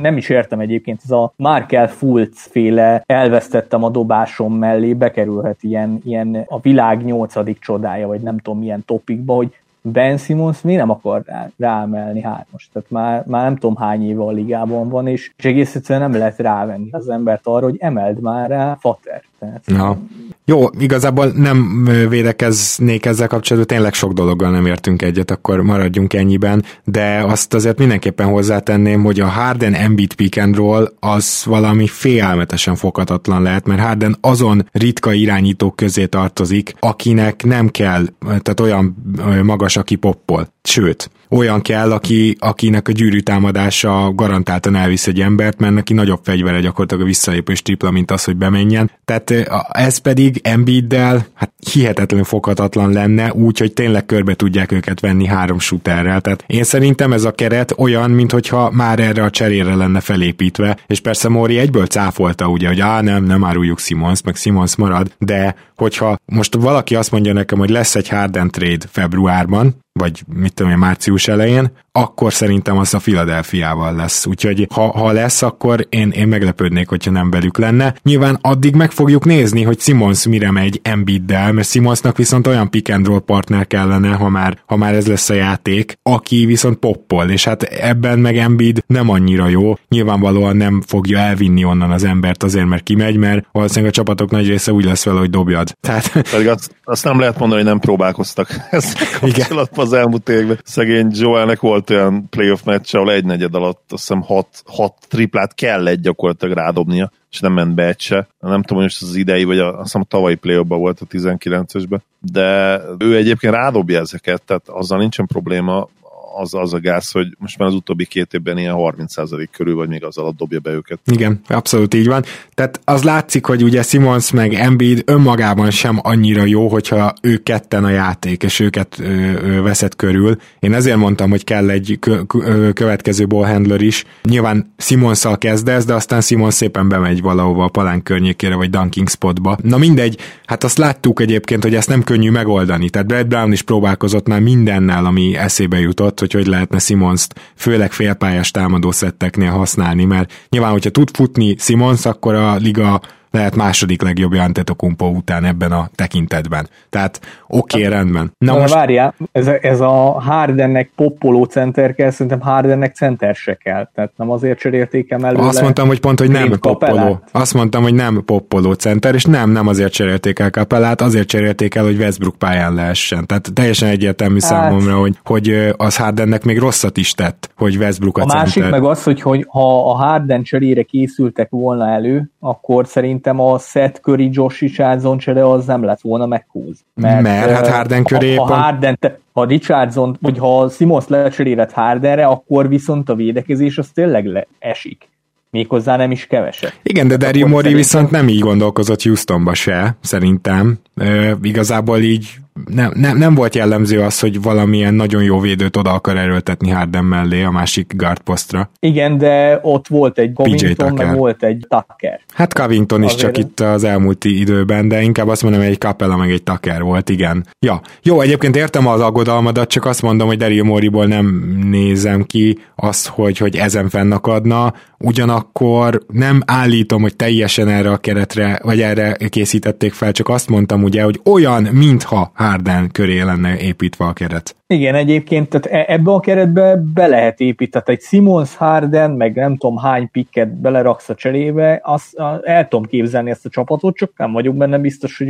nem 0.00 0.16
is 0.16 0.28
értem 0.28 0.60
egyébként, 0.60 1.00
ez 1.04 1.10
a 1.10 1.32
Markel 1.36 1.88
Fultz 1.88 2.46
féle 2.46 3.02
elvesztettem 3.06 3.84
a 3.84 3.90
dobásom 3.90 4.54
mellé, 4.54 4.94
bekerülhet 4.94 5.62
ilyen, 5.62 6.00
ilyen 6.04 6.44
a 6.48 6.60
világ 6.60 7.04
nyolcadik 7.04 7.58
csodája, 7.58 8.06
vagy 8.06 8.20
nem 8.20 8.38
tudom 8.38 8.58
milyen 8.58 8.84
topikba, 8.86 9.34
hogy 9.34 9.59
Ben 9.82 10.16
Simmons 10.16 10.62
mi 10.62 10.74
nem 10.74 10.90
akar 10.90 11.22
rá, 11.26 11.50
ráemelni 11.58 12.20
hármas. 12.22 12.68
Tehát 12.72 12.90
már, 12.90 13.24
már 13.26 13.42
nem 13.42 13.56
tudom 13.56 13.76
hány 13.76 14.08
éve 14.08 14.22
a 14.22 14.30
ligában 14.30 14.88
van, 14.88 15.06
és, 15.06 15.32
és 15.36 15.44
egész 15.44 15.74
egyszerűen 15.74 16.10
nem 16.10 16.20
lehet 16.20 16.38
rávenni 16.38 16.88
az 16.90 17.08
embert 17.08 17.46
arra, 17.46 17.64
hogy 17.64 17.76
emeld 17.80 18.20
már 18.20 18.48
rá 18.48 18.76
Fater. 18.80 19.22
Tehát, 19.40 19.62
ja. 19.66 19.98
Jó, 20.44 20.64
igazából 20.78 21.26
nem 21.26 21.88
védekeznék 22.08 23.06
ezzel 23.06 23.26
kapcsolatban, 23.26 23.76
tényleg 23.76 23.94
sok 23.94 24.12
dologgal 24.12 24.50
nem 24.50 24.66
értünk 24.66 25.02
egyet, 25.02 25.30
akkor 25.30 25.62
maradjunk 25.62 26.12
ennyiben, 26.12 26.64
de 26.84 27.22
azt 27.26 27.54
azért 27.54 27.78
mindenképpen 27.78 28.26
hozzátenném, 28.26 29.02
hogy 29.02 29.20
a 29.20 29.26
Harden 29.26 29.74
Embiid 29.74 30.14
pick 30.14 30.38
and 30.38 30.56
roll 30.56 30.92
az 31.00 31.42
valami 31.44 31.86
félelmetesen 31.86 32.74
fokatatlan 32.74 33.42
lehet, 33.42 33.66
mert 33.66 33.80
Harden 33.80 34.16
azon 34.20 34.68
ritka 34.72 35.12
irányítók 35.12 35.76
közé 35.76 36.06
tartozik, 36.06 36.74
akinek 36.78 37.44
nem 37.44 37.68
kell, 37.68 38.04
tehát 38.20 38.60
olyan 38.60 38.96
magas, 39.42 39.76
aki 39.76 39.94
poppol. 39.94 40.52
Sőt, 40.62 41.10
olyan 41.30 41.60
kell, 41.60 41.92
aki, 41.92 42.36
akinek 42.38 42.88
a 42.88 42.92
gyűrű 42.92 43.18
támadása 43.18 44.12
garantáltan 44.14 44.76
elvisz 44.76 45.06
egy 45.06 45.20
embert, 45.20 45.58
mert 45.58 45.74
neki 45.74 45.92
nagyobb 45.92 46.20
fegyvere 46.22 46.60
gyakorlatilag 46.60 47.02
a 47.02 47.06
visszalépés 47.06 47.62
tripla, 47.62 47.90
mint 47.90 48.10
az, 48.10 48.24
hogy 48.24 48.36
bemenjen. 48.36 48.90
Tehát 49.04 49.30
ez 49.72 49.98
pedig 49.98 50.40
Embiiddel, 50.42 51.26
hát 51.34 51.52
hihetetlenül 51.72 52.26
foghatatlan 52.26 52.92
lenne, 52.92 53.32
úgyhogy 53.32 53.72
tényleg 53.72 54.06
körbe 54.06 54.34
tudják 54.34 54.72
őket 54.72 55.00
venni 55.00 55.26
három 55.26 55.58
shooterrel. 55.58 56.20
Tehát 56.20 56.44
én 56.46 56.64
szerintem 56.64 57.12
ez 57.12 57.24
a 57.24 57.32
keret 57.32 57.74
olyan, 57.76 58.10
mintha 58.10 58.70
már 58.70 58.98
erre 58.98 59.22
a 59.22 59.30
cserére 59.30 59.74
lenne 59.74 60.00
felépítve, 60.00 60.76
és 60.86 61.00
persze 61.00 61.28
Mori 61.28 61.58
egyből 61.58 61.86
cáfolta 61.86 62.48
ugye, 62.48 62.68
hogy 62.68 62.80
á 62.80 63.00
nem, 63.00 63.24
nem 63.24 63.44
áruljuk 63.44 63.78
Simons, 63.78 64.22
meg 64.22 64.36
Simons 64.36 64.76
marad, 64.76 65.14
de 65.18 65.54
hogyha 65.76 66.18
most 66.24 66.54
valaki 66.54 66.94
azt 66.94 67.10
mondja 67.10 67.32
nekem, 67.32 67.58
hogy 67.58 67.70
lesz 67.70 67.94
egy 67.94 68.08
Harden 68.08 68.50
trade 68.50 68.86
februárban, 68.90 69.74
vagy 70.00 70.22
mit 70.34 70.54
tudom 70.54 70.72
én, 70.72 70.78
március 70.78 71.28
elején, 71.28 71.72
akkor 71.92 72.32
szerintem 72.32 72.78
az 72.78 72.94
a 72.94 72.98
Philadelphiával 72.98 73.94
lesz. 73.94 74.26
Úgyhogy 74.26 74.66
ha, 74.74 74.98
ha 74.98 75.12
lesz, 75.12 75.42
akkor 75.42 75.86
én, 75.88 76.10
én 76.10 76.28
meglepődnék, 76.28 76.88
hogyha 76.88 77.10
nem 77.10 77.30
velük 77.30 77.58
lenne. 77.58 77.94
Nyilván 78.02 78.38
addig 78.40 78.74
meg 78.74 78.90
fogjuk 78.90 79.24
nézni, 79.24 79.62
hogy 79.62 79.80
Simons 79.80 80.26
mire 80.26 80.50
megy 80.50 80.80
Embiiddel, 80.82 81.52
mert 81.52 81.68
Simonsnak 81.68 82.16
viszont 82.16 82.46
olyan 82.46 82.70
pick 82.70 82.92
and 82.92 83.06
roll 83.06 83.20
partner 83.20 83.66
kellene, 83.66 84.08
ha 84.08 84.28
már, 84.28 84.58
ha 84.66 84.76
már 84.76 84.94
ez 84.94 85.06
lesz 85.06 85.30
a 85.30 85.34
játék, 85.34 85.98
aki 86.02 86.46
viszont 86.46 86.76
poppol, 86.76 87.30
és 87.30 87.44
hát 87.44 87.62
ebben 87.62 88.18
meg 88.18 88.36
Embiid 88.36 88.82
nem 88.86 89.08
annyira 89.08 89.48
jó. 89.48 89.74
Nyilvánvalóan 89.88 90.56
nem 90.56 90.82
fogja 90.86 91.18
elvinni 91.18 91.64
onnan 91.64 91.90
az 91.90 92.04
embert 92.04 92.42
azért, 92.42 92.66
mert 92.66 92.82
kimegy, 92.82 93.16
mert 93.16 93.46
valószínűleg 93.52 93.90
a 93.90 93.94
csapatok 93.94 94.30
nagy 94.30 94.48
része 94.48 94.72
úgy 94.72 94.84
lesz 94.84 95.04
vele, 95.04 95.18
hogy 95.18 95.30
dobjad. 95.30 95.76
Tehát... 95.80 96.12
Pedig 96.30 96.48
azt, 96.48 96.74
azt 96.84 97.04
nem 97.04 97.18
lehet 97.18 97.38
mondani, 97.38 97.60
hogy 97.60 97.70
nem 97.70 97.80
próbálkoztak 97.80 98.48
ezzel 98.70 99.06
kapcsolatban 99.20 99.84
az 99.84 99.92
elmúlt 99.92 100.28
években. 100.28 100.60
Szegény 100.64 101.08
Joelnek 101.12 101.60
volt 101.60 101.79
olyan 101.88 102.28
playoff 102.28 102.62
meccs, 102.62 102.94
ahol 102.94 103.12
egy 103.12 103.24
negyed 103.24 103.54
alatt 103.54 103.92
azt 103.92 104.08
hiszem 104.08 104.22
hat, 104.22 104.62
hat 104.66 104.94
triplát 105.08 105.54
kell 105.54 105.86
egy 105.86 106.00
gyakorlatilag 106.00 106.56
rádobnia, 106.56 107.10
és 107.30 107.40
nem 107.40 107.52
ment 107.52 107.74
be 107.74 107.86
egy 107.86 108.00
se. 108.00 108.28
Nem 108.40 108.62
tudom, 108.62 108.82
hogy 108.82 108.96
az 109.00 109.14
idei, 109.14 109.44
vagy 109.44 109.58
a, 109.58 109.68
azt 109.68 109.82
hiszem 109.82 110.00
a 110.00 110.08
tavalyi 110.08 110.34
play 110.34 110.62
volt 110.66 111.00
a 111.00 111.06
19-esben, 111.06 112.00
de 112.18 112.80
ő 112.98 113.16
egyébként 113.16 113.54
rádobja 113.54 114.00
ezeket, 114.00 114.42
tehát 114.42 114.68
azzal 114.68 114.98
nincsen 114.98 115.26
probléma, 115.26 115.88
az, 116.34 116.54
az 116.54 116.72
a 116.72 116.80
gáz, 116.80 117.10
hogy 117.10 117.26
most 117.38 117.58
már 117.58 117.68
az 117.68 117.74
utóbbi 117.74 118.06
két 118.06 118.34
évben 118.34 118.58
ilyen 118.58 118.74
30% 118.76 119.46
körül, 119.52 119.74
vagy 119.74 119.88
még 119.88 120.04
az 120.04 120.18
alatt 120.18 120.36
dobja 120.36 120.60
be 120.60 120.70
őket. 120.70 120.98
Igen, 121.12 121.40
abszolút 121.46 121.94
így 121.94 122.06
van. 122.06 122.24
Tehát 122.54 122.80
az 122.84 123.02
látszik, 123.02 123.46
hogy 123.46 123.62
ugye 123.62 123.82
Simons 123.82 124.30
meg 124.30 124.54
Embiid 124.54 125.02
önmagában 125.06 125.70
sem 125.70 125.98
annyira 126.02 126.44
jó, 126.44 126.68
hogyha 126.68 127.12
ők 127.20 127.42
ketten 127.42 127.84
a 127.84 127.90
játék, 127.90 128.42
és 128.42 128.60
őket 128.60 128.98
ö, 128.98 129.04
ö, 129.42 129.62
veszed 129.62 129.96
körül. 129.96 130.36
Én 130.58 130.74
ezért 130.74 130.96
mondtam, 130.96 131.30
hogy 131.30 131.44
kell 131.44 131.70
egy 131.70 131.96
kö, 132.00 132.22
kö, 132.26 132.72
következő 132.72 133.26
ballhandler 133.26 133.80
is. 133.80 134.04
Nyilván 134.22 134.72
Simonszal 134.76 135.38
kezdesz, 135.38 135.84
de 135.84 135.94
aztán 135.94 136.20
Simons 136.20 136.54
szépen 136.54 136.88
bemegy 136.88 137.22
valahova 137.22 137.64
a 137.64 137.68
palánk 137.68 138.04
környékére, 138.04 138.54
vagy 138.54 138.70
dunking 138.70 139.08
spotba. 139.08 139.58
Na 139.62 139.78
mindegy, 139.78 140.18
hát 140.50 140.64
azt 140.64 140.78
láttuk 140.78 141.20
egyébként, 141.20 141.62
hogy 141.62 141.74
ezt 141.74 141.88
nem 141.88 142.02
könnyű 142.02 142.30
megoldani. 142.30 142.90
Tehát 142.90 143.06
Brad 143.06 143.26
Brown 143.26 143.52
is 143.52 143.62
próbálkozott 143.62 144.26
már 144.26 144.40
mindennel, 144.40 145.04
ami 145.06 145.36
eszébe 145.36 145.78
jutott, 145.78 146.20
hogy 146.20 146.32
hogy 146.32 146.46
lehetne 146.46 146.78
Simons-t 146.78 147.40
főleg 147.56 147.92
félpályás 147.92 148.50
támadó 148.50 148.90
szetteknél 148.90 149.50
használni, 149.50 150.04
mert 150.04 150.32
nyilván, 150.48 150.70
hogyha 150.70 150.90
tud 150.90 151.08
futni 151.12 151.54
Simons, 151.58 152.06
akkor 152.06 152.34
a 152.34 152.56
liga 152.56 153.00
lehet 153.30 153.56
második 153.56 154.02
legjobb 154.02 154.32
Antetokumpo 154.32 155.06
után 155.06 155.44
ebben 155.44 155.72
a 155.72 155.90
tekintetben. 155.94 156.68
Tehát 156.90 157.20
oké, 157.48 157.78
okay, 157.78 157.96
rendben. 157.96 158.32
Na, 158.38 158.52
Na 158.52 158.58
most... 158.58 158.74
várjál, 158.74 159.14
ez 159.32 159.46
a, 159.46 159.58
ez 159.60 159.80
a 159.80 160.20
Hardennek 160.20 160.90
poppoló 160.96 161.44
center 161.44 161.94
kell, 161.94 162.10
szerintem 162.10 162.40
Hardennek 162.40 162.94
center 162.94 163.34
se 163.34 163.54
kell. 163.54 163.88
Tehát 163.94 164.12
nem 164.16 164.30
azért 164.30 164.58
cserélték 164.58 165.10
el 165.10 165.26
előle. 165.26 165.46
Azt 165.46 165.62
mondtam, 165.62 165.86
hogy 165.86 166.00
pont, 166.00 166.18
hogy 166.18 166.30
nem 166.30 166.58
poppoló. 166.60 167.22
Azt 167.32 167.54
mondtam, 167.54 167.82
hogy 167.82 167.94
nem 167.94 168.22
poppoló 168.24 168.72
center, 168.72 169.14
és 169.14 169.24
nem, 169.24 169.50
nem 169.50 169.66
azért 169.66 169.92
cserélték 169.92 170.38
el 170.38 170.50
Kapelát, 170.50 171.00
azért 171.00 171.28
cserélték 171.28 171.74
el, 171.74 171.84
hogy 171.84 171.96
Westbrook 171.96 172.36
pályán 172.36 172.74
lehessen. 172.74 173.26
Tehát 173.26 173.50
teljesen 173.54 173.88
egyértelmű 173.88 174.38
hát... 174.40 174.50
számomra, 174.50 174.98
hogy, 174.98 175.18
hogy 175.24 175.74
az 175.76 175.96
Hardennek 175.96 176.44
még 176.44 176.58
rosszat 176.58 176.96
is 176.96 177.12
tett, 177.12 177.50
hogy 177.56 177.76
Westbrook 177.76 178.18
a, 178.18 178.22
a 178.22 178.26
másik 178.26 178.62
center. 178.62 178.80
meg 178.80 178.90
az, 178.90 179.02
hogy, 179.02 179.20
hogy 179.20 179.46
ha 179.48 179.90
a 179.90 179.94
Harden 179.94 180.42
cserére 180.42 180.82
készültek 180.82 181.50
volna 181.50 181.88
elő, 181.88 182.30
akkor 182.40 182.86
szerint 182.86 183.19
szerintem 183.22 183.40
a 183.40 183.58
Seth 183.58 184.00
Curry 184.00 184.28
Josh 184.32 184.60
Richardson 184.60 185.18
csere 185.18 185.50
az 185.50 185.66
nem 185.66 185.84
lett 185.84 186.00
volna 186.00 186.26
meghúz. 186.26 186.84
Mert, 186.94 187.22
mert 187.22 187.50
hát 187.50 187.68
Harden 187.68 188.04
köré 188.04 188.34
ha, 188.34 188.44
ha, 188.44 188.54
Harden, 188.54 188.98
ha 189.32 189.44
Richardson, 189.44 190.16
vagy 190.20 190.38
ha 190.38 190.68
Simons 190.68 191.08
lecserélett 191.08 191.72
Hardenre, 191.72 192.26
akkor 192.26 192.68
viszont 192.68 193.08
a 193.08 193.14
védekezés 193.14 193.78
az 193.78 193.88
tényleg 193.94 194.26
le, 194.26 194.46
esik 194.58 195.08
méghozzá 195.52 195.96
nem 195.96 196.10
is 196.10 196.26
keveset. 196.26 196.80
Igen, 196.82 197.08
de 197.08 197.16
Daryl 197.16 197.46
Morey 197.46 197.60
szerintem... 197.60 197.76
viszont 197.76 198.10
nem 198.10 198.28
így 198.28 198.40
gondolkozott 198.40 199.02
Houstonba 199.02 199.54
se, 199.54 199.96
szerintem. 200.00 200.78
E, 200.96 201.36
igazából 201.42 201.98
így 201.98 202.28
nem, 202.66 202.92
nem, 202.94 203.16
nem 203.16 203.34
volt 203.34 203.54
jellemző 203.54 204.00
az, 204.00 204.20
hogy 204.20 204.42
valamilyen 204.42 204.94
nagyon 204.94 205.22
jó 205.22 205.40
védőt 205.40 205.76
oda 205.76 205.92
akar 205.92 206.16
erőltetni 206.16 206.70
Harden 206.70 207.04
mellé 207.04 207.42
a 207.42 207.50
másik 207.50 207.92
guard 207.96 208.20
posztra. 208.20 208.70
Igen, 208.80 209.18
de 209.18 209.58
ott 209.62 209.88
volt 209.88 210.18
egy 210.18 210.32
Covington, 210.32 210.92
meg 210.92 211.16
volt 211.16 211.42
egy 211.42 211.66
Tucker. 211.68 212.20
Hát 212.34 212.54
Covington 212.54 213.02
is 213.02 213.12
Azért 213.12 213.20
csak 213.34 213.44
itt 213.44 213.60
az 213.60 213.84
elmúlt 213.84 214.24
időben, 214.24 214.88
de 214.88 215.02
inkább 215.02 215.28
azt 215.28 215.42
mondom, 215.42 215.60
hogy 215.60 215.70
egy 215.70 215.78
Capella 215.78 216.16
meg 216.16 216.30
egy 216.30 216.42
Tucker 216.42 216.82
volt, 216.82 217.08
igen. 217.08 217.46
Ja, 217.58 217.80
jó, 218.02 218.20
egyébként 218.20 218.56
értem 218.56 218.86
az 218.86 219.00
aggodalmadat, 219.00 219.68
csak 219.68 219.84
azt 219.84 220.02
mondom, 220.02 220.26
hogy 220.26 220.38
Daryl 220.38 220.64
Moriból 220.64 221.06
nem 221.06 221.58
nézem 221.70 222.22
ki 222.22 222.58
azt, 222.76 223.06
hogy, 223.06 223.38
hogy 223.38 223.56
ezen 223.56 223.88
fennakadna, 223.88 224.72
ugyanakkor 225.04 226.02
nem 226.12 226.42
állítom, 226.46 227.02
hogy 227.02 227.16
teljesen 227.16 227.68
erre 227.68 227.90
a 227.90 227.96
keretre, 227.96 228.60
vagy 228.62 228.80
erre 228.80 229.16
készítették 229.28 229.92
fel, 229.92 230.12
csak 230.12 230.28
azt 230.28 230.48
mondtam 230.48 230.82
ugye, 230.82 231.02
hogy 231.02 231.20
olyan, 231.24 231.62
mintha 231.62 232.30
Harden 232.34 232.90
köré 232.92 233.20
lenne 233.20 233.58
építve 233.58 234.04
a 234.04 234.12
keret. 234.12 234.56
Igen, 234.66 234.94
egyébként 234.94 235.48
tehát 235.48 235.66
e- 235.66 235.92
ebbe 235.92 236.12
a 236.12 236.20
keretbe 236.20 236.76
be 236.94 237.06
lehet 237.06 237.40
építeni, 237.40 237.70
tehát 237.70 237.88
egy 237.88 238.06
Simons 238.06 238.56
Harden, 238.56 239.10
meg 239.10 239.34
nem 239.34 239.56
tudom 239.56 239.76
hány 239.76 240.10
pikket 240.10 240.60
beleraksz 240.60 241.08
a 241.08 241.14
cserébe, 241.14 241.80
azt 241.82 242.18
el 242.42 242.68
tudom 242.68 242.84
képzelni 242.84 243.30
ezt 243.30 243.46
a 243.46 243.48
csapatot, 243.48 243.96
csak 243.96 244.12
nem 244.16 244.32
vagyok 244.32 244.56
benne 244.56 244.78
biztos, 244.78 245.18
hogy 245.18 245.28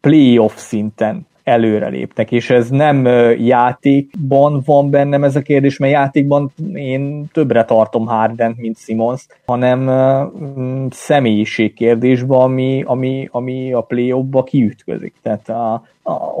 playoff 0.00 0.56
szinten 0.56 1.26
előre 1.44 1.88
léptek, 1.88 2.32
és 2.32 2.50
ez 2.50 2.68
nem 2.68 3.04
játékban 3.38 4.62
van 4.64 4.90
bennem 4.90 5.24
ez 5.24 5.36
a 5.36 5.40
kérdés, 5.40 5.78
mert 5.78 5.92
játékban 5.92 6.52
én 6.74 7.24
többre 7.32 7.64
tartom 7.64 8.06
Harden, 8.06 8.54
mint 8.56 8.78
Simons, 8.78 9.26
hanem 9.46 9.90
személyiség 10.90 11.74
kérdésben, 11.74 12.38
ami, 12.38 12.82
ami, 12.86 13.28
ami 13.30 13.72
a 13.72 13.80
play-offba 13.80 14.42
kiütközik. 14.42 15.14
Tehát 15.22 15.48
a, 15.48 15.82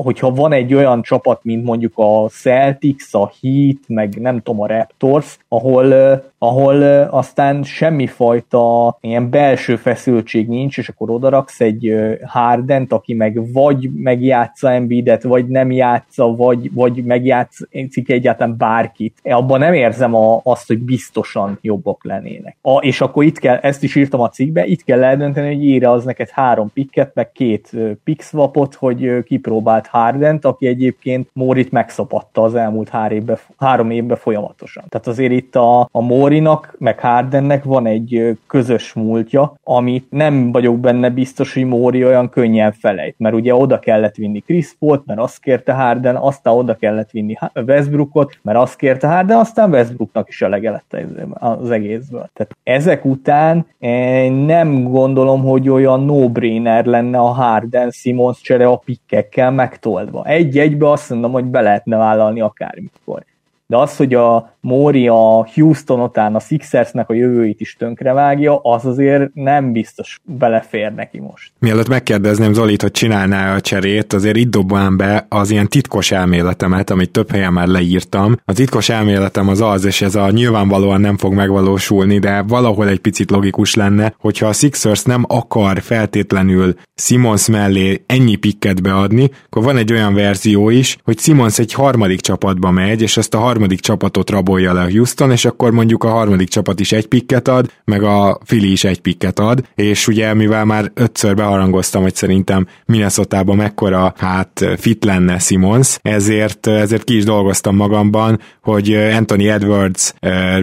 hogyha 0.02 0.30
van 0.30 0.52
egy 0.52 0.74
olyan 0.74 1.02
csapat, 1.02 1.40
mint 1.42 1.64
mondjuk 1.64 1.92
a 1.94 2.28
Celtics, 2.28 3.14
a 3.14 3.32
Heat, 3.40 3.78
meg 3.86 4.20
nem 4.20 4.40
tudom, 4.40 4.60
a 4.60 4.66
Raptors, 4.66 5.38
ahol, 5.48 5.92
ahol 6.38 6.82
aztán 7.10 7.62
semmifajta 7.62 8.96
ilyen 9.00 9.30
belső 9.30 9.76
feszültség 9.76 10.48
nincs, 10.48 10.78
és 10.78 10.88
akkor 10.88 11.10
odaraksz 11.10 11.60
egy 11.60 11.94
Hardent, 12.26 12.92
aki 12.92 13.14
meg 13.14 13.52
vagy 13.52 13.90
megjátsza 13.94 14.72
Embiidet, 14.72 15.22
vagy 15.22 15.46
nem 15.46 15.70
játsza, 15.70 16.34
vagy, 16.36 16.72
vagy 16.74 17.04
megjátszik 17.04 18.08
egyáltalán 18.08 18.56
bárkit. 18.56 19.18
Abban 19.24 19.58
nem 19.58 19.74
érzem 19.74 20.14
a, 20.14 20.40
azt, 20.44 20.66
hogy 20.66 20.78
biztosan 20.78 21.58
jobbak 21.60 22.04
lennének. 22.04 22.56
A, 22.62 22.78
és 22.78 23.00
akkor 23.00 23.24
itt 23.24 23.38
kell, 23.38 23.56
ezt 23.56 23.82
is 23.82 23.94
írtam 23.94 24.20
a 24.20 24.28
cikkbe, 24.28 24.66
itt 24.66 24.84
kell 24.84 25.04
eldönteni, 25.04 25.46
hogy 25.54 25.64
írja 25.64 25.90
az 25.90 26.04
neked 26.04 26.28
három 26.28 26.70
pikket, 26.72 27.14
meg 27.14 27.32
két 27.32 27.70
pick 28.04 28.22
swapot, 28.22 28.74
hogy 28.74 29.22
kipróbálj 29.24 29.51
kipróbált 29.52 29.86
Hardent, 29.86 30.44
aki 30.44 30.66
egyébként 30.66 31.28
Mórit 31.32 31.70
megszopatta 31.70 32.42
az 32.42 32.54
elmúlt 32.54 32.88
három 32.88 33.16
évben, 33.16 33.38
három 33.58 33.90
évben 33.90 34.16
folyamatosan. 34.16 34.84
Tehát 34.88 35.06
azért 35.06 35.32
itt 35.32 35.56
a, 35.56 35.80
a 35.80 36.00
Mórinak, 36.00 36.74
meg 36.78 37.00
Hardennek 37.00 37.64
van 37.64 37.86
egy 37.86 38.38
közös 38.46 38.92
múltja, 38.92 39.54
amit 39.64 40.06
nem 40.10 40.52
vagyok 40.52 40.78
benne 40.78 41.10
biztos, 41.10 41.54
hogy 41.54 41.64
Móri 41.64 42.04
olyan 42.04 42.28
könnyen 42.28 42.72
felejt, 42.72 43.14
mert 43.18 43.34
ugye 43.34 43.54
oda 43.54 43.78
kellett 43.78 44.14
vinni 44.14 44.40
Chris 44.40 44.76
Paul-t, 44.78 45.06
mert 45.06 45.20
azt 45.20 45.40
kérte 45.40 45.72
Harden, 45.72 46.16
aztán 46.16 46.54
oda 46.54 46.74
kellett 46.74 47.10
vinni 47.10 47.34
Westbrookot, 47.66 48.38
mert 48.42 48.58
azt 48.58 48.76
kérte 48.76 49.06
Harden, 49.06 49.38
aztán 49.38 49.70
Westbrooknak 49.70 50.28
is 50.28 50.42
elege 50.42 50.70
lett 50.70 50.96
az 51.32 51.70
egészből. 51.70 52.30
Tehát 52.32 52.56
ezek 52.62 53.04
után 53.04 53.66
eh, 53.78 54.30
nem 54.30 54.82
gondolom, 54.82 55.42
hogy 55.42 55.68
olyan 55.68 56.04
no-brainer 56.04 56.84
lenne 56.84 57.18
a 57.18 57.32
Harden 57.32 57.90
Simons 57.90 58.40
csere 58.40 58.66
a 58.66 58.76
pikkekkel, 58.76 59.41
kell 59.42 59.50
megtoldva. 59.50 60.24
Egy-egybe 60.24 60.90
azt 60.90 61.10
mondom, 61.10 61.32
hogy 61.32 61.44
be 61.44 61.60
lehetne 61.60 61.96
vállalni 61.96 62.40
akármikor. 62.40 63.24
De 63.72 63.78
az, 63.78 63.96
hogy 63.96 64.14
a 64.14 64.56
Móri 64.60 65.08
a 65.08 65.46
Houston 65.54 66.00
után 66.00 66.34
a 66.34 66.40
Sixersnek 66.40 67.10
a 67.10 67.14
jövőit 67.14 67.60
is 67.60 67.76
tönkrevágja, 67.78 68.58
az 68.58 68.86
azért 68.86 69.34
nem 69.34 69.72
biztos 69.72 70.20
belefér 70.24 70.94
neki 70.94 71.20
most. 71.20 71.52
Mielőtt 71.58 71.88
megkérdezném 71.88 72.52
Zolit, 72.52 72.82
hogy 72.82 72.90
csinálná 72.90 73.54
a 73.54 73.60
cserét, 73.60 74.12
azért 74.12 74.36
itt 74.36 74.50
dobnám 74.50 74.96
be 74.96 75.26
az 75.28 75.50
ilyen 75.50 75.68
titkos 75.68 76.10
elméletemet, 76.10 76.90
amit 76.90 77.10
több 77.10 77.30
helyen 77.30 77.52
már 77.52 77.66
leírtam. 77.66 78.36
A 78.44 78.52
titkos 78.52 78.88
elméletem 78.88 79.48
az 79.48 79.60
az, 79.60 79.84
és 79.84 80.02
ez 80.02 80.14
a 80.14 80.30
nyilvánvalóan 80.30 81.00
nem 81.00 81.16
fog 81.16 81.34
megvalósulni, 81.34 82.18
de 82.18 82.42
valahol 82.42 82.88
egy 82.88 83.00
picit 83.00 83.30
logikus 83.30 83.74
lenne, 83.74 84.14
hogyha 84.18 84.46
a 84.46 84.52
Sixers 84.52 85.02
nem 85.02 85.24
akar 85.28 85.80
feltétlenül 85.80 86.74
Simons 86.94 87.48
mellé 87.48 88.04
ennyi 88.06 88.36
pikket 88.36 88.82
beadni, 88.82 89.30
akkor 89.44 89.62
van 89.62 89.76
egy 89.76 89.92
olyan 89.92 90.14
verzió 90.14 90.70
is, 90.70 90.96
hogy 91.04 91.18
Simons 91.18 91.58
egy 91.58 91.72
harmadik 91.72 92.20
csapatba 92.20 92.70
megy, 92.70 93.02
és 93.02 93.16
ezt 93.16 93.34
a 93.34 93.38
harmadik 93.38 93.60
csapatot 93.70 94.30
rabolja 94.30 94.72
le 94.72 94.90
Houston, 94.92 95.30
és 95.30 95.44
akkor 95.44 95.70
mondjuk 95.70 96.04
a 96.04 96.08
harmadik 96.08 96.48
csapat 96.48 96.80
is 96.80 96.92
egy 96.92 97.06
pikket 97.06 97.48
ad, 97.48 97.70
meg 97.84 98.02
a 98.02 98.38
Philly 98.44 98.70
is 98.70 98.84
egy 98.84 99.00
pikket 99.00 99.38
ad, 99.38 99.64
és 99.74 100.08
ugye 100.08 100.34
mivel 100.34 100.64
már 100.64 100.90
ötször 100.94 101.34
beharangoztam, 101.34 102.02
hogy 102.02 102.14
szerintem 102.14 102.66
minnesota 102.86 103.44
mekkora 103.44 104.14
hát 104.16 104.64
fit 104.76 105.04
lenne 105.04 105.38
Simons, 105.38 105.98
ezért, 106.02 106.66
ezért 106.66 107.04
ki 107.04 107.16
is 107.16 107.24
dolgoztam 107.24 107.76
magamban, 107.76 108.40
hogy 108.62 108.94
Anthony 108.94 109.44
Edwards, 109.44 110.14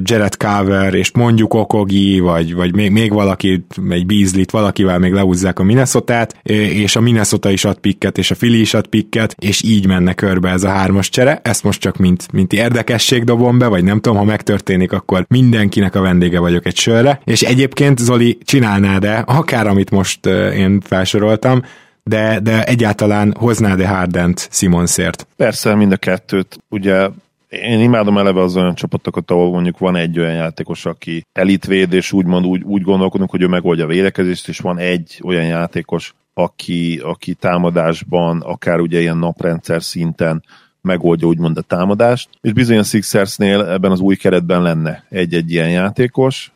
Jared 0.04 0.34
Carver, 0.34 0.94
és 0.94 1.12
mondjuk 1.12 1.54
Okogi, 1.54 2.20
vagy, 2.20 2.54
vagy 2.54 2.76
még, 2.76 2.92
még 2.92 3.14
valaki, 3.14 3.66
egy 3.90 4.06
Beasley-t, 4.06 4.52
valakivel 4.52 5.00
még 5.00 5.12
leúzzák 5.12 5.60
a 5.60 5.64
minnesota 5.64 6.28
és 6.44 6.96
a 6.96 7.00
Minnesota 7.00 7.50
is 7.50 7.66
ad 7.66 7.78
pikket, 7.78 8.18
és 8.18 8.32
a 8.32 8.36
Philly 8.36 8.60
is 8.60 8.74
ad 8.74 8.88
pikket, 8.88 9.36
és 9.40 9.64
így 9.64 9.88
menne 9.88 10.14
körbe 10.14 10.50
ez 10.50 10.64
a 10.64 10.70
hármas 10.70 11.10
csere. 11.10 11.40
Ezt 11.44 11.64
most 11.64 11.80
csak 11.80 11.98
mint, 11.98 12.32
mint 12.32 12.54
érdekesség 12.90 13.24
dobom 13.24 13.58
be, 13.58 13.68
vagy 13.68 13.84
nem 13.84 14.00
tudom, 14.00 14.18
ha 14.18 14.24
megtörténik, 14.24 14.92
akkor 14.92 15.26
mindenkinek 15.28 15.96
a 15.96 16.02
vendége 16.02 16.40
vagyok 16.40 16.66
egy 16.66 16.76
sörre. 16.76 17.22
És 17.24 17.42
egyébként 17.42 17.98
Zoli 17.98 18.38
csinálnád-e, 18.44 19.24
akár 19.28 19.68
amit 19.68 19.92
most 19.92 20.26
én 20.56 20.80
felsoroltam, 20.82 21.62
de, 22.04 22.40
de 22.40 22.64
egyáltalán 22.64 23.34
hoznád-e 23.40 23.88
Hardent 23.88 24.48
Simonsért? 24.52 25.28
Persze, 25.36 25.76
mind 25.76 25.92
a 25.92 25.98
kettőt. 25.98 26.58
Ugye 26.70 27.10
én 27.50 27.80
imádom 27.80 28.18
eleve 28.18 28.42
az 28.42 28.56
olyan 28.56 28.76
csapatokat, 28.76 29.32
ahol 29.32 29.52
mondjuk 29.52 29.78
van 29.78 29.96
egy 29.96 30.20
olyan 30.20 30.34
játékos, 30.34 30.86
aki 30.86 31.26
elitvéd, 31.34 31.94
és 31.94 32.12
úgymond 32.12 32.46
úgy, 32.46 32.64
úgy 32.64 32.82
gondolkodunk, 32.82 33.30
hogy 33.30 33.42
ő 33.42 33.48
megoldja 33.48 33.84
a 33.84 33.88
védekezést, 33.88 34.48
és 34.48 34.60
van 34.60 34.78
egy 34.78 35.22
olyan 35.24 35.46
játékos, 35.46 36.14
aki, 36.34 37.00
aki 37.04 37.34
támadásban, 37.34 38.42
akár 38.42 38.80
ugye 38.80 39.00
ilyen 39.00 39.18
naprendszer 39.18 39.84
szinten 39.84 40.44
megoldja 40.82 41.28
úgymond 41.28 41.58
a 41.58 41.62
támadást, 41.62 42.30
és 42.42 42.54
bizony 42.54 42.78
a 42.78 42.84
Sixersnél 42.84 43.66
ebben 43.66 43.92
az 43.92 44.00
új 44.00 44.16
keretben 44.16 44.62
lenne 44.62 45.04
egy-egy 45.10 45.52
ilyen 45.52 45.70
játékos, 45.70 46.52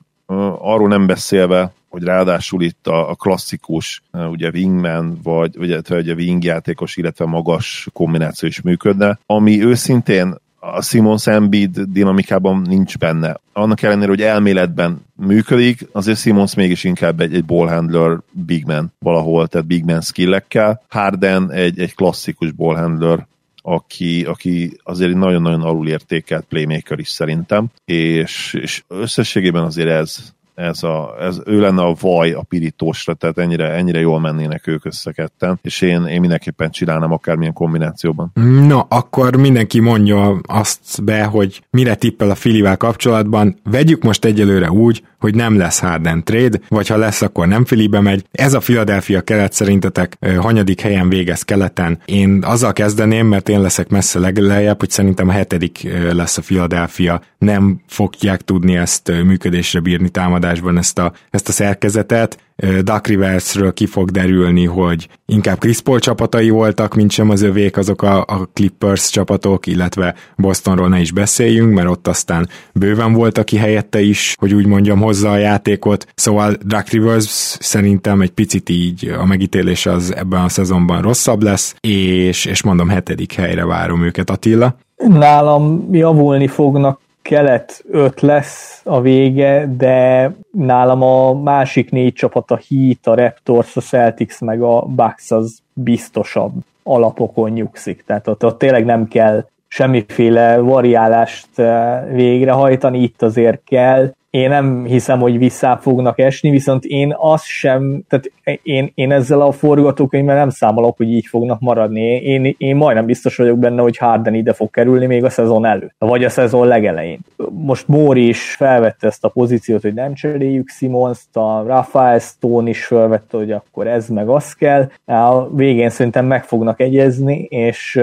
arról 0.60 0.88
nem 0.88 1.08
beszélve, 1.08 1.74
hogy 1.90 2.04
ráadásul 2.04 2.64
itt 2.64 2.88
a, 2.88 3.10
a 3.10 3.16
klasszikus, 3.16 4.02
ugye 4.12 4.50
wingman, 4.50 5.20
vagy, 5.24 5.58
vagy, 5.58 5.88
vagy 5.88 6.10
a 6.10 6.14
wing 6.14 6.44
játékos, 6.44 6.98
illetve 6.98 7.26
magas 7.26 7.88
kombináció 7.94 8.50
is 8.50 8.62
működne, 8.62 9.20
ami 9.26 9.64
őszintén 9.64 10.36
a 10.60 10.82
Simons 10.82 11.28
Embiid 11.28 11.80
dinamikában 11.80 12.62
nincs 12.70 12.98
benne. 12.98 13.40
Annak 13.54 13.82
ellenére, 13.82 14.08
hogy 14.08 14.22
elméletben 14.22 15.02
működik, 15.16 15.88
azért 15.92 16.20
Simons 16.20 16.56
mégis 16.56 16.84
inkább 16.84 17.20
egy, 17.20 17.34
egy 17.34 17.46
ballhandler 17.46 18.18
big 18.32 18.66
man 18.66 18.94
valahol, 19.00 19.48
tehát 19.48 19.68
big 19.68 19.84
man 19.84 20.02
skillekkel. 20.02 20.82
Harden 20.90 21.52
egy, 21.52 21.80
egy 21.80 21.96
klasszikus 21.96 22.52
ballhandler, 22.52 23.28
aki, 23.66 24.24
aki 24.24 24.80
azért 24.84 25.09
egy 25.09 25.18
nagyon-nagyon 25.18 25.61
alulértékelt 25.61 26.45
playmaker 26.45 26.99
is 26.99 27.09
szerintem, 27.09 27.66
és, 27.86 28.57
és 28.61 28.84
összességében 28.88 29.64
azért 29.64 29.89
ez, 29.89 30.34
ez, 30.55 30.84
a, 30.84 31.16
ez 31.20 31.41
ő 31.45 31.59
lenne 31.59 31.82
a 31.82 31.95
vaj 31.99 32.32
a 32.32 32.41
pirítósra, 32.41 33.14
tehát 33.14 33.38
ennyire, 33.38 33.72
ennyire 33.72 33.99
jól 33.99 34.20
mennének 34.20 34.68
ők 34.68 34.86
összeketten, 34.86 35.59
és 35.61 35.82
én, 35.82 36.05
én 36.05 36.20
mindenképpen 36.20 36.72
csinálnám 36.72 37.11
akármilyen 37.11 37.53
kombinációban. 37.53 38.32
No, 38.68 38.80
akkor 38.88 39.36
mindenki 39.36 39.80
mondja 39.80 40.39
azt 40.41 41.03
be, 41.03 41.24
hogy 41.24 41.64
mire 41.70 41.95
tippel 41.95 42.30
a 42.30 42.36
Filivel 42.36 42.78
kapcsolatban. 42.78 43.59
Vegyük 43.64 44.03
most 44.03 44.26
egyelőre 44.26 44.72
úgy, 44.72 45.03
hogy 45.24 45.36
nem 45.36 45.58
lesz 45.58 45.80
Harden 45.80 46.24
trade, 46.24 46.60
vagy 46.68 46.88
ha 46.88 46.98
lesz, 46.98 47.22
akkor 47.22 47.48
nem 47.48 47.66
Filibe 47.66 48.02
megy. 48.02 48.26
Ez 48.32 48.54
a 48.54 48.60
Philadelphia 48.60 49.22
kelet 49.22 49.54
szerintetek 49.54 50.18
hanyadik 50.38 50.82
helyen 50.82 51.10
végez 51.10 51.42
keleten. 51.42 52.00
Én 52.06 52.44
azzal 52.46 52.74
kezdeném, 52.74 53.28
mert 53.28 53.50
én 53.50 53.62
leszek 53.62 53.90
messze 53.90 54.20
leglejjebb, 54.20 54.80
hogy 54.80 54.90
szerintem 54.90 55.30
a 55.30 55.32
hetedik 55.32 55.88
lesz 56.12 56.38
a 56.38 56.42
Philadelphia. 56.42 57.22
Nem 57.38 57.82
fogják 57.88 58.42
tudni 58.42 58.76
ezt 58.76 59.12
működésre 59.24 59.80
bírni 59.80 60.10
támadásban 60.10 60.78
ezt 60.78 61.00
a, 61.00 61.14
ezt 61.30 61.48
a 61.48 61.52
szerkezetet. 61.52 62.38
Duck 62.82 63.08
Riversről 63.08 63.74
ki 63.74 63.86
fog 63.86 64.12
derülni, 64.12 64.66
hogy 64.66 65.08
inkább 65.26 65.60
Chris 65.60 65.82
Paul 65.82 66.00
csapatai 66.00 66.50
voltak, 66.50 66.96
mint 66.96 67.12
sem 67.12 67.30
az 67.30 67.42
övék, 67.42 67.78
azok 67.78 68.02
a, 68.02 68.22
a 68.22 68.50
Clippers 68.54 69.10
csapatok, 69.10 69.68
illetve 69.68 70.16
Bostonról 70.38 70.88
ne 70.88 71.00
is 71.00 71.12
beszéljünk, 71.12 71.74
mert 71.74 71.88
ott 71.88 72.08
aztán 72.08 72.50
bőven 72.74 73.14
volt, 73.14 73.38
aki 73.38 73.58
helyette 73.58 74.02
is, 74.02 74.36
hogy 74.40 74.54
úgy 74.54 74.66
mondjam, 74.66 75.00
hozza 75.14 75.32
a 75.32 75.38
játékot. 75.38 76.07
Szóval 76.16 76.53
Duck 76.66 76.89
Rivers 76.89 77.57
szerintem 77.59 78.22
egy 78.22 78.32
picit 78.32 78.70
így 78.70 79.16
a 79.20 79.26
megítélés 79.26 79.86
az 79.86 80.16
ebben 80.16 80.41
a 80.41 80.49
szezonban 80.49 81.01
rosszabb 81.01 81.41
lesz, 81.41 81.76
és, 81.82 82.45
és 82.45 82.64
mondom, 82.64 82.89
hetedik 82.89 83.34
helyre 83.34 83.66
várom 83.66 84.03
őket, 84.03 84.30
Attila. 84.30 84.76
Nálam 84.95 85.88
javulni 85.91 86.47
fognak 86.47 86.99
kelet 87.22 87.84
5 87.91 88.22
lesz 88.22 88.82
a 88.84 89.01
vége, 89.01 89.70
de 89.78 90.32
nálam 90.51 91.01
a 91.01 91.34
másik 91.34 91.91
négy 91.91 92.14
csapat, 92.14 92.51
a 92.51 92.59
Heat, 92.70 93.07
a 93.07 93.16
Raptors, 93.16 93.76
a 93.78 93.82
Celtics 93.82 94.39
meg 94.39 94.61
a 94.61 94.82
Bucks 94.82 95.32
az 95.32 95.59
biztosabb 95.74 96.53
alapokon 96.84 97.49
nyugszik. 97.49 98.03
Tehát 98.05 98.28
ott, 98.28 98.45
ott 98.45 98.57
tényleg 98.57 98.86
nem 98.86 99.07
kell 99.07 99.45
semmiféle 99.68 100.57
variálást 100.57 101.59
eh, 101.59 102.03
végrehajtani, 102.11 102.99
itt 103.01 103.22
azért 103.22 103.61
kell, 103.66 104.14
én 104.34 104.50
nem 104.50 104.86
hiszem, 104.86 105.20
hogy 105.20 105.38
vissza 105.38 105.80
fognak 105.82 106.20
esni, 106.20 106.50
viszont 106.50 106.84
én 106.84 107.16
azt 107.18 107.46
sem, 107.46 108.04
tehát 108.08 108.32
én, 108.64 108.92
én 108.96 109.12
ezzel 109.12 109.42
a 109.42 109.52
forgatókönyvvel 109.52 110.36
nem 110.36 110.50
számolok, 110.50 110.98
hogy 110.98 111.12
így 111.12 111.26
fognak 111.26 111.60
maradni. 111.60 112.02
Én, 112.02 112.56
én 112.58 112.76
majdnem 112.76 113.06
biztos 113.06 113.36
vagyok 113.36 113.58
benne, 113.58 113.82
hogy 113.82 113.98
Harden 113.98 114.34
ide 114.34 114.54
fog 114.54 114.70
kerülni 114.70 115.06
még 115.06 115.24
a 115.24 115.30
szezon 115.30 115.66
előtt, 115.66 115.96
vagy 115.98 116.24
a 116.24 116.30
szezon 116.30 116.68
legelején. 116.68 117.20
Most 117.52 117.88
Móri 117.88 118.28
is 118.28 118.52
felvette 118.52 119.08
ezt 119.08 119.24
a 119.24 119.30
pozíciót, 119.30 119.82
hogy 119.82 119.94
nem 119.94 120.14
cseréljük 120.14 120.70
Simons-t, 120.70 121.36
a 121.36 121.64
Rafael 121.68 122.20
Stone 122.20 122.70
is 122.70 122.86
felvette, 122.86 123.38
hogy 123.38 123.52
akkor 123.52 123.88
ez 123.88 124.08
meg 124.08 124.30
az 124.30 124.54
kell. 124.54 124.92
A 125.06 125.56
végén 125.56 125.90
szerintem 125.90 126.26
meg 126.26 126.44
fognak 126.44 126.80
egyezni, 126.80 127.38
és 127.50 128.00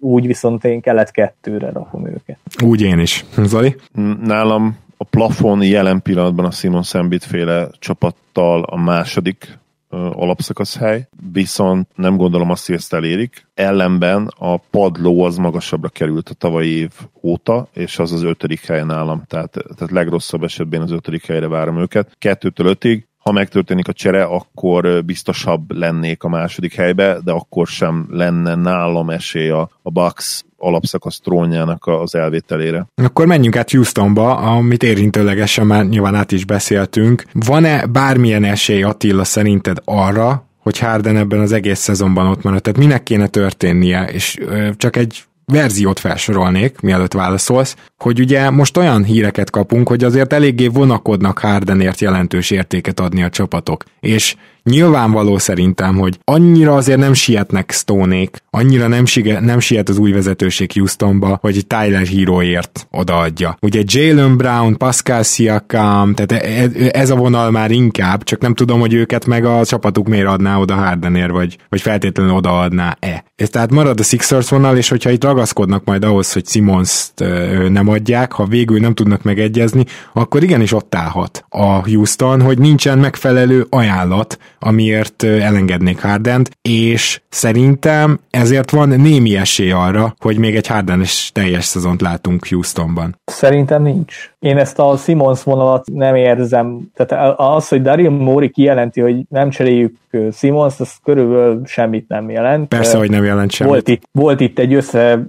úgy 0.00 0.26
viszont 0.26 0.64
én 0.64 0.80
kelet 0.80 1.10
kettőre 1.10 1.70
rakom 1.70 2.06
őket. 2.06 2.38
Úgy 2.64 2.82
én 2.82 2.98
is. 2.98 3.24
Zoli? 3.36 3.76
Nálam 4.24 4.81
a 5.02 5.04
plafon 5.04 5.62
jelen 5.62 6.02
pillanatban 6.02 6.44
a 6.44 6.50
Simon 6.50 6.82
Szembit 6.82 7.24
féle 7.24 7.68
csapattal 7.78 8.62
a 8.62 8.76
második 8.76 9.58
alapszakasz 9.92 10.76
hely, 10.76 11.08
viszont 11.32 11.88
nem 11.94 12.16
gondolom 12.16 12.50
azt, 12.50 12.66
hogy 12.66 12.74
ezt 12.74 12.92
elérik. 12.92 13.46
Ellenben 13.54 14.32
a 14.38 14.56
padló 14.56 15.24
az 15.24 15.36
magasabbra 15.36 15.88
került 15.88 16.28
a 16.28 16.34
tavalyi 16.34 16.70
év 16.70 16.90
óta, 17.22 17.68
és 17.72 17.98
az 17.98 18.12
az 18.12 18.22
ötödik 18.22 18.66
hely 18.66 18.84
nálam, 18.84 19.22
tehát, 19.26 19.50
tehát 19.50 19.92
legrosszabb 19.92 20.42
esetben 20.42 20.80
az 20.80 20.90
ötödik 20.90 21.26
helyre 21.26 21.48
várom 21.48 21.78
őket. 21.78 22.16
Kettőtől 22.18 22.66
ötig, 22.66 23.06
ha 23.22 23.32
megtörténik 23.32 23.88
a 23.88 23.92
csere, 23.92 24.24
akkor 24.24 25.04
biztosabb 25.04 25.72
lennék 25.72 26.22
a 26.22 26.28
második 26.28 26.74
helybe, 26.74 27.18
de 27.24 27.32
akkor 27.32 27.66
sem 27.66 28.06
lenne 28.10 28.54
nálam 28.54 29.10
esély 29.10 29.48
a, 29.48 29.70
a 29.82 29.90
Bucks 29.90 30.44
alapszakasz 30.56 31.20
trónjának 31.20 31.86
az 31.86 32.14
elvételére. 32.14 32.86
Akkor 32.94 33.26
menjünk 33.26 33.56
át 33.56 33.70
Houstonba, 33.70 34.36
amit 34.36 34.82
érintőlegesen 34.82 35.66
már 35.66 35.86
nyilván 35.86 36.14
át 36.14 36.32
is 36.32 36.44
beszéltünk. 36.44 37.24
Van-e 37.32 37.86
bármilyen 37.86 38.44
esély 38.44 38.82
Attila 38.82 39.24
szerinted 39.24 39.76
arra, 39.84 40.46
hogy 40.58 40.78
Harden 40.78 41.16
ebben 41.16 41.40
az 41.40 41.52
egész 41.52 41.78
szezonban 41.78 42.26
ott 42.26 42.42
marad? 42.42 42.62
Tehát 42.62 42.78
minek 42.78 43.02
kéne 43.02 43.26
történnie? 43.26 44.04
És 44.04 44.38
ö, 44.40 44.68
csak 44.76 44.96
egy 44.96 45.24
verziót 45.44 45.98
felsorolnék, 45.98 46.80
mielőtt 46.80 47.12
válaszolsz, 47.12 47.76
hogy 47.98 48.20
ugye 48.20 48.50
most 48.50 48.76
olyan 48.76 49.04
híreket 49.04 49.50
kapunk, 49.50 49.88
hogy 49.88 50.04
azért 50.04 50.32
eléggé 50.32 50.66
vonakodnak 50.66 51.38
Hardenért 51.38 52.00
jelentős 52.00 52.50
értéket 52.50 53.00
adni 53.00 53.22
a 53.22 53.30
csapatok. 53.30 53.84
És 54.00 54.34
nyilvánvaló 54.64 55.38
szerintem, 55.38 55.96
hogy 55.96 56.18
annyira 56.24 56.74
azért 56.74 56.98
nem 56.98 57.12
sietnek 57.12 57.70
Stonék, 57.70 58.42
annyira 58.50 58.86
nem, 58.86 59.04
sige, 59.04 59.40
nem 59.40 59.58
siet 59.58 59.88
az 59.88 59.98
új 59.98 60.12
vezetőség 60.12 60.72
Houstonba, 60.72 61.38
hogy 61.40 61.66
Tyler 61.66 62.06
Heroért 62.06 62.86
odaadja. 62.90 63.56
Ugye 63.60 63.82
Jalen 63.86 64.36
Brown, 64.36 64.76
Pascal 64.76 65.22
Siakam, 65.22 66.14
tehát 66.14 66.44
e, 66.44 66.70
e, 66.84 66.90
ez 66.92 67.10
a 67.10 67.16
vonal 67.16 67.50
már 67.50 67.70
inkább, 67.70 68.22
csak 68.22 68.40
nem 68.40 68.54
tudom, 68.54 68.80
hogy 68.80 68.94
őket 68.94 69.26
meg 69.26 69.44
a 69.44 69.64
csapatuk 69.64 70.08
miért 70.08 70.26
adná 70.26 70.58
oda 70.58 70.74
Hardenért, 70.74 71.30
vagy, 71.30 71.58
vagy 71.68 71.80
feltétlenül 71.80 72.34
odaadná-e. 72.34 73.24
Ez 73.36 73.48
tehát 73.48 73.70
marad 73.70 74.00
a 74.00 74.02
Sixers 74.02 74.48
vonal, 74.48 74.76
és 74.76 74.88
hogyha 74.88 75.10
itt 75.10 75.24
ragaszkodnak 75.24 75.84
majd 75.84 76.04
ahhoz, 76.04 76.32
hogy 76.32 76.46
Simons-t 76.46 77.24
nem 77.68 77.88
adják, 77.88 78.32
ha 78.32 78.44
végül 78.44 78.78
nem 78.80 78.94
tudnak 78.94 79.22
megegyezni, 79.22 79.84
akkor 80.12 80.42
igenis 80.42 80.72
ott 80.72 80.94
állhat 80.94 81.44
a 81.48 81.64
Houston, 81.64 82.42
hogy 82.42 82.58
nincsen 82.58 82.98
megfelelő 82.98 83.66
ajánlat, 83.70 84.38
amiért 84.62 85.22
elengednék 85.22 86.00
Hardent, 86.00 86.50
és 86.62 87.20
szerintem 87.28 88.20
ezért 88.30 88.70
van 88.70 88.88
némi 88.88 89.36
esély 89.36 89.70
arra, 89.70 90.14
hogy 90.18 90.38
még 90.38 90.56
egy 90.56 90.66
Hardenes 90.66 91.30
teljes 91.34 91.64
szezont 91.64 92.00
látunk 92.00 92.48
Houstonban. 92.48 93.20
Szerintem 93.24 93.82
nincs. 93.82 94.30
Én 94.38 94.58
ezt 94.58 94.78
a 94.78 94.96
Simons 94.96 95.42
vonalat 95.42 95.86
nem 95.92 96.14
érzem. 96.14 96.90
Tehát 96.94 97.34
az, 97.38 97.68
hogy 97.68 97.82
Dario 97.82 98.10
Mori 98.10 98.50
kijelenti, 98.50 99.00
hogy 99.00 99.16
nem 99.28 99.50
cseréljük 99.50 100.00
Simons, 100.32 100.80
az 100.80 100.96
körülbelül 101.04 101.60
semmit 101.64 102.08
nem 102.08 102.30
jelent. 102.30 102.68
Persze, 102.68 102.96
hogy 102.96 103.10
nem 103.10 103.24
jelent 103.24 103.50
semmit. 103.50 103.72
Volt 103.72 103.88
itt, 103.88 104.02
volt 104.12 104.40
itt 104.40 104.58
egy 104.58 104.74
össze, 104.74 105.22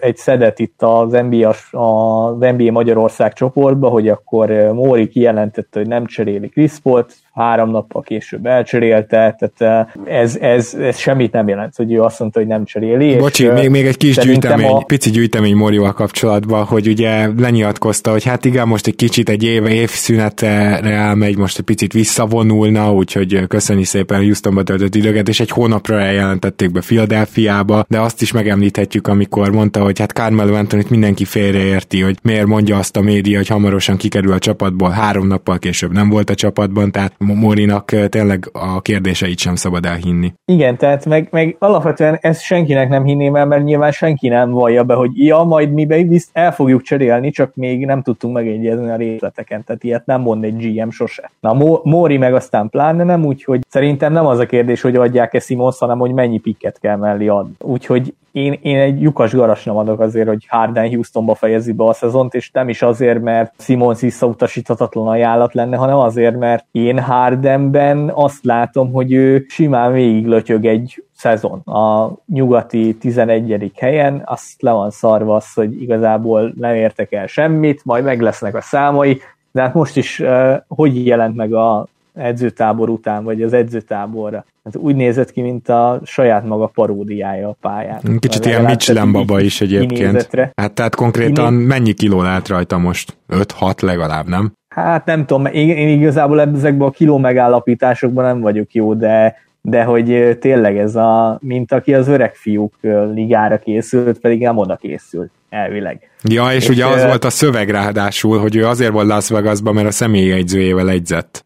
egy 0.00 0.16
szedet 0.16 0.58
itt 0.58 0.82
az 0.82 1.10
NBA, 1.12 1.48
az 1.70 2.36
NBA 2.38 2.70
Magyarország 2.70 3.32
csoportban, 3.32 3.90
hogy 3.90 4.08
akkor 4.08 4.50
Móri 4.72 5.08
kijelentette, 5.08 5.78
hogy 5.78 5.88
nem 5.88 6.06
cseréli 6.06 6.48
Chris 6.48 6.78
Paul-t, 6.82 7.14
három 7.34 7.70
nappal 7.70 8.02
később 8.02 8.46
elcserélte, 8.46 9.36
tehát 9.38 9.90
ez, 10.04 10.36
ez, 10.36 10.74
ez 10.74 10.98
semmit 10.98 11.32
nem 11.32 11.48
jelent, 11.48 11.76
hogy 11.76 11.92
ő 11.92 12.02
azt 12.02 12.20
mondta, 12.20 12.38
hogy 12.38 12.48
nem 12.48 12.64
cseréli. 12.64 13.16
Bocsi, 13.16 13.48
még, 13.48 13.70
még 13.70 13.86
egy 13.86 13.96
kis 13.96 14.16
gyűjtemény, 14.16 14.70
a... 14.70 14.82
pici 14.86 15.10
gyűjtemény 15.10 15.56
Morival 15.56 15.92
kapcsolatban, 15.92 16.64
hogy 16.64 16.88
ugye 16.88 17.28
lenyilatkozta, 17.38 18.10
hogy 18.10 18.24
hát 18.24 18.44
igen, 18.44 18.68
most 18.68 18.86
egy 18.86 18.96
kicsit 18.96 19.28
egy 19.28 19.44
év, 19.44 19.66
évszünetre 19.66 20.80
elmegy, 20.80 21.36
most 21.36 21.58
egy 21.58 21.64
picit 21.64 21.92
visszavonulna, 21.92 22.92
úgyhogy 22.92 23.46
köszöni 23.46 23.84
szépen 23.84 24.03
Houstonba 24.10 24.62
töltött 24.62 24.94
időket, 24.94 25.28
és 25.28 25.40
egy 25.40 25.50
hónapra 25.50 26.00
eljelentették 26.00 26.72
be 26.72 26.80
Philadelphiába, 26.80 27.84
de 27.88 28.00
azt 28.00 28.22
is 28.22 28.32
megemlíthetjük, 28.32 29.06
amikor 29.06 29.52
mondta, 29.52 29.82
hogy 29.82 29.98
hát 29.98 30.10
Carmelo 30.10 30.54
Anthony 30.54 30.84
mindenki 30.88 31.24
félreérti, 31.24 32.00
hogy 32.00 32.16
miért 32.22 32.46
mondja 32.46 32.78
azt 32.78 32.96
a 32.96 33.00
média, 33.00 33.36
hogy 33.36 33.48
hamarosan 33.48 33.96
kikerül 33.96 34.32
a 34.32 34.38
csapatból, 34.38 34.90
három 34.90 35.26
nappal 35.26 35.58
később 35.58 35.92
nem 35.92 36.08
volt 36.08 36.30
a 36.30 36.34
csapatban, 36.34 36.90
tehát 36.90 37.12
Morinak 37.18 38.08
tényleg 38.08 38.48
a 38.52 38.80
kérdéseit 38.80 39.38
sem 39.38 39.54
szabad 39.54 39.86
elhinni. 39.86 40.32
Igen, 40.44 40.76
tehát 40.76 41.06
meg, 41.06 41.28
meg 41.30 41.56
alapvetően 41.58 42.18
ezt 42.20 42.42
senkinek 42.42 42.88
nem 42.88 43.04
hinném 43.04 43.36
el, 43.36 43.46
mert 43.46 43.64
nyilván 43.64 43.92
senki 43.92 44.28
nem 44.28 44.50
vallja 44.50 44.84
be, 44.84 44.94
hogy 44.94 45.10
ja, 45.14 45.42
majd 45.42 45.72
mi 45.72 45.86
be 45.86 46.04
el 46.32 46.52
fogjuk 46.52 46.82
cserélni, 46.82 47.30
csak 47.30 47.54
még 47.54 47.84
nem 47.84 48.02
tudtunk 48.02 48.34
megegyezni 48.34 48.90
a 48.90 48.96
részleteken, 48.96 49.64
tehát 49.64 49.84
ilyet 49.84 50.06
nem 50.06 50.20
mond 50.20 50.44
egy 50.44 50.56
GM 50.56 50.88
sose. 50.88 51.30
Na, 51.40 51.80
Mori 51.82 52.16
meg 52.16 52.34
aztán 52.34 52.68
pláne 52.68 53.04
nem, 53.04 53.24
úgyhogy 53.24 53.60
szerintem 53.98 54.22
nem 54.22 54.32
az 54.32 54.38
a 54.38 54.46
kérdés, 54.46 54.80
hogy 54.80 54.96
adják-e 54.96 55.38
Simons, 55.38 55.78
hanem 55.78 55.98
hogy 55.98 56.12
mennyi 56.12 56.38
pikket 56.38 56.78
kell 56.78 56.96
mellé 56.96 57.26
adni. 57.26 57.54
Úgyhogy 57.58 58.14
én, 58.32 58.58
én 58.62 58.78
egy 58.78 59.00
lyukas 59.00 59.34
garas 59.34 59.64
nem 59.64 59.76
adok 59.76 60.00
azért, 60.00 60.28
hogy 60.28 60.46
Harden 60.48 60.88
Houstonba 60.88 61.34
fejezi 61.34 61.72
be 61.72 61.84
a 61.84 61.92
szezont, 61.92 62.34
és 62.34 62.50
nem 62.50 62.68
is 62.68 62.82
azért, 62.82 63.22
mert 63.22 63.54
Simons 63.58 64.00
visszautasíthatatlan 64.00 65.08
ajánlat 65.08 65.54
lenne, 65.54 65.76
hanem 65.76 65.96
azért, 65.96 66.38
mert 66.38 66.66
én 66.72 66.98
Hardenben 66.98 68.10
azt 68.14 68.44
látom, 68.44 68.92
hogy 68.92 69.12
ő 69.12 69.44
simán 69.48 69.92
végig 69.92 70.26
lötyög 70.26 70.64
egy 70.64 71.04
szezon 71.16 71.58
a 71.58 72.12
nyugati 72.26 72.96
11. 72.96 73.72
helyen, 73.76 74.22
azt 74.24 74.62
le 74.62 74.70
van 74.70 74.90
szarva 74.90 75.36
az, 75.36 75.52
hogy 75.52 75.82
igazából 75.82 76.52
nem 76.56 76.74
értek 76.74 77.12
el 77.12 77.26
semmit, 77.26 77.84
majd 77.84 78.04
meg 78.04 78.20
lesznek 78.20 78.54
a 78.54 78.60
számai, 78.60 79.20
de 79.52 79.60
hát 79.60 79.74
most 79.74 79.96
is 79.96 80.20
uh, 80.20 80.54
hogy 80.68 81.06
jelent 81.06 81.36
meg 81.36 81.52
a 81.52 81.86
edzőtábor 82.14 82.88
után, 82.88 83.24
vagy 83.24 83.42
az 83.42 83.52
edzőtáborra. 83.52 84.44
Hát 84.64 84.76
úgy 84.76 84.96
nézett 84.96 85.30
ki, 85.30 85.40
mint 85.40 85.68
a 85.68 86.00
saját 86.04 86.46
maga 86.46 86.66
paródiája 86.66 87.48
a 87.48 87.56
pályán. 87.60 88.00
Kicsit 88.18 88.44
ilyen 88.44 88.64
Michelin 88.64 89.12
baba 89.12 89.40
is 89.40 89.60
egyébként. 89.60 90.28
Hát 90.54 90.72
tehát 90.72 90.94
konkrétan 90.94 91.54
Iné... 91.54 91.64
mennyi 91.64 91.92
kiló 91.92 92.22
lehet 92.22 92.48
rajta 92.48 92.78
most? 92.78 93.16
5-6 93.28 93.82
legalább, 93.82 94.28
nem? 94.28 94.52
Hát 94.74 95.04
nem 95.04 95.26
tudom, 95.26 95.46
én, 95.46 95.68
én 95.68 95.88
igazából 95.88 96.40
ezekben 96.40 96.88
a 96.88 96.90
kiló 96.90 97.18
megállapításokban 97.18 98.24
nem 98.24 98.40
vagyok 98.40 98.72
jó, 98.72 98.94
de 98.94 99.42
de 99.66 99.84
hogy 99.84 100.36
tényleg 100.40 100.78
ez 100.78 100.96
a, 100.96 101.38
mint 101.42 101.72
aki 101.72 101.94
az 101.94 102.08
öreg 102.08 102.34
fiúk 102.34 102.74
ligára 103.12 103.58
készült, 103.58 104.18
pedig 104.18 104.40
nem 104.40 104.56
oda 104.56 104.76
készült 104.76 105.30
elvileg. 105.54 106.10
Ja, 106.22 106.52
és, 106.52 106.62
és 106.62 106.68
ugye 106.68 106.86
az 106.86 107.04
volt 107.04 107.24
a 107.24 107.30
szöveg 107.30 107.70
ráadásul, 107.70 108.38
hogy 108.38 108.56
ő 108.56 108.66
azért 108.66 108.92
volt 108.92 109.06
Las 109.06 109.28
Vegasban, 109.28 109.74
mert 109.74 109.86
a 109.86 109.90
személyi 109.90 110.26
jegyzőjével 110.26 110.88
egyzett. 110.88 111.44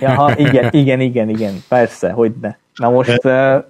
ja, 0.00 0.34
igen, 0.36 0.68
igen, 0.70 1.00
igen, 1.00 1.28
igen, 1.28 1.54
persze, 1.68 2.10
hogy 2.10 2.32
ne. 2.40 2.54
Na 2.74 2.90
most 2.90 3.24
uh, 3.24 3.64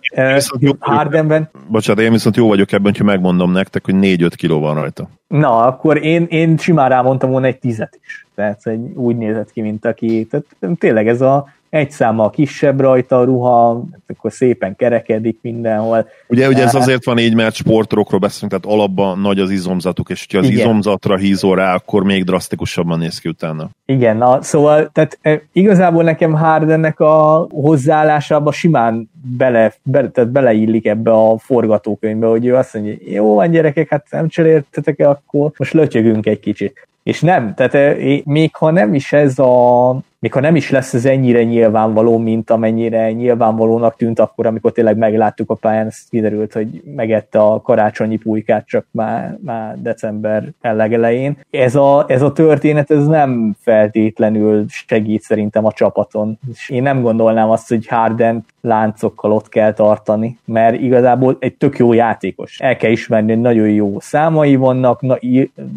uh, 0.61 0.75
Hardenben... 0.79 1.51
Bocsánat, 1.69 2.03
én 2.03 2.13
viszont 2.13 2.37
jó 2.37 2.49
vagyok 2.49 2.73
ebben, 2.73 2.93
hogy 2.97 3.07
megmondom 3.07 3.53
nektek, 3.53 3.85
hogy 3.85 3.95
4-5 3.99 4.31
kiló 4.37 4.61
van 4.61 4.75
rajta. 4.75 5.09
Na, 5.29 5.59
akkor 5.59 6.05
én, 6.05 6.27
én 6.29 6.57
simán 6.57 6.89
rámondtam 6.89 7.31
volna 7.31 7.47
egy 7.47 7.59
tizet 7.59 7.99
is. 8.03 8.22
Tehát 8.35 8.67
egy, 8.67 8.93
úgy 8.95 9.17
nézett 9.17 9.53
ki, 9.53 9.61
mint 9.61 9.85
aki... 9.85 10.27
Tehát 10.31 10.47
tényleg 10.79 11.09
ez 11.09 11.21
a 11.21 11.47
egy 11.73 11.91
számmal 11.91 12.31
kisebb 12.31 12.81
rajta 12.81 13.19
a 13.19 13.25
ruha, 13.25 13.85
akkor 14.07 14.33
szépen 14.33 14.77
kerekedik 14.77 15.39
mindenhol. 15.43 16.09
Ugye, 16.29 16.49
ugye 16.49 16.63
ez 16.63 16.75
azért 16.75 17.05
van 17.05 17.19
így, 17.19 17.35
mert 17.35 17.55
sportrokról 17.55 18.21
beszélünk, 18.21 18.51
tehát 18.51 18.79
alapban 18.79 19.19
nagy 19.19 19.39
az 19.39 19.51
izomzatuk, 19.51 20.11
és 20.11 20.27
ha 20.33 20.39
az 20.39 20.45
Igen. 20.45 20.59
izomzatra 20.59 21.17
hízol 21.17 21.57
rá, 21.57 21.75
akkor 21.75 22.03
még 22.05 22.25
drasztikusabban 22.25 22.99
néz 22.99 23.19
ki 23.19 23.29
utána. 23.29 23.69
Igen, 23.87 24.17
na, 24.17 24.43
szóval 24.43 24.91
tehát 24.93 25.19
e, 25.23 25.43
igazából 25.53 26.03
nekem 26.03 26.33
Hardennek 26.33 27.01
a 27.01 27.47
hozzáállásába 27.51 28.53
simán 28.53 29.11
bele, 29.37 29.73
bele, 29.83 30.11
tehát 30.11 30.31
beleillik 30.31 30.87
ebbe 30.87 31.13
a 31.13 31.39
forgatókönyvbe, 31.39 32.27
hogy 32.27 32.47
ő 32.47 32.55
azt 32.57 32.75
mondja, 32.75 32.95
jó 33.05 33.35
van 33.35 33.51
gyerekek, 33.51 33.89
hát 33.89 34.07
nem 34.11 34.29
cseréltetek 34.29 34.99
-e, 34.99 35.09
akkor 35.09 35.53
most 35.57 35.73
lötyögünk 35.73 36.27
egy 36.27 36.41
kicsit. 36.41 36.87
És 37.03 37.21
nem, 37.21 37.55
tehát 37.55 37.75
e, 37.75 37.97
még 38.25 38.57
ha 38.57 38.71
nem 38.71 38.95
is 38.95 39.13
ez 39.13 39.39
a 39.39 39.97
még 40.23 40.33
ha 40.33 40.41
nem 40.41 40.57
is 40.57 40.71
lesz 40.71 40.95
ez 40.95 41.05
ennyire 41.05 41.45
nyilvánvaló, 41.45 42.19
mint 42.19 42.51
amennyire 42.51 43.13
nyilvánvalónak 43.13 43.97
tűnt 43.97 44.19
akkor, 44.19 44.47
amikor 44.47 44.73
tényleg 44.73 44.97
megláttuk 44.97 45.51
a 45.51 45.55
pályán, 45.55 45.87
ez 45.87 45.99
kiderült, 46.11 46.53
hogy 46.53 46.83
megette 46.95 47.39
a 47.39 47.61
karácsonyi 47.61 48.17
pulykát 48.17 48.67
csak 48.67 48.87
már, 48.91 49.39
már 49.45 49.81
december 49.81 50.53
legelején. 50.61 51.39
Ez 51.51 51.75
a, 51.75 52.05
ez 52.09 52.23
a 52.23 52.33
történet, 52.33 52.91
ez 52.91 53.07
nem 53.07 53.57
feltétlenül 53.61 54.65
segít 54.69 55.23
szerintem 55.23 55.65
a 55.65 55.73
csapaton. 55.73 56.39
És 56.53 56.71
én 56.71 56.83
nem 56.83 57.03
gondolnám 57.03 57.51
azt, 57.51 57.69
hogy 57.69 57.87
Harden 57.87 58.45
láncokkal 58.61 59.33
ott 59.33 59.49
kell 59.49 59.73
tartani, 59.73 60.39
mert 60.45 60.81
igazából 60.81 61.37
egy 61.39 61.55
tök 61.55 61.79
jó 61.79 61.93
játékos. 61.93 62.61
El 62.61 62.77
kell 62.77 62.91
ismerni, 62.91 63.33
hogy 63.33 63.41
nagyon 63.41 63.69
jó 63.69 64.01
számai 64.01 64.57
vannak, 64.57 65.01
na, 65.01 65.19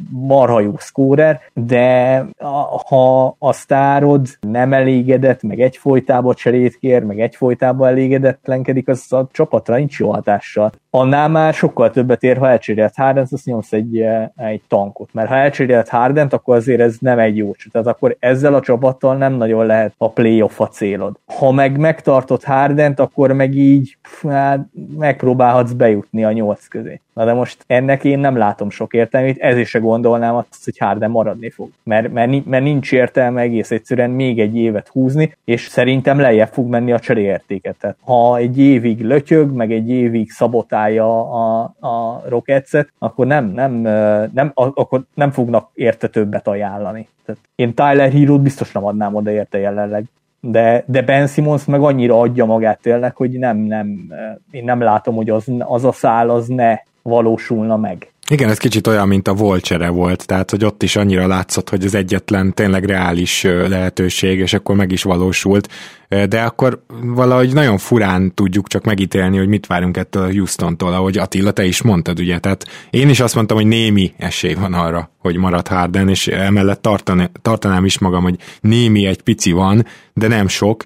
marha 0.10 0.60
jó 0.60 0.74
szkórer, 0.78 1.41
de 1.54 2.26
ha 2.88 3.36
a 3.39 3.54
sztárod 3.54 4.28
nem 4.39 4.73
elégedett, 4.73 5.43
meg 5.43 5.59
egyfolytában 5.59 6.33
cserét 6.33 6.75
kér, 6.75 7.03
meg 7.03 7.19
egyfolytában 7.19 7.88
elégedetlenkedik, 7.88 8.88
az 8.88 9.13
a 9.13 9.27
csapatra 9.31 9.75
nincs 9.75 9.99
jó 9.99 10.11
hatással. 10.11 10.71
Annál 10.89 11.29
már 11.29 11.53
sokkal 11.53 11.91
többet 11.91 12.23
ér, 12.23 12.38
ha 12.38 12.49
elcserélt 12.49 12.95
Hardent, 12.95 13.31
azt 13.31 13.45
nyomsz 13.45 13.73
egy, 13.73 13.99
eh, 13.99 14.29
egy 14.36 14.61
tankot. 14.67 15.09
Mert 15.13 15.27
ha 15.27 15.36
elcserélt 15.36 15.89
Hardent, 15.89 16.33
akkor 16.33 16.55
azért 16.55 16.79
ez 16.79 16.95
nem 16.99 17.19
egy 17.19 17.38
jó 17.38 17.53
csat. 17.53 17.71
Tehát 17.71 17.88
akkor 17.88 18.15
ezzel 18.19 18.53
a 18.53 18.61
csapattal 18.61 19.15
nem 19.15 19.33
nagyon 19.33 19.65
lehet 19.65 19.93
a 19.97 20.09
playoff 20.09 20.59
a 20.59 20.67
célod. 20.67 21.15
Ha 21.25 21.51
meg 21.51 21.77
megtartott 21.77 22.43
Hardent, 22.43 22.99
akkor 22.99 23.31
meg 23.31 23.55
így 23.55 23.97
hát, 24.29 24.65
megpróbálhatsz 24.97 25.71
bejutni 25.71 26.23
a 26.23 26.31
nyolc 26.31 26.67
közé. 26.67 26.99
Na 27.15 27.25
de 27.25 27.33
most 27.33 27.63
ennek 27.67 28.03
én 28.03 28.19
nem 28.19 28.38
látom 28.38 28.69
sok 28.69 28.93
értelmét, 28.93 29.38
ezért 29.38 29.67
se 29.67 29.79
gondolnám 29.79 30.36
azt, 30.36 30.63
hogy 30.63 30.77
Harden 30.77 31.11
maradni 31.11 31.49
fog. 31.49 31.69
Mert, 31.83 32.13
mert, 32.13 32.45
mert 32.45 32.63
nincs 32.63 32.91
értelme 32.91 33.41
egész 33.41 33.71
egyszerűen 33.71 34.09
még 34.26 34.39
egy 34.39 34.57
évet 34.57 34.88
húzni, 34.88 35.38
és 35.45 35.67
szerintem 35.67 36.19
lejjebb 36.19 36.49
fog 36.51 36.69
menni 36.69 36.91
a 36.91 36.99
cseréértéket. 36.99 37.76
Tehát 37.80 37.97
ha 38.01 38.38
egy 38.38 38.59
évig 38.59 39.01
lötyög, 39.01 39.51
meg 39.51 39.71
egy 39.71 39.89
évig 39.89 40.32
szabotálja 40.32 41.32
a, 41.32 41.61
a 41.80 42.23
Rockets-et, 42.28 42.93
akkor 42.99 43.28
nem, 43.28 43.45
nem, 43.45 43.71
nem, 44.34 44.51
akkor 44.53 45.03
nem 45.13 45.32
fognak 45.32 45.69
érte 45.73 46.07
többet 46.07 46.47
ajánlani. 46.47 47.07
Tehát 47.26 47.41
én 47.55 47.73
Tyler 47.73 48.11
Hero-t 48.11 48.41
biztos 48.41 48.71
nem 48.71 48.86
adnám 48.86 49.15
oda 49.15 49.32
érte 49.32 49.57
jelenleg 49.57 50.05
de, 50.51 50.84
de 50.88 51.01
Ben 51.01 51.28
Simmons 51.28 51.65
meg 51.65 51.82
annyira 51.82 52.19
adja 52.19 52.45
magát 52.45 52.82
tényleg, 52.82 53.15
hogy 53.15 53.32
nem, 53.32 53.57
nem, 53.57 54.13
én 54.51 54.63
nem 54.63 54.82
látom, 54.82 55.15
hogy 55.15 55.30
az, 55.30 55.51
az 55.59 55.86
a 55.86 55.91
szál 55.91 56.30
az 56.30 56.47
ne 56.47 56.78
valósulna 57.01 57.78
meg. 57.78 58.13
Igen, 58.30 58.49
ez 58.49 58.57
kicsit 58.57 58.88
olyan, 58.88 59.07
mint 59.07 59.28
a 59.28 59.34
Volcsere 59.34 59.89
volt, 59.89 60.26
tehát 60.26 60.51
hogy 60.51 60.65
ott 60.65 60.84
is 60.84 60.95
annyira 60.95 61.28
látszott, 61.28 61.69
hogy 61.69 61.86
az 61.86 61.95
egyetlen 61.95 62.53
tényleg 62.53 62.84
reális 62.84 63.43
lehetőség, 63.43 64.39
és 64.39 64.53
akkor 64.53 64.76
meg 64.76 64.91
is 64.91 65.03
valósult, 65.03 65.69
de 66.07 66.41
akkor 66.41 66.84
valahogy 67.01 67.53
nagyon 67.53 67.78
furán 67.78 68.34
tudjuk 68.34 68.67
csak 68.67 68.84
megítélni, 68.84 69.38
hogy 69.38 69.47
mit 69.47 69.67
várunk 69.67 69.97
ettől 69.97 70.23
a 70.23 70.32
Houston-tól, 70.32 70.93
ahogy 70.93 71.17
Attila, 71.17 71.51
te 71.51 71.65
is 71.65 71.82
mondtad, 71.82 72.19
ugye, 72.19 72.39
tehát 72.39 72.65
én 72.89 73.09
is 73.09 73.19
azt 73.19 73.36
mondtam, 73.36 73.57
hogy 73.57 73.67
némi 73.67 74.13
esély 74.17 74.53
van 74.53 74.73
arra, 74.73 75.11
hogy 75.19 75.38
marad 75.38 75.67
Harden, 75.67 76.09
és 76.09 76.28
emellett 76.28 76.82
tartan, 76.82 77.32
tartanám 77.41 77.86
is 77.86 77.99
magam, 77.99 78.23
hogy 78.23 78.36
némi 78.61 79.05
egy 79.05 79.21
pici 79.21 79.51
van, 79.51 79.86
de 80.13 80.28
nem 80.28 80.47
sok, 80.47 80.84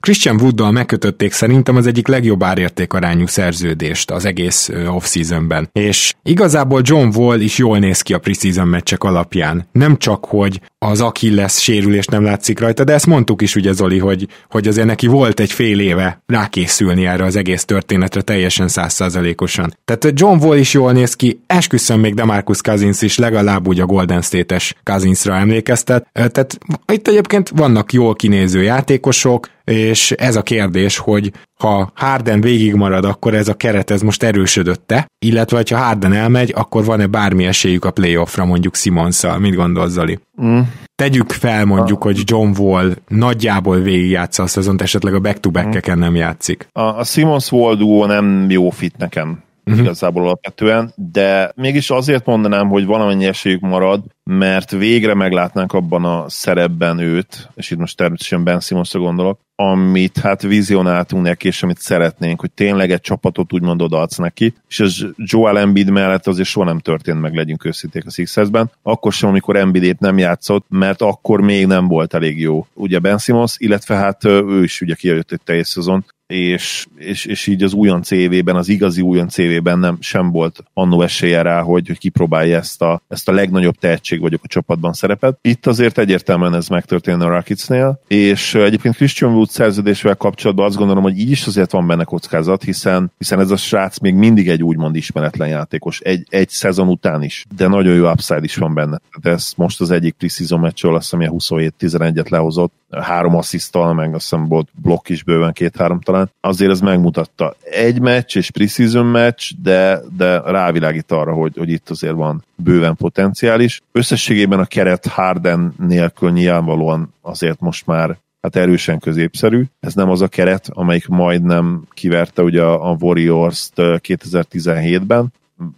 Christian 0.00 0.40
Wooddal 0.40 0.70
megkötötték 0.70 1.32
szerintem 1.32 1.76
az 1.76 1.86
egyik 1.86 2.06
legjobb 2.06 2.42
árértékarányú 2.42 3.26
szerződést 3.26 4.10
az 4.10 4.24
egész 4.24 4.70
off-seasonben. 4.86 5.68
És 5.72 6.14
igazából 6.22 6.80
John 6.84 7.16
Wall 7.16 7.40
is 7.40 7.58
jól 7.58 7.78
néz 7.78 8.02
ki 8.02 8.14
a 8.14 8.18
preseason 8.18 8.68
meccsek 8.68 9.04
alapján. 9.04 9.68
Nem 9.72 9.96
csak, 9.96 10.24
hogy 10.24 10.60
az 10.78 11.00
Achilles 11.00 11.62
sérülés 11.62 12.06
nem 12.06 12.24
látszik 12.24 12.58
rajta, 12.58 12.84
de 12.84 12.92
ezt 12.92 13.06
mondtuk 13.06 13.42
is 13.42 13.54
ugye 13.54 13.72
Zoli, 13.72 13.98
hogy, 13.98 14.28
hogy 14.50 14.68
azért 14.68 14.86
neki 14.86 15.06
volt 15.06 15.40
egy 15.40 15.52
fél 15.52 15.80
éve 15.80 16.22
rákészülni 16.26 17.06
erre 17.06 17.24
az 17.24 17.36
egész 17.36 17.64
történetre 17.64 18.20
teljesen 18.20 18.68
százszázalékosan. 18.68 19.74
Tehát 19.84 20.20
John 20.20 20.44
Wall 20.44 20.56
is 20.56 20.72
jól 20.72 20.92
néz 20.92 21.14
ki, 21.14 21.40
esküszöm 21.46 22.00
még 22.00 22.14
Demarcus 22.14 22.60
Cousins 22.62 23.02
is 23.02 23.18
legalább 23.18 23.68
úgy 23.68 23.80
a 23.80 23.86
Golden 23.86 24.22
State-es 24.22 24.74
Cousinsra 24.82 25.34
emlékeztet. 25.34 26.06
Tehát 26.12 26.58
itt 26.92 27.08
egyébként 27.08 27.48
vannak 27.48 27.92
jól 27.92 28.14
kinéző 28.14 28.62
játékosok, 28.62 29.48
és 29.68 30.10
ez 30.10 30.36
a 30.36 30.42
kérdés, 30.42 30.98
hogy 30.98 31.32
ha 31.58 31.92
Harden 31.94 32.40
végigmarad, 32.40 33.04
akkor 33.04 33.34
ez 33.34 33.48
a 33.48 33.54
keret 33.54 33.90
ez 33.90 34.02
most 34.02 34.22
erősödötte, 34.22 35.06
illetve 35.18 35.62
ha 35.70 35.76
Harden 35.76 36.12
elmegy, 36.12 36.52
akkor 36.56 36.84
van-e 36.84 37.06
bármi 37.06 37.46
esélyük 37.46 37.84
a 37.84 37.90
playoffra 37.90 38.44
mondjuk 38.44 38.74
Simonszal, 38.74 39.38
mit 39.38 39.54
gondolsz 39.54 39.92
Zoli? 39.92 40.18
Mm. 40.42 40.60
Tegyük 40.94 41.30
fel 41.30 41.64
mondjuk, 41.64 42.02
hogy 42.02 42.20
John 42.24 42.50
Wall 42.58 42.94
nagyjából 43.08 43.78
végigjátsza 43.78 44.42
a 44.42 44.46
szezont, 44.46 44.82
esetleg 44.82 45.14
a 45.14 45.20
back-to-back-eken 45.20 45.98
nem 45.98 46.14
játszik. 46.14 46.68
A, 46.72 46.80
a 46.80 47.04
Simons 47.04 47.52
Wall 47.52 47.76
duo 47.76 48.06
nem 48.06 48.46
jó 48.50 48.70
fit 48.70 48.96
nekem 48.96 49.46
uh-huh. 49.70 49.84
igazából 49.84 50.22
alapvetően, 50.22 50.92
de 50.96 51.52
mégis 51.54 51.90
azért 51.90 52.26
mondanám, 52.26 52.68
hogy 52.68 52.86
valamennyi 52.86 53.24
esélyük 53.24 53.60
marad, 53.60 54.02
mert 54.24 54.70
végre 54.70 55.14
meglátnánk 55.14 55.72
abban 55.72 56.04
a 56.04 56.28
szerepben 56.28 56.98
őt, 56.98 57.48
és 57.54 57.70
itt 57.70 57.78
most 57.78 57.96
természetesen 57.96 58.44
Ben 58.44 58.60
Simonsra 58.60 59.00
gondolok, 59.00 59.40
amit 59.54 60.18
hát 60.18 60.42
vizionáltunk 60.42 61.22
neki, 61.22 61.46
és 61.46 61.62
amit 61.62 61.78
szeretnénk, 61.78 62.40
hogy 62.40 62.50
tényleg 62.50 62.90
egy 62.90 63.00
csapatot 63.00 63.52
úgymond 63.52 63.82
odaadsz 63.82 64.16
neki, 64.16 64.54
és 64.68 64.80
ez 64.80 64.96
Joel 65.16 65.58
Embiid 65.58 65.90
mellett 65.90 66.26
azért 66.26 66.48
soha 66.48 66.66
nem 66.66 66.78
történt 66.78 67.20
meg, 67.20 67.34
legyünk 67.34 67.64
őszinték 67.64 68.06
a 68.06 68.10
Sixersben, 68.10 68.70
akkor 68.82 69.12
sem, 69.12 69.28
amikor 69.28 69.56
embiid 69.56 69.96
nem 70.00 70.18
játszott, 70.18 70.64
mert 70.68 71.02
akkor 71.02 71.40
még 71.40 71.66
nem 71.66 71.88
volt 71.88 72.14
elég 72.14 72.40
jó. 72.40 72.66
Ugye 72.74 72.98
Ben 72.98 73.18
Simmons, 73.18 73.54
illetve 73.58 73.94
hát 73.94 74.24
ő 74.24 74.62
is 74.62 74.80
ugye 74.80 74.94
kijött 74.94 75.32
egy 75.32 75.40
teljes 75.44 75.68
szezon, 75.68 76.04
és, 76.28 76.86
és, 76.96 77.24
és 77.24 77.46
így 77.46 77.62
az 77.62 77.72
újon 77.72 78.02
CV-ben, 78.02 78.56
az 78.56 78.68
igazi 78.68 79.00
újon 79.00 79.28
CV-ben 79.28 79.78
nem 79.78 79.96
sem 80.00 80.30
volt 80.30 80.62
annó 80.72 81.02
esélye 81.02 81.42
rá, 81.42 81.60
hogy, 81.60 81.86
hogy 81.86 81.98
kipróbálja 81.98 82.56
ezt 82.56 82.82
a, 82.82 83.02
ezt 83.08 83.28
a 83.28 83.32
legnagyobb 83.32 83.74
tehetség 83.74 84.20
vagyok 84.20 84.40
a 84.44 84.46
csapatban 84.48 84.92
szerepet. 84.92 85.38
Itt 85.42 85.66
azért 85.66 85.98
egyértelműen 85.98 86.54
ez 86.54 86.68
megtörtént 86.68 87.22
a 87.22 87.28
Rocketsnél, 87.28 88.00
és 88.08 88.54
egyébként 88.54 88.94
Christian 88.94 89.32
Wood 89.32 89.48
szerződésével 89.48 90.16
kapcsolatban 90.16 90.66
azt 90.66 90.76
gondolom, 90.76 91.02
hogy 91.02 91.18
így 91.18 91.30
is 91.30 91.46
azért 91.46 91.72
van 91.72 91.86
benne 91.86 92.04
kockázat, 92.04 92.62
hiszen, 92.62 93.12
hiszen 93.18 93.40
ez 93.40 93.50
a 93.50 93.56
srác 93.56 93.98
még 93.98 94.14
mindig 94.14 94.48
egy 94.48 94.62
úgymond 94.62 94.96
ismeretlen 94.96 95.48
játékos, 95.48 96.00
egy, 96.00 96.26
egy 96.30 96.48
szezon 96.48 96.88
után 96.88 97.22
is, 97.22 97.44
de 97.56 97.68
nagyon 97.68 97.94
jó 97.94 98.10
upside 98.10 98.42
is 98.42 98.56
van 98.56 98.74
benne. 98.74 99.00
Tehát 99.10 99.38
ez 99.38 99.52
most 99.56 99.80
az 99.80 99.90
egyik 99.90 100.14
preseason 100.14 100.60
meccsről, 100.60 100.94
azt 100.94 101.10
hiszem, 101.10 101.32
27-11-et 101.38 102.28
lehozott, 102.28 102.72
három 102.90 103.36
asszisztal, 103.36 103.94
meg 103.94 104.14
azt 104.14 104.30
hiszem 104.30 104.48
volt 104.48 104.68
blokk 104.82 105.08
is 105.08 105.22
bőven 105.22 105.52
két-három 105.52 106.00
talán, 106.00 106.30
azért 106.40 106.70
ez 106.70 106.80
megmutatta. 106.80 107.54
Egy 107.70 108.00
meccs 108.00 108.36
és 108.36 108.50
preseason 108.50 109.06
meccs, 109.06 109.50
de, 109.62 110.00
de 110.16 110.40
rávilágít 110.40 111.12
arra, 111.12 111.32
hogy, 111.32 111.56
hogy 111.56 111.70
itt 111.70 111.90
azért 111.90 112.14
van 112.14 112.44
bőven 112.56 112.96
potenciális. 112.96 113.80
Összességében 113.92 114.58
a 114.58 114.64
keret 114.64 115.06
Harden 115.06 115.74
nélkül 115.78 116.30
nyilvánvalóan 116.30 117.14
azért 117.20 117.60
most 117.60 117.86
már 117.86 118.18
hát 118.40 118.56
erősen 118.56 118.98
középszerű. 118.98 119.64
Ez 119.80 119.94
nem 119.94 120.10
az 120.10 120.20
a 120.20 120.28
keret, 120.28 120.68
amelyik 120.72 121.08
majdnem 121.08 121.82
kiverte 121.90 122.42
ugye 122.42 122.62
a 122.62 122.96
Warriors-t 123.00 123.72
2017-ben, 123.76 125.32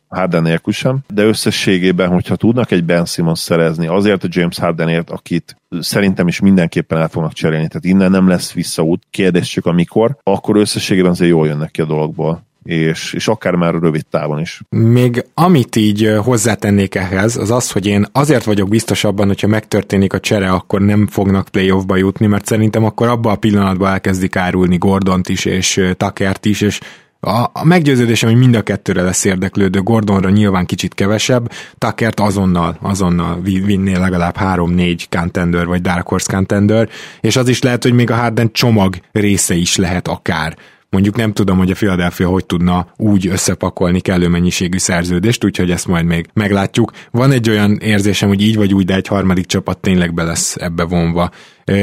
Harden 0.09 0.43
nélkül 0.43 0.73
sem, 0.73 0.99
de 1.09 1.23
összességében, 1.23 2.09
hogyha 2.09 2.37
tudnak 2.37 2.71
egy 2.71 2.85
Ben 2.85 3.05
Simmons 3.05 3.39
szerezni 3.39 3.87
azért 3.87 4.25
a 4.25 4.29
James 4.31 4.59
Hardenért, 4.59 5.11
akit 5.11 5.57
szerintem 5.81 6.29
is 6.29 6.41
mindenképpen 6.41 6.99
el 6.99 7.09
fognak 7.09 7.33
cserélni, 7.33 7.69
tehát 7.69 7.85
innen 7.85 8.11
nem 8.11 8.29
lesz 8.29 8.53
visszaút, 8.53 9.03
kérdés 9.11 9.49
csak 9.49 9.67
amikor, 9.67 10.17
akkor 10.23 10.57
összességében 10.57 11.11
azért 11.11 11.31
jól 11.31 11.47
jönnek 11.47 11.71
ki 11.71 11.81
a 11.81 11.87
dologból 11.87 12.49
és, 12.65 13.13
és 13.13 13.29
akár 13.29 13.55
már 13.55 13.75
rövid 13.75 14.07
távon 14.07 14.41
is. 14.41 14.61
Még 14.69 15.25
amit 15.35 15.77
így 15.77 16.15
hozzátennék 16.23 16.95
ehhez, 16.95 17.37
az 17.37 17.51
az, 17.51 17.71
hogy 17.71 17.87
én 17.87 18.07
azért 18.13 18.45
vagyok 18.45 18.69
biztos 18.69 19.05
abban, 19.05 19.27
hogyha 19.27 19.47
megtörténik 19.47 20.13
a 20.13 20.21
csere, 20.21 20.51
akkor 20.51 20.81
nem 20.81 21.07
fognak 21.07 21.49
playoffba 21.49 21.97
jutni, 21.97 22.27
mert 22.27 22.47
szerintem 22.47 22.85
akkor 22.85 23.09
abban 23.09 23.33
a 23.33 23.37
pillanatban 23.37 23.93
elkezdik 23.93 24.37
árulni 24.37 24.77
Gordont 24.77 25.29
is, 25.29 25.45
és 25.45 25.81
Takert 25.97 26.45
is, 26.45 26.61
és 26.61 26.81
a, 27.21 27.51
a 27.53 27.65
meggyőződésem, 27.65 28.31
hogy 28.31 28.39
mind 28.39 28.55
a 28.55 28.63
kettőre 28.63 29.03
lesz 29.03 29.25
érdeklődő, 29.25 29.81
Gordonra 29.81 30.31
nyilván 30.31 30.67
kicsit 30.67 30.95
kevesebb, 30.95 31.53
Takert 31.79 32.21
azonnal, 32.21 32.77
azonnal 32.81 33.41
vinné 33.43 33.97
legalább 33.97 34.37
3-4 34.41 35.05
contender 35.09 35.67
vagy 35.67 35.81
Dark 35.81 36.09
Horse 36.09 36.33
contender, 36.33 36.89
és 37.21 37.37
az 37.37 37.49
is 37.49 37.63
lehet, 37.63 37.83
hogy 37.83 37.93
még 37.93 38.11
a 38.11 38.15
Harden 38.15 38.53
csomag 38.53 38.97
része 39.13 39.55
is 39.55 39.77
lehet 39.77 40.09
akár. 40.09 40.57
Mondjuk 40.91 41.17
nem 41.17 41.33
tudom, 41.33 41.59
hogy 41.59 41.71
a 41.71 41.75
Philadelphia 41.75 42.29
hogy 42.29 42.47
tudna 42.47 42.93
úgy 42.97 43.27
összepakolni 43.27 44.01
kellő 44.01 44.29
mennyiségű 44.29 44.79
szerződést, 44.79 45.45
úgyhogy 45.45 45.71
ezt 45.71 45.87
majd 45.87 46.05
még 46.05 46.29
meglátjuk. 46.33 46.93
Van 47.11 47.33
egy 47.33 47.51
olyan 47.51 47.77
érzésem, 47.77 48.29
hogy 48.29 48.43
így 48.43 48.57
vagy 48.57 48.75
úgy, 48.75 48.85
de 48.85 48.95
egy 48.95 49.07
harmadik 49.07 49.47
csapat 49.47 49.79
tényleg 49.79 50.15
be 50.15 50.23
lesz 50.23 50.57
ebbe 50.57 50.85
vonva 50.85 51.31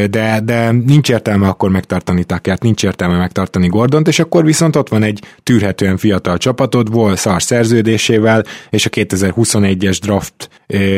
de, 0.09 0.39
de 0.43 0.71
nincs 0.71 1.09
értelme 1.09 1.47
akkor 1.47 1.69
megtartani 1.69 2.23
Takert, 2.23 2.63
nincs 2.63 2.83
értelme 2.83 3.17
megtartani 3.17 3.67
Gordont, 3.67 4.07
és 4.07 4.19
akkor 4.19 4.45
viszont 4.45 4.75
ott 4.75 4.89
van 4.89 5.03
egy 5.03 5.21
tűrhetően 5.43 5.97
fiatal 5.97 6.37
csapatod, 6.37 6.91
volt 6.91 7.17
szar 7.17 7.41
szerződésével, 7.41 8.43
és 8.69 8.85
a 8.85 8.89
2021-es 8.89 9.97
draft 10.01 10.49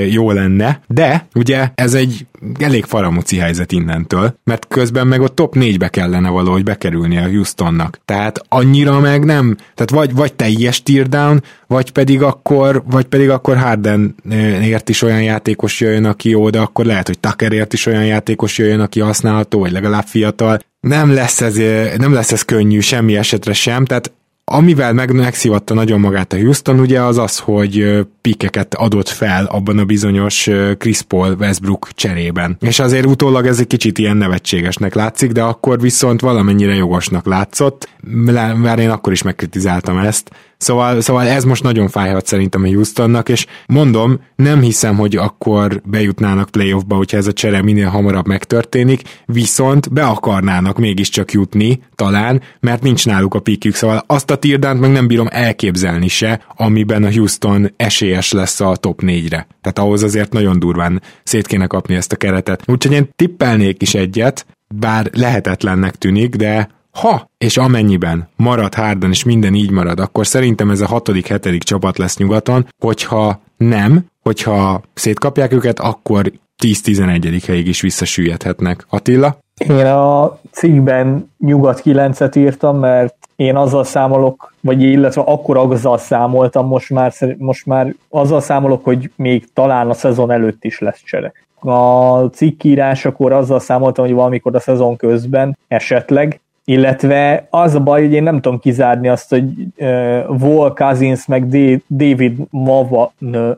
jó 0.10 0.32
lenne, 0.32 0.82
de 0.88 1.28
ugye 1.36 1.70
ez 1.76 1.94
egy 1.94 2.26
elég 2.60 2.84
faramuci 2.84 3.38
helyzet 3.38 3.72
innentől, 3.72 4.40
mert 4.44 4.68
közben 4.68 5.08
meg 5.08 5.22
ott 5.22 5.36
top 5.36 5.56
4-be 5.60 5.88
kellene 5.88 6.30
valahogy 6.30 6.64
bekerülni 6.64 7.18
a 7.18 7.28
Houstonnak. 7.28 8.00
Tehát 8.06 8.42
annyira 8.48 9.00
meg 9.00 9.26
nem, 9.26 9.56
tehát 9.76 9.90
vagy, 9.92 10.16
vagy 10.16 10.34
teljes 10.34 10.84
teardown, 10.84 11.44
vagy 11.70 11.92
pedig 11.92 12.22
akkor, 12.22 12.84
vagy 12.86 13.06
pedig 13.06 13.30
akkor 13.30 13.58
Hardenért 13.58 14.90
is 14.90 15.02
olyan 15.02 15.24
játékos 15.24 15.80
jöjjön, 15.80 16.06
aki 16.06 16.30
jó, 16.30 16.50
de 16.50 16.60
akkor 16.60 16.86
lehet, 16.86 17.08
hogy 17.08 17.20
Tuckerért 17.20 17.74
is 17.74 17.86
olyan 17.86 18.06
játékos 18.06 18.58
jöjjön, 18.58 18.80
aki 18.80 19.00
használható, 19.00 19.60
vagy 19.60 19.72
legalább 19.72 20.06
fiatal. 20.06 20.60
Nem 20.80 21.14
lesz 21.14 21.42
ez, 21.42 21.56
nem 21.98 22.14
lesz 22.14 22.32
ez 22.32 22.42
könnyű 22.42 22.80
semmi 22.80 23.18
esetre 23.18 23.54
sem, 23.54 23.86
tehát 23.86 24.12
Amivel 24.52 24.94
meg 24.94 25.14
megszivatta 25.14 25.74
nagyon 25.74 26.00
magát 26.00 26.34
a 26.34 26.38
Houston, 26.38 26.80
ugye 26.80 27.02
az 27.02 27.18
az, 27.18 27.40
hogy 27.40 28.06
pikeket 28.22 28.76
adott 28.76 29.08
fel 29.08 29.46
abban 29.46 29.78
a 29.78 29.86
bizonyos 29.86 30.50
Chris 30.78 31.02
Paul 31.02 31.36
Westbrook 31.40 31.88
cserében. 31.96 32.58
És 32.60 32.80
azért 32.80 33.06
utólag 33.06 33.46
ez 33.46 33.60
egy 33.60 33.68
kicsit 33.68 33.98
ilyen 33.98 34.18
nevetségesnek 34.18 34.94
látszik, 34.94 35.32
de 35.32 35.42
akkor 35.42 35.82
viszont 35.82 36.22
valamennyire 36.22 36.74
jogosnak 36.74 37.26
látszott, 37.26 37.90
mert 38.02 38.80
én 38.80 38.90
akkor 38.90 39.12
is 39.12 39.22
megkritizáltam 39.22 39.98
ezt, 39.98 40.32
Szóval, 40.60 41.02
szóval 41.02 41.28
ez 41.28 41.44
most 41.44 41.64
nagyon 41.64 41.88
fájhat 41.88 42.26
szerintem 42.26 42.64
a 42.64 42.68
Houstonnak, 42.68 43.30
és 43.30 43.46
mondom, 43.68 44.20
nem 44.36 44.62
hiszem, 44.62 44.96
hogy 44.96 45.16
akkor 45.16 45.82
bejutnának 45.86 46.50
playoffba, 46.50 46.96
hogyha 46.96 47.18
ez 47.18 47.28
a 47.28 47.34
csere 47.34 47.62
minél 47.62 47.88
hamarabb 47.88 48.28
megtörténik, 48.28 49.02
viszont 49.26 49.94
be 49.94 50.06
akarnának 50.06 50.78
mégiscsak 50.78 51.32
jutni, 51.32 51.84
talán, 51.96 52.42
mert 52.60 52.82
nincs 52.82 53.06
náluk 53.06 53.34
a 53.34 53.40
pikük, 53.40 53.76
szóval 53.76 54.04
azt 54.08 54.32
a 54.32 54.36
tirdánt 54.36 54.80
meg 54.80 54.92
nem 54.92 55.08
bírom 55.08 55.28
elképzelni 55.30 56.08
se, 56.08 56.42
amiben 56.56 57.04
a 57.04 57.12
Houston 57.12 57.72
esélyes 57.78 58.32
lesz 58.32 58.60
a 58.60 58.76
top 58.76 59.00
4-re. 59.04 59.48
Tehát 59.62 59.80
ahhoz 59.80 60.04
azért 60.04 60.34
nagyon 60.34 60.60
durván 60.60 61.02
szét 61.24 61.48
kéne 61.48 61.68
kapni 61.68 61.96
ezt 61.96 62.12
a 62.12 62.16
keretet. 62.16 62.64
Úgyhogy 62.66 62.94
én 62.94 63.10
tippelnék 63.16 63.82
is 63.82 63.94
egyet, 63.94 64.46
bár 64.76 65.10
lehetetlennek 65.14 65.96
tűnik, 65.96 66.36
de 66.36 66.70
ha 66.92 67.30
és 67.38 67.58
amennyiben 67.58 68.28
marad 68.36 68.74
Harden, 68.74 69.10
és 69.10 69.24
minden 69.24 69.54
így 69.54 69.72
marad, 69.72 70.00
akkor 70.00 70.28
szerintem 70.28 70.70
ez 70.70 70.82
a 70.82 70.88
hatodik, 70.88 71.28
hetedik 71.28 71.64
csapat 71.64 71.98
lesz 71.98 72.18
nyugaton, 72.18 72.68
hogyha 72.84 73.40
nem, 73.58 74.06
hogyha 74.24 74.82
szétkapják 74.94 75.54
őket, 75.54 75.80
akkor 75.80 76.32
10-11. 76.64 77.44
helyig 77.48 77.68
is 77.68 77.82
visszasüllyedhetnek. 77.82 78.86
Attila? 78.90 79.38
Én 79.58 79.86
a 79.86 80.40
cikkben 80.52 81.32
nyugat 81.38 81.82
9-et 81.86 82.38
írtam, 82.38 82.80
mert 82.80 83.16
én 83.36 83.56
azzal 83.56 83.84
számolok, 83.84 84.54
vagy 84.62 84.82
illetve 84.82 85.22
akkor 85.22 85.58
azzal 85.58 85.98
számoltam, 85.98 86.68
most 86.68 86.90
már, 86.90 87.14
most 87.38 87.66
már 87.66 87.96
azzal 88.10 88.42
számolok, 88.42 88.84
hogy 88.84 89.12
még 89.16 89.54
talán 89.54 89.90
a 89.90 89.94
szezon 89.94 90.32
előtt 90.32 90.64
is 90.64 90.80
lesz 90.80 91.04
csere. 91.06 91.34
A 91.60 92.18
cikkírásakor 92.20 93.32
azzal 93.32 93.60
számoltam, 93.60 94.06
hogy 94.06 94.14
valamikor 94.14 94.56
a 94.56 94.60
szezon 94.60 94.96
közben 94.96 95.58
esetleg, 95.68 96.40
illetve 96.70 97.48
az 97.50 97.76
a 97.76 97.80
baj, 97.80 98.02
hogy 98.02 98.14
én 98.14 98.24
nem 98.24 98.42
tudom 98.42 98.60
kizárni 98.60 99.08
azt, 99.08 99.30
hogy 99.30 99.44
uh, 99.78 100.20
Vol 100.28 100.74
Cousins 100.74 101.26
meg 101.26 101.48
D- 101.48 101.84
David 101.88 102.38
Mava 102.50 103.14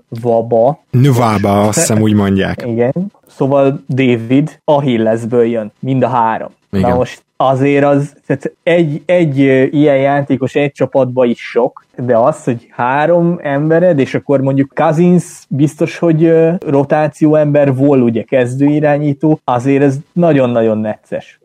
Nvaba. 0.09 0.83
Nvaba, 0.91 1.61
azt 1.67 1.77
hiszem 1.77 2.01
úgy 2.01 2.13
mondják. 2.13 2.63
Igen. 2.67 2.93
Szóval 3.27 3.83
David 3.87 4.59
Achillesből 4.63 5.45
jön, 5.45 5.71
mind 5.79 6.03
a 6.03 6.07
három. 6.07 6.49
Igen. 6.71 6.89
Na 6.89 6.95
most 6.95 7.23
azért 7.37 7.85
az, 7.85 8.13
tehát 8.37 8.57
egy, 8.63 9.01
egy 9.05 9.37
ilyen 9.73 9.97
játékos 9.97 10.55
egy 10.55 10.71
csapatban 10.71 11.29
is 11.29 11.49
sok, 11.49 11.85
de 11.97 12.17
az, 12.17 12.43
hogy 12.43 12.67
három 12.69 13.39
embered, 13.41 13.99
és 13.99 14.15
akkor 14.15 14.41
mondjuk 14.41 14.71
Cousins 14.75 15.45
biztos, 15.49 15.97
hogy 15.97 16.33
rotáció 16.59 17.35
ember, 17.35 17.75
vol 17.75 18.01
ugye 18.01 18.23
kezdőirányító, 18.23 19.39
azért 19.43 19.83
ez 19.83 19.97
nagyon-nagyon 20.13 20.77
necces. 20.77 21.39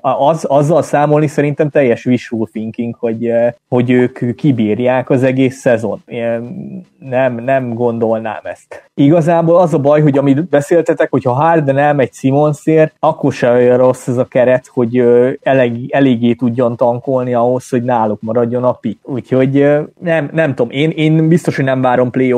Az, 0.00 0.44
azzal 0.44 0.82
számolni 0.82 1.26
szerintem 1.26 1.68
teljes 1.68 2.06
wishful 2.06 2.48
thinking, 2.52 2.94
hogy, 2.98 3.32
hogy 3.68 3.90
ők 3.90 4.34
kibírják 4.34 5.10
az 5.10 5.22
egész 5.22 5.56
szezon. 5.56 6.02
Nem, 6.98 7.34
nem 7.34 7.74
gondolnám 7.74 8.40
ezt. 8.42 8.90
Igazából 8.94 9.56
az 9.56 9.74
a 9.74 9.78
baj, 9.78 10.00
hogy 10.00 10.18
amit 10.18 10.48
beszéltetek, 10.48 11.10
hogyha 11.10 11.32
Harden 11.32 11.78
elmegy 11.78 12.12
Simonszért, 12.12 12.94
akkor 12.98 13.32
se 13.32 13.50
olyan 13.50 13.78
rossz 13.78 14.06
ez 14.06 14.16
a 14.16 14.24
keret, 14.24 14.66
hogy 14.66 15.04
elég, 15.42 15.90
eléggé 15.90 16.27
tudjon 16.34 16.76
tankolni 16.76 17.34
ahhoz, 17.34 17.68
hogy 17.68 17.82
náluk 17.82 18.20
maradjon 18.20 18.64
a 18.64 18.72
pick. 18.72 19.08
Úgyhogy 19.08 19.52
nem, 20.00 20.30
nem 20.32 20.54
tudom, 20.54 20.70
én, 20.70 20.90
én 20.90 21.28
biztos, 21.28 21.56
hogy 21.56 21.64
nem 21.64 21.80
várom 21.80 22.10
play 22.10 22.32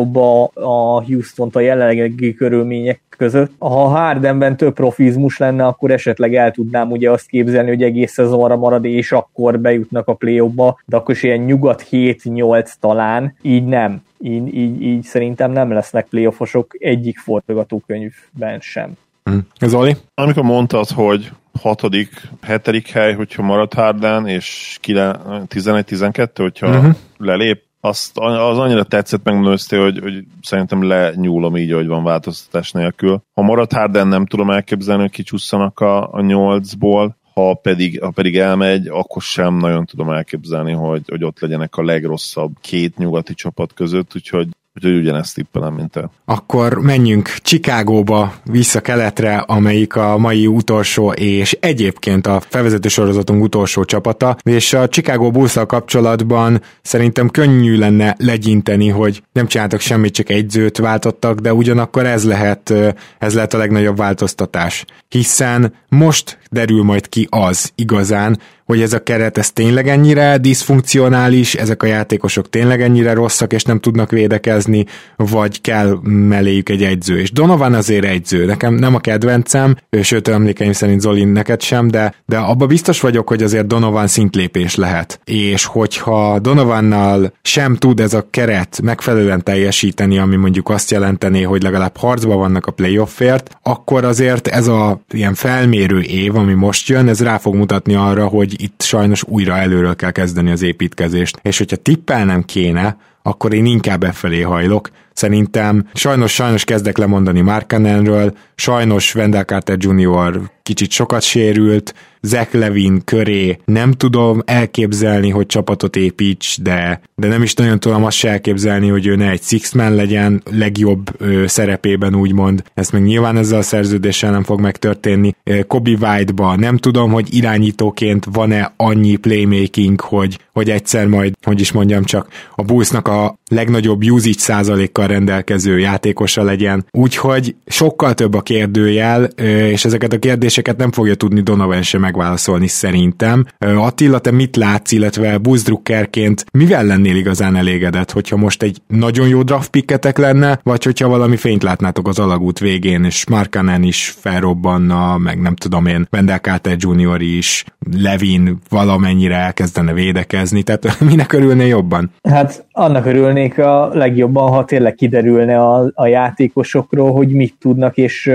a 0.54 1.04
Houston-t 1.04 1.56
a 1.56 1.60
jelenlegi 1.60 2.34
körülmények 2.34 3.00
között. 3.20 3.52
Ha 3.58 3.68
Hardenben 3.68 4.56
több 4.56 4.74
profizmus 4.74 5.38
lenne, 5.38 5.66
akkor 5.66 5.90
esetleg 5.90 6.34
el 6.34 6.50
tudnám 6.50 6.90
ugye 6.90 7.10
azt 7.10 7.28
képzelni, 7.28 7.68
hogy 7.68 7.82
egész 7.82 8.12
szezonra 8.12 8.56
marad, 8.56 8.84
és 8.84 9.12
akkor 9.12 9.58
bejutnak 9.58 10.08
a 10.08 10.14
play 10.14 10.38
de 10.86 10.96
akkor 10.96 11.14
is 11.14 11.22
ilyen 11.22 11.38
nyugat 11.38 11.86
7-8 11.90 12.72
talán, 12.80 13.34
így 13.42 13.64
nem. 13.64 14.02
Így, 14.18 14.54
így, 14.54 14.82
így 14.82 15.02
szerintem 15.02 15.50
nem 15.50 15.72
lesznek 15.72 16.06
playoffosok 16.06 16.76
egyik 16.78 17.18
forgatókönyvben 17.18 18.60
sem. 18.60 18.96
Mm. 19.30 19.38
Zoli? 19.60 19.96
Amikor 20.14 20.42
mondtad, 20.42 20.88
hogy 20.88 21.32
hatodik, 21.60 22.28
hetedik 22.42 22.88
hely, 22.88 23.14
hogyha 23.14 23.42
marad 23.42 23.72
Harden, 23.72 24.26
és 24.26 24.78
11-12, 24.82 26.28
hogyha 26.34 26.68
uh-huh. 26.68 26.94
lelép, 27.16 27.62
azt, 27.80 28.18
az 28.18 28.58
annyira 28.58 28.84
tetszett 28.84 29.24
megmondani, 29.24 29.58
hogy, 29.68 29.98
hogy 29.98 30.24
szerintem 30.42 30.82
lenyúlom 30.82 31.56
így, 31.56 31.72
hogy 31.72 31.86
van 31.86 32.04
változtatás 32.04 32.72
nélkül. 32.72 33.22
Ha 33.34 33.42
marad 33.42 33.72
Harden, 33.72 34.08
nem 34.08 34.26
tudom 34.26 34.50
elképzelni, 34.50 35.02
hogy 35.02 35.10
kicsusszanak 35.10 35.80
a, 35.80 36.12
a 36.12 36.20
nyolcból, 36.20 37.18
ha 37.34 37.54
pedig, 37.54 38.00
ha 38.02 38.10
pedig 38.10 38.38
elmegy, 38.38 38.86
akkor 38.86 39.22
sem 39.22 39.54
nagyon 39.54 39.84
tudom 39.84 40.10
elképzelni, 40.10 40.72
hogy, 40.72 41.02
hogy 41.06 41.24
ott 41.24 41.40
legyenek 41.40 41.76
a 41.76 41.82
legrosszabb 41.82 42.52
két 42.60 42.96
nyugati 42.96 43.34
csapat 43.34 43.72
között, 43.72 44.14
úgyhogy 44.14 44.48
Úgyhogy 44.74 44.96
ugyanezt 44.96 45.34
tippelem, 45.34 45.74
mint 45.74 45.90
te. 45.90 46.10
Akkor 46.24 46.78
menjünk 46.78 47.28
Chicagóba, 47.42 48.34
vissza 48.44 48.80
keletre, 48.80 49.36
amelyik 49.36 49.96
a 49.96 50.18
mai 50.18 50.46
utolsó, 50.46 51.12
és 51.12 51.56
egyébként 51.60 52.26
a 52.26 52.40
felvezető 52.48 52.88
sorozatunk 52.88 53.42
utolsó 53.42 53.84
csapata, 53.84 54.36
és 54.42 54.72
a 54.72 54.88
Chicago 54.88 55.30
bulls 55.30 55.56
kapcsolatban 55.66 56.62
szerintem 56.82 57.28
könnyű 57.28 57.78
lenne 57.78 58.14
legyinteni, 58.18 58.88
hogy 58.88 59.22
nem 59.32 59.46
csináltak 59.46 59.80
semmit, 59.80 60.14
csak 60.14 60.30
egyzőt 60.30 60.78
váltottak, 60.78 61.38
de 61.38 61.54
ugyanakkor 61.54 62.06
ez 62.06 62.24
lehet, 62.24 62.74
ez 63.18 63.34
lehet 63.34 63.54
a 63.54 63.58
legnagyobb 63.58 63.96
változtatás. 63.96 64.84
Hiszen 65.08 65.74
most 65.88 66.38
derül 66.50 66.82
majd 66.82 67.08
ki 67.08 67.26
az 67.30 67.72
igazán, 67.74 68.38
hogy 68.70 68.80
ez 68.80 68.92
a 68.92 69.02
keret 69.02 69.38
ez 69.38 69.50
tényleg 69.50 69.88
ennyire 69.88 70.38
diszfunkcionális, 70.38 71.54
ezek 71.54 71.82
a 71.82 71.86
játékosok 71.86 72.50
tényleg 72.50 72.82
ennyire 72.82 73.12
rosszak, 73.12 73.52
és 73.52 73.62
nem 73.62 73.80
tudnak 73.80 74.10
védekezni, 74.10 74.84
vagy 75.16 75.60
kell 75.60 75.98
melléjük 76.02 76.68
egy 76.68 76.82
egyző. 76.82 77.20
És 77.20 77.32
Donovan 77.32 77.74
azért 77.74 78.04
egyző, 78.04 78.44
nekem 78.44 78.74
nem 78.74 78.94
a 78.94 78.98
kedvencem, 78.98 79.76
sőt 80.02 80.28
emlékeim 80.28 80.72
szerint 80.72 81.00
Zolin 81.00 81.28
neked 81.28 81.62
sem, 81.62 81.88
de, 81.88 82.14
de 82.26 82.36
abba 82.36 82.66
biztos 82.66 83.00
vagyok, 83.00 83.28
hogy 83.28 83.42
azért 83.42 83.66
Donovan 83.66 84.06
szintlépés 84.06 84.74
lehet. 84.74 85.20
És 85.24 85.64
hogyha 85.64 86.38
Donovannal 86.38 87.32
sem 87.42 87.76
tud 87.76 88.00
ez 88.00 88.14
a 88.14 88.26
keret 88.30 88.80
megfelelően 88.82 89.42
teljesíteni, 89.44 90.18
ami 90.18 90.36
mondjuk 90.36 90.68
azt 90.68 90.90
jelenteni, 90.90 91.42
hogy 91.42 91.62
legalább 91.62 91.96
harcba 91.96 92.36
vannak 92.36 92.66
a 92.66 92.72
playoffért, 92.72 93.58
akkor 93.62 94.04
azért 94.04 94.48
ez 94.48 94.66
a 94.66 95.00
ilyen 95.10 95.34
felmérő 95.34 96.00
év, 96.00 96.34
ami 96.40 96.52
most 96.54 96.88
jön, 96.88 97.08
ez 97.08 97.22
rá 97.22 97.38
fog 97.38 97.54
mutatni 97.54 97.94
arra, 97.94 98.26
hogy 98.26 98.62
itt 98.62 98.82
sajnos 98.82 99.22
újra 99.22 99.56
előről 99.56 99.96
kell 99.96 100.10
kezdeni 100.10 100.50
az 100.50 100.62
építkezést. 100.62 101.38
És 101.42 101.58
hogyha 101.58 101.76
tippelnem 101.76 102.44
kéne, 102.44 102.96
akkor 103.22 103.54
én 103.54 103.64
inkább 103.64 104.02
e 104.02 104.12
felé 104.12 104.40
hajlok. 104.40 104.90
Szerintem 105.20 105.86
sajnos, 105.94 106.32
sajnos 106.32 106.64
kezdek 106.64 106.98
lemondani 106.98 107.40
Markanenről, 107.40 108.36
sajnos 108.54 109.14
Wendell 109.14 109.44
Carter 109.44 109.76
Jr. 109.78 110.40
kicsit 110.62 110.90
sokat 110.90 111.22
sérült, 111.22 111.94
Zach 112.22 112.54
Levin 112.54 113.04
köré 113.04 113.58
nem 113.64 113.92
tudom 113.92 114.42
elképzelni, 114.44 115.30
hogy 115.30 115.46
csapatot 115.46 115.96
építs, 115.96 116.60
de, 116.62 117.00
de 117.14 117.28
nem 117.28 117.42
is 117.42 117.54
nagyon 117.54 117.80
tudom 117.80 118.04
azt 118.04 118.16
se 118.16 118.28
elképzelni, 118.28 118.88
hogy 118.88 119.06
ő 119.06 119.16
ne 119.16 119.30
egy 119.30 119.42
six-man 119.42 119.94
legyen 119.94 120.42
legjobb 120.50 121.10
ö, 121.18 121.46
szerepében 121.46 122.14
úgymond. 122.14 122.62
Ezt 122.74 122.92
meg 122.92 123.02
nyilván 123.02 123.36
ezzel 123.36 123.58
a 123.58 123.62
szerződéssel 123.62 124.30
nem 124.30 124.42
fog 124.42 124.60
megtörténni. 124.60 125.34
Kobe 125.66 125.90
White-ba 126.00 126.56
nem 126.56 126.76
tudom, 126.76 127.12
hogy 127.12 127.34
irányítóként 127.34 128.26
van-e 128.32 128.72
annyi 128.76 129.16
playmaking, 129.16 130.00
hogy, 130.00 130.38
hogy 130.52 130.70
egyszer 130.70 131.06
majd, 131.06 131.34
hogy 131.42 131.60
is 131.60 131.72
mondjam 131.72 132.04
csak, 132.04 132.28
a 132.54 132.62
Bullsnak 132.62 133.08
a 133.08 133.38
legnagyobb 133.48 134.02
usage 134.02 134.38
százalékkal 134.38 135.06
rendelkező 135.10 135.78
játékosa 135.78 136.42
legyen. 136.42 136.86
Úgyhogy 136.90 137.54
sokkal 137.66 138.14
több 138.14 138.34
a 138.34 138.40
kérdőjel, 138.40 139.24
és 139.72 139.84
ezeket 139.84 140.12
a 140.12 140.18
kérdéseket 140.18 140.76
nem 140.76 140.92
fogja 140.92 141.14
tudni 141.14 141.40
Donovan 141.40 141.82
sem 141.82 142.00
megválaszolni 142.00 142.66
szerintem. 142.66 143.46
Attila, 143.58 144.18
te 144.18 144.30
mit 144.30 144.56
látsz, 144.56 144.92
illetve 144.92 145.38
buzdrukkerként 145.38 146.44
mivel 146.52 146.84
lennél 146.84 147.16
igazán 147.16 147.56
elégedett, 147.56 148.10
hogyha 148.10 148.36
most 148.36 148.62
egy 148.62 148.78
nagyon 148.86 149.28
jó 149.28 149.42
draft 149.42 149.70
picketek 149.70 150.18
lenne, 150.18 150.60
vagy 150.62 150.84
hogyha 150.84 151.08
valami 151.08 151.36
fényt 151.36 151.62
látnátok 151.62 152.08
az 152.08 152.18
alagút 152.18 152.58
végén, 152.58 153.04
és 153.04 153.26
Markanen 153.26 153.82
is 153.82 154.14
felrobbanna, 154.20 155.18
meg 155.18 155.40
nem 155.40 155.54
tudom 155.54 155.86
én, 155.86 156.06
Wendell 156.12 156.38
Carter 156.38 156.76
Jr. 156.78 157.20
is, 157.20 157.64
Levin 157.96 158.58
valamennyire 158.68 159.36
elkezdene 159.36 159.92
védekezni, 159.92 160.62
tehát 160.62 161.00
minek 161.10 161.32
örülné 161.32 161.66
jobban? 161.66 162.10
Hát 162.22 162.64
annak 162.72 163.06
örülnék 163.06 163.58
a 163.58 163.90
legjobban, 163.92 164.50
ha 164.50 164.64
tényleg 164.64 164.94
kiderülne 164.94 165.62
a, 165.62 165.90
a 165.94 166.06
játékosokról, 166.06 167.12
hogy 167.12 167.28
mit 167.28 167.54
tudnak, 167.60 167.96
és 167.96 168.26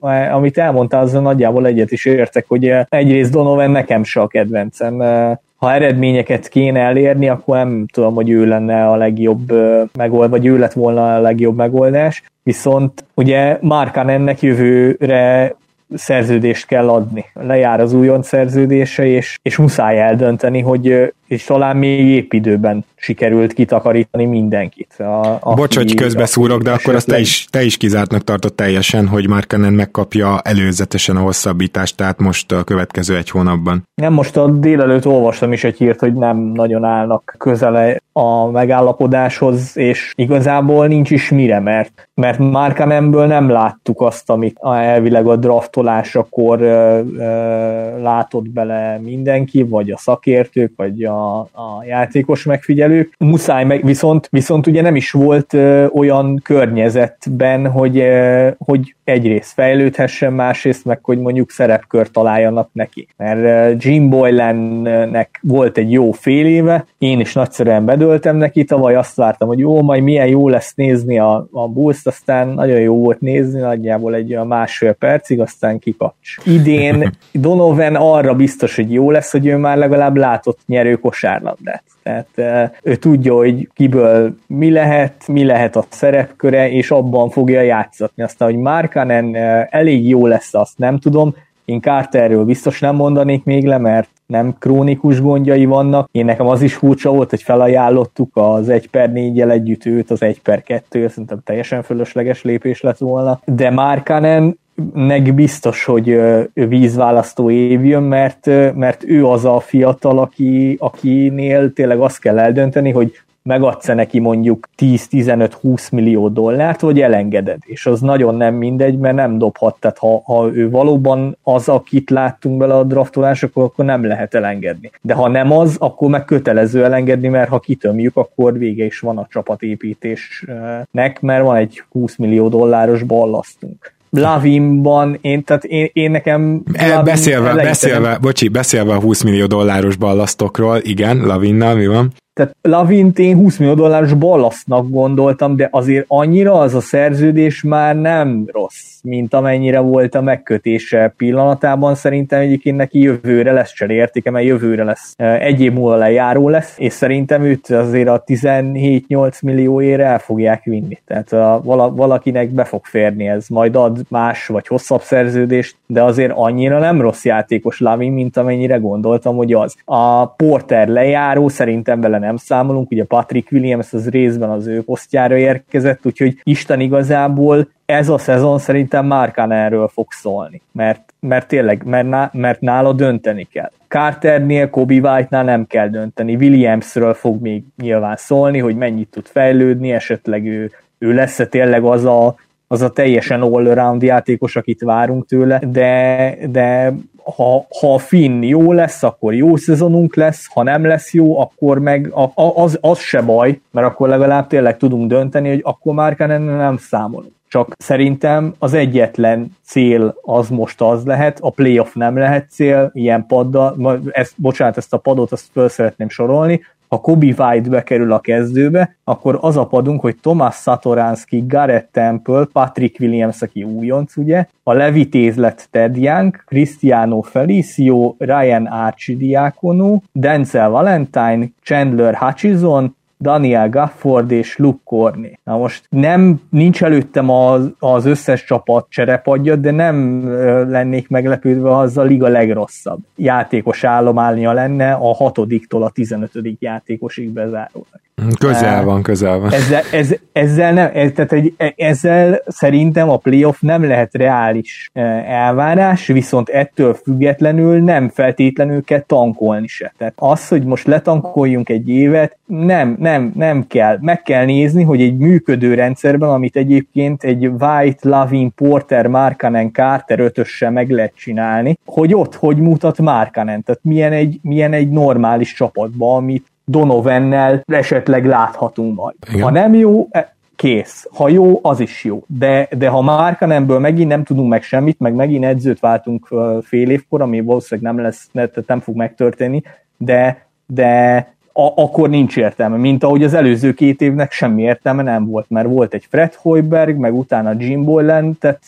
uh, 0.00 0.34
amit 0.34 0.58
elmondtál, 0.58 1.02
azon 1.02 1.22
nagyjából 1.22 1.66
egyet 1.66 1.92
is 1.92 2.04
értek, 2.04 2.44
hogy 2.48 2.70
uh, 2.70 2.80
egyrészt 2.88 3.30
Donovan 3.30 3.70
nekem 3.70 4.04
se 4.04 4.20
a 4.20 4.26
kedvencem. 4.26 4.94
Uh, 4.94 5.36
ha 5.64 5.72
eredményeket 5.72 6.48
kéne 6.48 6.80
elérni, 6.80 7.28
akkor 7.28 7.56
nem 7.56 7.86
tudom, 7.92 8.14
hogy 8.14 8.30
ő 8.30 8.46
lenne 8.46 8.88
a 8.88 8.96
legjobb 8.96 9.52
megoldás, 9.92 10.30
vagy 10.30 10.46
ő 10.46 10.58
lett 10.58 10.72
volna 10.72 11.14
a 11.14 11.20
legjobb 11.20 11.56
megoldás. 11.56 12.22
Viszont 12.42 13.04
ugye 13.14 13.58
ennek 13.94 14.42
jövőre 14.42 15.54
szerződést 15.94 16.66
kell 16.66 16.88
adni. 16.88 17.24
Lejár 17.32 17.80
az 17.80 17.92
újon 17.92 18.22
szerződése, 18.22 19.06
és, 19.06 19.38
és 19.42 19.56
muszáj 19.56 20.00
eldönteni, 20.00 20.60
hogy 20.60 21.12
és 21.26 21.44
talán 21.44 21.76
még 21.76 22.06
épp 22.06 22.32
időben 22.32 22.84
sikerült 22.96 23.52
kitakarítani 23.52 24.24
mindenkit. 24.24 24.94
A, 25.40 25.54
Bocs, 25.54 25.76
hogy 25.76 25.94
közbeszúrok, 25.94 26.62
de 26.62 26.72
akkor 26.72 26.94
azt 26.94 27.06
te 27.06 27.18
is, 27.18 27.46
te 27.50 27.62
is 27.62 27.76
kizártnak 27.76 28.24
tartott 28.24 28.56
teljesen, 28.56 29.06
hogy 29.08 29.28
Markanen 29.28 29.72
megkapja 29.72 30.40
előzetesen 30.40 31.16
a 31.16 31.20
hosszabbítást, 31.20 31.96
tehát 31.96 32.18
most 32.18 32.52
a 32.52 32.64
következő 32.64 33.16
egy 33.16 33.30
hónapban. 33.30 33.88
Nem, 33.94 34.12
most 34.12 34.36
a 34.36 34.50
délelőtt 34.50 35.06
olvastam 35.06 35.52
is 35.52 35.64
egy 35.64 35.76
hírt, 35.76 36.00
hogy 36.00 36.14
nem 36.14 36.36
nagyon 36.36 36.84
állnak 36.84 37.34
közele 37.38 38.02
a 38.12 38.50
megállapodáshoz, 38.50 39.76
és 39.76 40.12
igazából 40.16 40.86
nincs 40.86 41.10
is 41.10 41.30
mire, 41.30 41.60
mert, 41.60 42.08
mert 42.14 42.38
Markanenből 42.38 43.26
nem 43.26 43.48
láttuk 43.48 44.00
azt, 44.00 44.30
amit 44.30 44.58
elvileg 44.60 45.26
a 45.26 45.36
draftolásakor 45.36 46.60
ö, 46.60 47.00
ö, 47.18 48.02
látott 48.02 48.48
bele 48.48 48.98
mindenki, 48.98 49.62
vagy 49.62 49.90
a 49.90 49.96
szakértők, 49.98 50.72
vagy 50.76 51.02
a 51.02 51.13
a, 51.14 51.38
a 51.40 51.84
játékos 51.86 52.44
megfigyelők. 52.44 53.14
Muszáj 53.18 53.64
meg, 53.64 53.84
viszont, 53.84 54.28
viszont 54.30 54.66
ugye 54.66 54.82
nem 54.82 54.96
is 54.96 55.10
volt 55.10 55.52
ö, 55.52 55.86
olyan 55.86 56.40
környezetben, 56.44 57.70
hogy, 57.70 57.98
ö, 57.98 58.48
hogy 58.58 58.94
egyrészt 59.04 59.52
fejlődhessen, 59.52 60.32
másrészt 60.32 60.84
meg, 60.84 60.98
hogy 61.02 61.18
mondjuk 61.18 61.50
szerepkör 61.50 62.10
találjanak 62.10 62.68
neki. 62.72 63.08
Mert 63.16 63.84
Jim 63.84 64.10
Boylannek 64.10 65.40
volt 65.42 65.78
egy 65.78 65.92
jó 65.92 66.12
fél 66.12 66.46
éve, 66.46 66.86
én 66.98 67.20
is 67.20 67.32
nagyszerűen 67.32 67.84
bedöltem 67.84 68.36
neki, 68.36 68.64
tavaly 68.64 68.94
azt 68.94 69.16
vártam, 69.16 69.48
hogy 69.48 69.58
jó, 69.58 69.82
majd 69.82 70.02
milyen 70.02 70.26
jó 70.26 70.48
lesz 70.48 70.74
nézni 70.74 71.18
a, 71.18 71.46
a 71.52 71.68
bulls 71.68 72.04
aztán 72.04 72.48
nagyon 72.48 72.80
jó 72.80 72.98
volt 72.98 73.20
nézni, 73.20 73.60
nagyjából 73.60 74.14
egy 74.14 74.32
olyan 74.32 74.46
másfél 74.46 74.92
percig, 74.92 75.40
aztán 75.40 75.78
kikacs. 75.78 76.36
Idén 76.44 77.10
Donovan 77.32 77.94
arra 77.94 78.34
biztos, 78.34 78.76
hogy 78.76 78.92
jó 78.92 79.10
lesz, 79.10 79.30
hogy 79.30 79.46
ő 79.46 79.56
már 79.56 79.76
legalább 79.76 80.16
látott 80.16 80.58
nyerő 80.66 80.96
kosárlabdát. 81.04 81.82
Tehát 82.02 82.72
ő 82.82 82.96
tudja, 82.96 83.34
hogy 83.34 83.68
kiből 83.74 84.34
mi 84.46 84.70
lehet, 84.70 85.28
mi 85.28 85.44
lehet 85.44 85.76
a 85.76 85.84
szerepköre, 85.88 86.70
és 86.70 86.90
abban 86.90 87.30
fogja 87.30 87.60
játszatni. 87.60 88.22
Aztán, 88.22 88.48
hogy 88.48 88.58
Markanen 88.58 89.34
elég 89.70 90.08
jó 90.08 90.26
lesz, 90.26 90.54
azt 90.54 90.78
nem 90.78 90.98
tudom. 90.98 91.34
Én 91.64 91.80
Carterről 91.80 92.44
biztos 92.44 92.80
nem 92.80 92.94
mondanék 92.94 93.44
még 93.44 93.66
le, 93.66 93.78
mert 93.78 94.08
nem 94.26 94.54
krónikus 94.58 95.20
gondjai 95.20 95.64
vannak. 95.64 96.08
Én 96.12 96.24
nekem 96.24 96.46
az 96.46 96.62
is 96.62 96.74
furcsa 96.74 97.10
volt, 97.10 97.30
hogy 97.30 97.42
felajánlottuk 97.42 98.30
az 98.32 98.68
1 98.68 98.90
per 98.90 99.12
4 99.12 99.40
együtt 99.40 99.86
őt, 99.86 100.10
az 100.10 100.22
1 100.22 100.40
per 100.42 100.62
2 100.62 101.08
szerintem 101.08 101.40
teljesen 101.44 101.82
fölösleges 101.82 102.42
lépés 102.42 102.80
lett 102.80 102.98
volna. 102.98 103.40
De 103.44 103.70
Markanen 103.70 104.58
nek 104.94 105.34
biztos, 105.34 105.84
hogy 105.84 106.20
vízválasztó 106.52 107.50
év 107.50 107.84
jön, 107.84 108.02
mert, 108.02 108.46
mert 108.74 109.04
ő 109.06 109.26
az 109.26 109.44
a 109.44 109.60
fiatal, 109.60 110.18
aki, 110.18 110.76
akinél 110.80 111.72
tényleg 111.72 111.98
azt 112.00 112.20
kell 112.20 112.38
eldönteni, 112.38 112.90
hogy 112.90 113.12
megadsz 113.48 113.86
neki 113.86 114.18
mondjuk 114.18 114.68
10-15-20 114.78 115.92
millió 115.92 116.28
dollárt, 116.28 116.80
vagy 116.80 117.00
elengeded. 117.00 117.58
És 117.64 117.86
az 117.86 118.00
nagyon 118.00 118.34
nem 118.34 118.54
mindegy, 118.54 118.98
mert 118.98 119.14
nem 119.14 119.38
dobhat. 119.38 119.76
Tehát 119.80 119.98
ha, 119.98 120.22
ha 120.24 120.50
ő 120.54 120.70
valóban 120.70 121.36
az, 121.42 121.68
akit 121.68 122.10
láttunk 122.10 122.58
bele 122.58 122.74
a 122.74 122.84
draftolásokon, 122.84 123.64
akkor 123.64 123.84
nem 123.84 124.06
lehet 124.06 124.34
elengedni. 124.34 124.90
De 125.00 125.14
ha 125.14 125.28
nem 125.28 125.52
az, 125.52 125.76
akkor 125.78 126.10
meg 126.10 126.24
kötelező 126.24 126.84
elengedni, 126.84 127.28
mert 127.28 127.48
ha 127.48 127.58
kitömjük, 127.58 128.16
akkor 128.16 128.58
vége 128.58 128.84
is 128.84 128.98
van 128.98 129.18
a 129.18 129.26
csapatépítésnek, 129.30 131.20
mert 131.20 131.44
van 131.44 131.56
egy 131.56 131.82
20 131.90 132.16
millió 132.16 132.48
dolláros 132.48 133.02
ballasztunk. 133.02 133.92
Lavinban, 134.10 135.18
én, 135.20 135.44
tehát 135.44 135.64
én, 135.64 135.90
én 135.92 136.10
nekem... 136.10 136.62
E, 136.72 137.02
beszélve, 137.02 137.54
beszélve, 137.54 138.18
bocsi, 138.20 138.48
beszélve 138.48 138.94
a 138.94 139.00
20 139.00 139.22
millió 139.22 139.46
dolláros 139.46 139.96
ballasztokról, 139.96 140.78
igen, 140.82 141.16
Lavinnal 141.26 141.74
mi 141.74 141.86
van? 141.86 142.12
Tehát 142.34 142.56
Lavint 142.62 143.18
én 143.18 143.36
20 143.36 143.56
millió 143.56 143.74
dolláros 143.74 144.12
ballasztnak 144.12 144.90
gondoltam, 144.90 145.56
de 145.56 145.68
azért 145.70 146.04
annyira 146.08 146.58
az 146.58 146.74
a 146.74 146.80
szerződés 146.80 147.62
már 147.62 147.96
nem 147.96 148.44
rossz, 148.52 148.93
mint 149.04 149.34
amennyire 149.34 149.78
volt 149.78 150.14
a 150.14 150.20
megkötése 150.20 151.14
pillanatában. 151.16 151.94
Szerintem 151.94 152.40
egyébként 152.40 152.76
neki 152.76 153.00
jövőre 153.00 153.52
lesz 153.52 153.72
cserértéke, 153.72 154.30
mert 154.30 154.46
jövőre 154.46 154.84
lesz 154.84 155.14
egy 155.16 155.60
év 155.60 155.72
múlva 155.72 155.96
lejáró 155.96 156.48
lesz, 156.48 156.74
és 156.78 156.92
szerintem 156.92 157.42
őt 157.42 157.70
azért 157.70 158.08
a 158.08 158.22
17-8 158.26 159.42
millióért 159.42 160.00
el 160.00 160.18
fogják 160.18 160.64
vinni. 160.64 160.98
Tehát 161.06 161.32
a, 161.32 161.60
valakinek 161.94 162.50
be 162.50 162.64
fog 162.64 162.84
férni 162.84 163.28
ez, 163.28 163.48
majd 163.48 163.76
ad 163.76 164.00
más 164.08 164.46
vagy 164.46 164.66
hosszabb 164.66 165.00
szerződést, 165.00 165.76
de 165.86 166.02
azért 166.02 166.32
annyira 166.34 166.78
nem 166.78 167.00
rossz 167.00 167.24
játékos 167.24 167.80
Lavin, 167.80 168.12
mint 168.12 168.36
amennyire 168.36 168.76
gondoltam, 168.76 169.36
hogy 169.36 169.52
az. 169.52 169.76
A 169.84 170.26
Porter 170.26 170.88
lejáró 170.88 171.48
szerintem 171.48 172.00
vele 172.00 172.18
nem 172.18 172.36
számolunk, 172.36 172.90
ugye 172.90 173.04
Patrick 173.04 173.52
Williams 173.52 173.92
az 173.92 174.08
részben 174.08 174.50
az 174.50 174.66
ő 174.66 174.82
posztjára 174.82 175.36
érkezett, 175.36 176.06
úgyhogy 176.06 176.40
Isten 176.42 176.80
igazából 176.80 177.68
ez 177.86 178.08
a 178.08 178.18
szezon 178.18 178.58
szerintem 178.58 179.06
Márkán 179.06 179.52
erről 179.52 179.88
fog 179.88 180.06
szólni, 180.10 180.60
mert, 180.72 181.14
mert 181.20 181.48
tényleg, 181.48 181.82
mert, 181.84 182.08
ná, 182.08 182.30
mert 182.32 182.60
nála 182.60 182.92
dönteni 182.92 183.44
kell. 183.52 183.70
Carternél, 183.88 184.70
Kobe 184.70 184.94
White-nál 184.94 185.44
nem 185.44 185.66
kell 185.66 185.88
dönteni, 185.88 186.34
Williamsről 186.34 187.14
fog 187.14 187.42
még 187.42 187.62
nyilván 187.76 188.16
szólni, 188.16 188.58
hogy 188.58 188.76
mennyit 188.76 189.08
tud 189.08 189.26
fejlődni, 189.26 189.92
esetleg 189.92 190.46
ő, 190.46 190.70
ő 190.98 191.12
lesz-e 191.12 191.46
tényleg 191.46 191.84
az 191.84 192.04
a, 192.04 192.34
az 192.68 192.82
a 192.82 192.90
teljesen 192.90 193.40
all-around 193.40 194.02
játékos, 194.02 194.56
akit 194.56 194.82
várunk 194.82 195.26
tőle, 195.26 195.60
de, 195.66 196.34
de 196.50 196.92
ha, 197.36 197.66
ha 197.80 197.94
a 197.94 197.98
Finn 197.98 198.42
jó 198.42 198.72
lesz, 198.72 199.02
akkor 199.02 199.34
jó 199.34 199.56
szezonunk 199.56 200.16
lesz, 200.16 200.46
ha 200.52 200.62
nem 200.62 200.84
lesz 200.84 201.12
jó, 201.12 201.40
akkor 201.40 201.78
meg 201.78 202.12
a, 202.12 202.62
az, 202.62 202.78
az 202.80 202.98
se 202.98 203.22
baj, 203.22 203.60
mert 203.70 203.86
akkor 203.86 204.08
legalább 204.08 204.46
tényleg 204.46 204.76
tudunk 204.76 205.08
dönteni, 205.08 205.48
hogy 205.48 205.60
akkor 205.62 205.94
már 205.94 206.16
nem 206.16 206.76
számolunk. 206.76 207.32
Csak 207.54 207.72
szerintem 207.78 208.54
az 208.58 208.74
egyetlen 208.74 209.56
cél 209.62 210.14
az 210.22 210.48
most 210.48 210.80
az 210.80 211.04
lehet, 211.04 211.38
a 211.40 211.50
playoff 211.50 211.94
nem 211.94 212.16
lehet 212.16 212.50
cél, 212.50 212.90
ilyen 212.92 213.26
paddal, 213.26 214.00
ezt, 214.10 214.32
bocsánat, 214.36 214.76
ezt 214.76 214.92
a 214.92 214.98
padot 214.98 215.32
azt 215.32 215.48
föl 215.52 215.68
szeretném 215.68 216.08
sorolni, 216.08 216.60
ha 216.88 217.00
Kobe 217.00 217.34
White 217.38 217.68
bekerül 217.68 218.12
a 218.12 218.20
kezdőbe, 218.20 218.96
akkor 219.04 219.38
az 219.40 219.56
a 219.56 219.66
padunk, 219.66 220.00
hogy 220.00 220.16
Thomas 220.20 220.54
Satoranski, 220.54 221.44
Garrett 221.46 221.88
Temple, 221.92 222.44
Patrick 222.52 223.00
Williams, 223.00 223.42
aki 223.42 223.62
újonc, 223.62 224.16
ugye, 224.16 224.46
a 224.62 224.72
Levitéz 224.72 225.36
lett 225.36 225.68
Ted 225.70 225.96
Young, 225.96 226.36
Cristiano 226.44 227.20
Felicio, 227.20 228.14
Ryan 228.18 228.66
Archidiakono, 228.66 230.00
Denzel 230.12 230.68
Valentine, 230.68 231.46
Chandler 231.62 232.14
Hutchison, 232.14 232.96
Daniel 233.20 233.68
Gafford 233.68 234.30
és 234.30 234.56
Luke 234.56 234.80
Corney. 234.84 235.38
Na 235.44 235.56
most 235.56 235.86
nem, 235.88 236.40
nincs 236.50 236.82
előttem 236.82 237.30
az, 237.30 237.70
az 237.78 238.06
összes 238.06 238.44
csapat 238.44 238.86
cserepadja, 238.88 239.56
de 239.56 239.70
nem 239.70 240.28
lennék 240.70 241.08
meglepődve, 241.08 241.68
ha 241.68 241.80
az 241.80 241.98
a 241.98 242.02
liga 242.02 242.28
legrosszabb 242.28 242.98
játékos 243.16 243.84
állománya 243.84 244.52
lenne 244.52 244.92
a 244.92 245.14
hatodiktól 245.14 245.82
a 245.82 245.90
tizenötödik 245.90 246.60
játékosig 246.60 247.30
bezárólag. 247.30 248.00
Közel 248.38 248.84
van, 248.84 249.02
közel 249.02 249.38
van. 249.38 249.52
Ezzel, 249.52 249.82
ez, 249.92 250.14
ezzel, 250.32 250.72
nem, 250.72 250.90
ez, 250.94 251.10
tehát 251.14 251.32
egy, 251.32 251.54
ezzel 251.76 252.42
szerintem 252.46 253.10
a 253.10 253.16
playoff 253.16 253.60
nem 253.60 253.84
lehet 253.84 254.14
reális 254.14 254.90
elvárás, 255.26 256.06
viszont 256.06 256.48
ettől 256.48 256.94
függetlenül 256.94 257.82
nem 257.82 258.08
feltétlenül 258.08 258.84
kell 258.84 259.00
tankolni 259.00 259.66
se. 259.66 259.92
Tehát 259.98 260.14
az, 260.16 260.48
hogy 260.48 260.64
most 260.64 260.86
letankoljunk 260.86 261.68
egy 261.68 261.88
évet, 261.88 262.38
nem, 262.46 262.96
nem, 262.98 263.32
nem 263.34 263.66
kell. 263.66 263.98
Meg 264.00 264.22
kell 264.22 264.44
nézni, 264.44 264.82
hogy 264.82 265.00
egy 265.00 265.16
működő 265.16 265.74
rendszerben, 265.74 266.28
amit 266.28 266.56
egyébként 266.56 267.24
egy 267.24 267.46
White, 267.46 268.08
Lavin, 268.08 268.52
Porter, 268.54 269.06
Markanen, 269.06 269.72
Carter 269.72 270.20
ötössel 270.20 270.70
meg 270.70 270.90
lehet 270.90 271.14
csinálni, 271.16 271.78
hogy 271.84 272.14
ott 272.14 272.34
hogy 272.34 272.56
mutat 272.56 272.98
Markanen, 272.98 273.62
tehát 273.62 273.80
milyen 273.84 274.12
egy, 274.12 274.38
milyen 274.42 274.72
egy 274.72 274.88
normális 274.88 275.54
csapatban, 275.54 276.16
amit 276.16 276.52
Donovennel 276.64 277.62
esetleg 277.66 278.26
láthatunk 278.26 278.96
majd. 278.96 279.14
Igen. 279.30 279.42
Ha 279.42 279.50
nem 279.50 279.74
jó, 279.74 280.08
e, 280.10 280.34
kész. 280.56 281.08
Ha 281.12 281.28
jó, 281.28 281.58
az 281.62 281.80
is 281.80 282.04
jó. 282.04 282.24
De, 282.26 282.68
de 282.70 282.88
ha 282.88 283.02
Márkanemből 283.02 283.78
megint 283.78 284.08
nem 284.08 284.24
tudunk 284.24 284.48
meg 284.48 284.62
semmit, 284.62 284.98
meg 284.98 285.14
megint 285.14 285.44
edzőt 285.44 285.80
váltunk 285.80 286.28
fél 286.62 286.90
évkor, 286.90 287.20
ami 287.20 287.40
valószínűleg 287.40 287.94
nem 287.94 288.04
lesz, 288.04 288.28
nem 288.66 288.80
fog 288.80 288.96
megtörténni, 288.96 289.62
de, 289.96 290.46
de 290.66 291.16
a, 291.56 291.82
akkor 291.82 292.08
nincs 292.08 292.36
értelme, 292.36 292.76
mint 292.76 293.04
ahogy 293.04 293.24
az 293.24 293.34
előző 293.34 293.72
két 293.74 294.00
évnek 294.00 294.32
semmi 294.32 294.62
értelme 294.62 295.02
nem 295.02 295.26
volt, 295.26 295.50
mert 295.50 295.68
volt 295.68 295.94
egy 295.94 296.06
Fred 296.10 296.34
Hoiberg, 296.34 296.96
meg 296.96 297.14
utána 297.14 297.54
Jim 297.58 297.84
Boylan, 297.84 298.38
tehát 298.38 298.62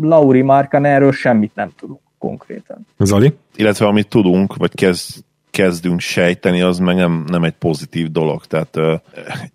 Lauri 0.00 0.42
Markan 0.42 0.84
erről 0.84 1.12
semmit 1.12 1.54
nem 1.54 1.70
tudunk 1.78 2.00
konkrétan. 2.18 2.86
Zoli? 2.98 3.34
Illetve 3.56 3.86
amit 3.86 4.08
tudunk, 4.08 4.56
vagy 4.56 4.74
kezd 4.74 5.24
kezdünk 5.50 6.00
sejteni, 6.00 6.60
az 6.60 6.78
meg 6.78 6.96
nem, 6.96 7.24
nem 7.26 7.44
egy 7.44 7.54
pozitív 7.58 8.10
dolog. 8.10 8.44
Tehát 8.44 8.76
uh, 8.76 9.00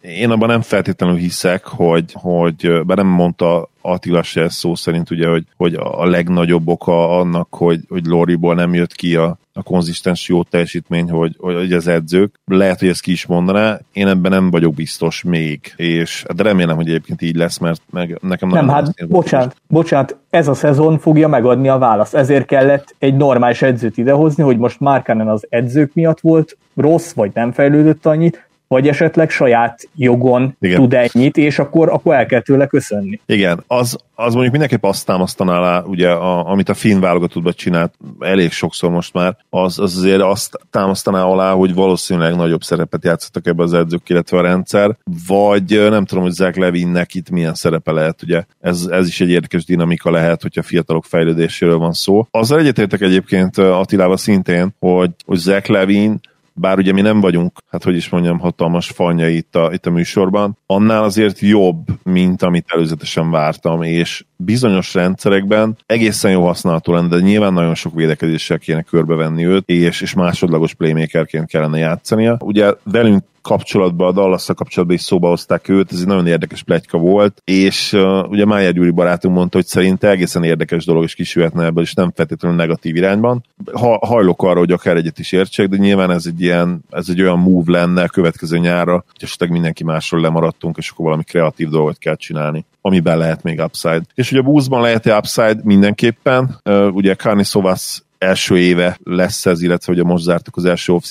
én 0.02 0.30
abban 0.30 0.50
nem 0.50 0.62
feltétlenül 0.62 1.16
hiszek, 1.16 1.66
hogy, 1.66 2.12
hogy 2.14 2.86
be 2.86 2.96
nem 2.96 3.08
mondta 3.08 3.70
Attila 3.86 4.24
se 4.24 4.50
szó 4.50 4.76
szerint 4.76 5.12
ugye, 5.12 5.28
hogy, 5.28 5.46
hogy 5.58 5.74
a 5.74 6.06
legnagyobb 6.06 6.68
oka 6.68 7.20
annak, 7.20 7.48
hogy, 7.50 7.80
hogy 7.90 8.06
Loriból 8.06 8.56
nem 8.56 8.74
jött 8.74 8.94
ki 8.94 9.16
a, 9.16 9.38
a 9.54 9.64
konzisztens 9.64 10.28
jó 10.28 10.44
teljesítmény, 10.44 11.10
hogy, 11.10 11.36
hogy 11.40 11.74
az 11.74 11.88
edzők. 11.88 12.40
Lehet, 12.46 12.80
hogy 12.80 12.88
ezt 12.88 13.02
ki 13.02 13.12
is 13.12 13.26
mondaná, 13.26 13.80
én 13.94 14.08
ebben 14.08 14.32
nem 14.32 14.52
vagyok 14.52 14.74
biztos 14.74 15.24
még, 15.24 15.74
és 15.76 16.26
de 16.36 16.44
remélem, 16.44 16.76
hogy 16.76 16.88
egyébként 16.88 17.22
így 17.22 17.36
lesz, 17.36 17.58
mert 17.58 17.82
meg, 17.90 18.18
nekem 18.22 18.50
nem 18.50 18.70
hát 18.70 19.08
bocsánat, 19.08 19.56
bocsánat, 19.68 20.18
ez 20.30 20.48
a 20.48 20.54
szezon 20.54 21.00
fogja 21.00 21.28
megadni 21.28 21.68
a 21.68 21.78
választ, 21.78 22.16
ezért 22.16 22.46
kellett 22.46 22.96
egy 23.00 23.16
normális 23.16 23.62
edzőt 23.62 23.98
idehozni, 23.98 24.44
hogy 24.44 24.58
most 24.58 24.80
Márkánen 24.80 25.28
az 25.28 25.46
edzők 25.50 25.94
miatt 25.94 26.20
volt 26.20 26.58
rossz, 26.76 27.14
vagy 27.14 27.32
nem 27.34 27.52
fejlődött 27.52 28.06
annyit, 28.06 28.48
vagy 28.76 28.88
esetleg 28.88 29.30
saját 29.30 29.90
jogon 29.96 30.56
Igen. 30.60 30.80
tud 30.80 30.94
ennyit, 30.94 31.38
és 31.38 31.60
akkor, 31.60 31.90
akkor 31.90 32.16
el 32.16 32.26
kell 32.26 32.42
tőle 32.42 32.68
köszönni. 32.68 33.20
Igen, 33.26 33.64
az, 33.68 33.98
az 34.16 34.32
mondjuk 34.34 34.52
mindenképp 34.52 34.84
azt 34.84 35.06
támasztaná 35.06 35.58
alá, 35.58 35.82
ugye, 35.82 36.10
a, 36.10 36.50
amit 36.50 36.70
a 36.70 36.74
finn 36.74 37.00
válogatottban 37.00 37.54
csinált 37.56 37.94
elég 38.20 38.52
sokszor 38.52 38.90
most 38.90 39.14
már, 39.14 39.38
az, 39.50 39.80
az 39.80 39.98
azért 39.98 40.22
azt 40.22 40.60
támasztaná 40.70 41.24
alá, 41.24 41.54
hogy 41.54 41.74
valószínűleg 41.74 42.36
nagyobb 42.36 42.62
szerepet 42.62 43.04
játszottak 43.04 43.48
ebbe 43.48 43.64
az 43.64 43.74
edzők, 43.74 44.10
illetve 44.10 44.38
a 44.38 44.42
rendszer, 44.42 44.98
vagy 45.28 45.90
nem 45.90 46.06
tudom, 46.06 46.24
hogy 46.24 46.34
Zach 46.34 46.58
Levinnek 46.58 47.14
itt 47.14 47.30
milyen 47.30 47.54
szerepe 47.54 47.92
lehet, 47.92 48.24
ugye 48.24 48.44
ez, 48.60 48.88
ez 48.92 49.08
is 49.08 49.22
egy 49.22 49.30
érdekes 49.30 49.66
dinamika 49.66 50.12
lehet, 50.12 50.42
hogyha 50.42 50.64
fiatalok 50.64 51.06
fejlődéséről 51.06 51.78
van 51.78 51.94
szó. 51.94 52.28
Azzal 52.32 52.60
egyetértek 52.60 53.02
egyébként 53.02 53.58
Attilával 53.58 54.18
szintén, 54.18 54.76
hogy, 54.80 55.12
hogy 55.26 55.38
Zach 55.38 55.70
Levin 55.70 56.20
bár 56.58 56.78
ugye 56.78 56.94
mi 56.94 57.02
nem 57.02 57.22
vagyunk, 57.22 57.58
hát 57.70 57.84
hogy 57.84 57.96
is 57.96 58.10
mondjam, 58.10 58.40
hatalmas 58.40 58.88
fanya 58.88 59.28
itt 59.28 59.56
a, 59.56 59.70
itt 59.74 59.86
a 59.86 59.92
műsorban, 59.92 60.58
annál 60.66 61.04
azért 61.04 61.40
jobb, 61.40 61.86
mint 62.04 62.42
amit 62.42 62.66
előzetesen 62.68 63.32
vártam, 63.32 63.82
és 63.82 64.26
bizonyos 64.36 64.94
rendszerekben 64.94 65.78
egészen 65.86 66.32
jó 66.32 66.46
használható 66.46 66.94
lenne, 66.94 67.08
de 67.08 67.20
nyilván 67.20 67.54
nagyon 67.54 67.76
sok 67.76 67.94
védekezéssel 67.94 68.60
kéne 68.60 68.82
körbevenni 68.82 69.46
őt, 69.46 69.70
és, 69.70 70.02
és 70.02 70.14
másodlagos 70.14 70.74
playmakerként 70.74 71.48
kellene 71.48 71.78
játszania. 71.78 72.38
Ugye 72.40 72.74
velünk 72.84 73.24
kapcsolatban, 73.46 74.08
a 74.08 74.12
dallas 74.12 74.46
kapcsolatban 74.56 74.98
is 74.98 75.02
szóba 75.02 75.28
hozták 75.28 75.70
őt, 75.70 75.92
ez 75.92 76.00
egy 76.00 76.08
nagyon 76.08 76.28
érdekes 76.28 76.64
plegyka 76.64 76.98
volt, 76.98 77.42
és 77.44 77.94
uh, 77.94 78.30
ugye 78.30 78.46
Májer 78.46 78.74
Gyuri 78.74 78.92
barátunk 78.92 79.36
mondta, 79.36 79.58
hogy 79.58 79.66
szerinte 79.66 80.10
egészen 80.10 80.44
érdekes 80.44 80.86
dolog 80.86 81.04
is 81.04 81.16
kisülhetne 81.16 81.66
ebből, 81.66 81.84
és 81.84 81.94
nem 81.94 82.12
feltétlenül 82.16 82.58
negatív 82.58 82.96
irányban. 82.96 83.44
Ha, 83.74 84.06
hajlok 84.06 84.44
arra, 84.44 84.60
hogy 84.60 84.72
akár 84.72 84.96
egyet 84.96 85.20
is 85.20 85.32
értsek, 85.32 85.68
de 85.68 85.78
nyilván 85.78 86.12
ez 86.12 86.26
egy 86.26 86.42
ilyen, 86.42 86.84
ez 86.90 87.06
egy 87.10 87.22
olyan 87.22 87.40
move 87.40 87.72
lenne 87.72 88.04
a 88.04 88.08
következő 88.08 88.58
nyárra, 88.58 88.94
hogy 88.94 89.24
esetleg 89.24 89.52
mindenki 89.52 89.84
másról 89.84 90.22
lemaradtunk, 90.22 90.78
és 90.78 90.90
akkor 90.90 91.06
valami 91.06 91.24
kreatív 91.24 91.70
dolgot 91.70 91.98
kell 91.98 92.16
csinálni 92.16 92.66
amiben 92.82 93.18
lehet 93.18 93.44
még 93.44 93.60
upside. 93.60 94.02
És 94.14 94.32
ugye 94.32 94.40
a 94.42 94.44
buszban 94.44 94.82
lehet-e 94.82 95.18
upside 95.18 95.60
mindenképpen, 95.64 96.60
uh, 96.64 96.96
ugye 96.96 97.16
Carni 97.16 97.44
Szovasz 97.44 98.05
első 98.26 98.60
éve 98.60 98.98
lesz 99.04 99.46
ez, 99.46 99.62
illetve 99.62 99.94
hogy 99.94 100.02
a 100.02 100.08
most 100.08 100.24
zártuk 100.24 100.56
az 100.56 100.66
első 100.66 100.94
off 100.94 101.04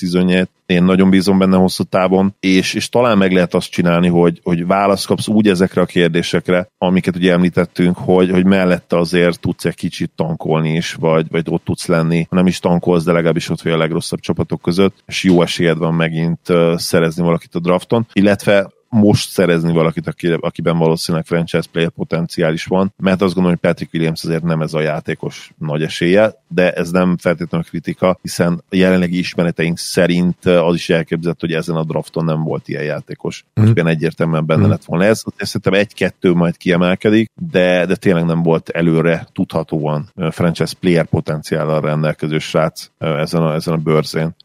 Én 0.65 0.83
nagyon 0.83 1.09
bízom 1.09 1.37
benne 1.37 1.57
hosszú 1.57 1.83
távon, 1.83 2.35
és, 2.39 2.73
és 2.73 2.89
talán 2.89 3.17
meg 3.17 3.31
lehet 3.31 3.53
azt 3.53 3.71
csinálni, 3.71 4.07
hogy, 4.07 4.39
hogy 4.43 4.65
választ 4.65 5.05
kapsz 5.05 5.27
úgy 5.27 5.47
ezekre 5.47 5.81
a 5.81 5.85
kérdésekre, 5.85 6.67
amiket 6.77 7.15
ugye 7.15 7.31
említettünk, 7.31 7.97
hogy, 7.97 8.29
hogy 8.29 8.45
mellette 8.45 8.97
azért 8.97 9.39
tudsz 9.39 9.65
egy 9.65 9.75
kicsit 9.75 10.11
tankolni 10.15 10.75
is, 10.75 10.93
vagy, 10.93 11.25
vagy 11.29 11.45
ott 11.49 11.63
tudsz 11.63 11.85
lenni, 11.85 12.25
ha 12.29 12.35
nem 12.35 12.47
is 12.47 12.59
tankolsz, 12.59 13.03
de 13.03 13.11
legalábbis 13.11 13.49
ott 13.49 13.61
vagy 13.61 13.71
a 13.71 13.77
legrosszabb 13.77 14.19
csapatok 14.19 14.61
között, 14.61 15.03
és 15.05 15.23
jó 15.23 15.41
esélyed 15.41 15.77
van 15.77 15.93
megint 15.93 16.39
szerezni 16.75 17.23
valakit 17.23 17.55
a 17.55 17.59
drafton, 17.59 18.07
illetve 18.13 18.67
most 18.89 19.29
szerezni 19.29 19.73
valakit, 19.73 20.13
akiben 20.39 20.77
valószínűleg 20.77 21.25
franchise 21.25 21.69
player 21.71 21.89
potenciál 21.89 22.53
is 22.53 22.65
van, 22.65 22.93
mert 22.97 23.21
azt 23.21 23.33
gondolom, 23.33 23.57
hogy 23.61 23.69
Patrick 23.69 23.93
Williams 23.93 24.23
azért 24.23 24.43
nem 24.43 24.61
ez 24.61 24.73
a 24.73 24.81
játékos 24.81 25.51
nagy 25.57 25.83
esélye, 25.83 26.33
de 26.47 26.71
ez 26.71 26.91
nem 26.91 27.17
feltétlenül 27.17 27.67
kritika, 27.67 28.19
hiszen 28.21 28.63
a 28.69 28.75
jelenlegi 28.75 29.17
ismereteink 29.17 29.77
szerint 29.77 30.45
az 30.45 30.75
is 30.75 30.89
elképzelt, 30.89 31.39
hogy 31.39 31.51
ezen 31.51 31.75
a 31.75 31.83
drafton 31.83 32.25
nem 32.25 32.43
volt 32.43 32.67
ilyen 32.67 32.83
játékos. 32.83 33.45
Mm. 33.61 33.63
Most 33.63 33.77
egyértelműen 33.77 34.45
benne 34.45 34.65
mm. 34.65 34.69
lett 34.69 34.85
volna 34.85 35.05
ez. 35.05 35.23
Szerintem 35.37 35.73
egy-kettő 35.73 36.33
majd 36.33 36.57
kiemelkedik, 36.57 37.31
de, 37.51 37.85
de 37.85 37.95
tényleg 37.95 38.25
nem 38.25 38.43
volt 38.43 38.69
előre 38.69 39.27
tudhatóan 39.33 40.09
franchise 40.31 40.73
player 40.79 41.05
potenciállal 41.05 41.81
rendelkező 41.81 42.37
srác 42.37 42.89
ezen 42.97 43.41
a, 43.41 43.53
ezen 43.53 43.73
a 43.73 43.77
bőrzén. 43.77 44.35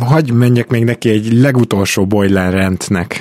Hagy 0.00 0.32
menjek 0.32 0.68
még 0.68 0.84
neki 0.84 1.10
egy 1.10 1.32
legutolsó 1.32 2.06
Boylan 2.06 2.50
rendnek. 2.50 3.20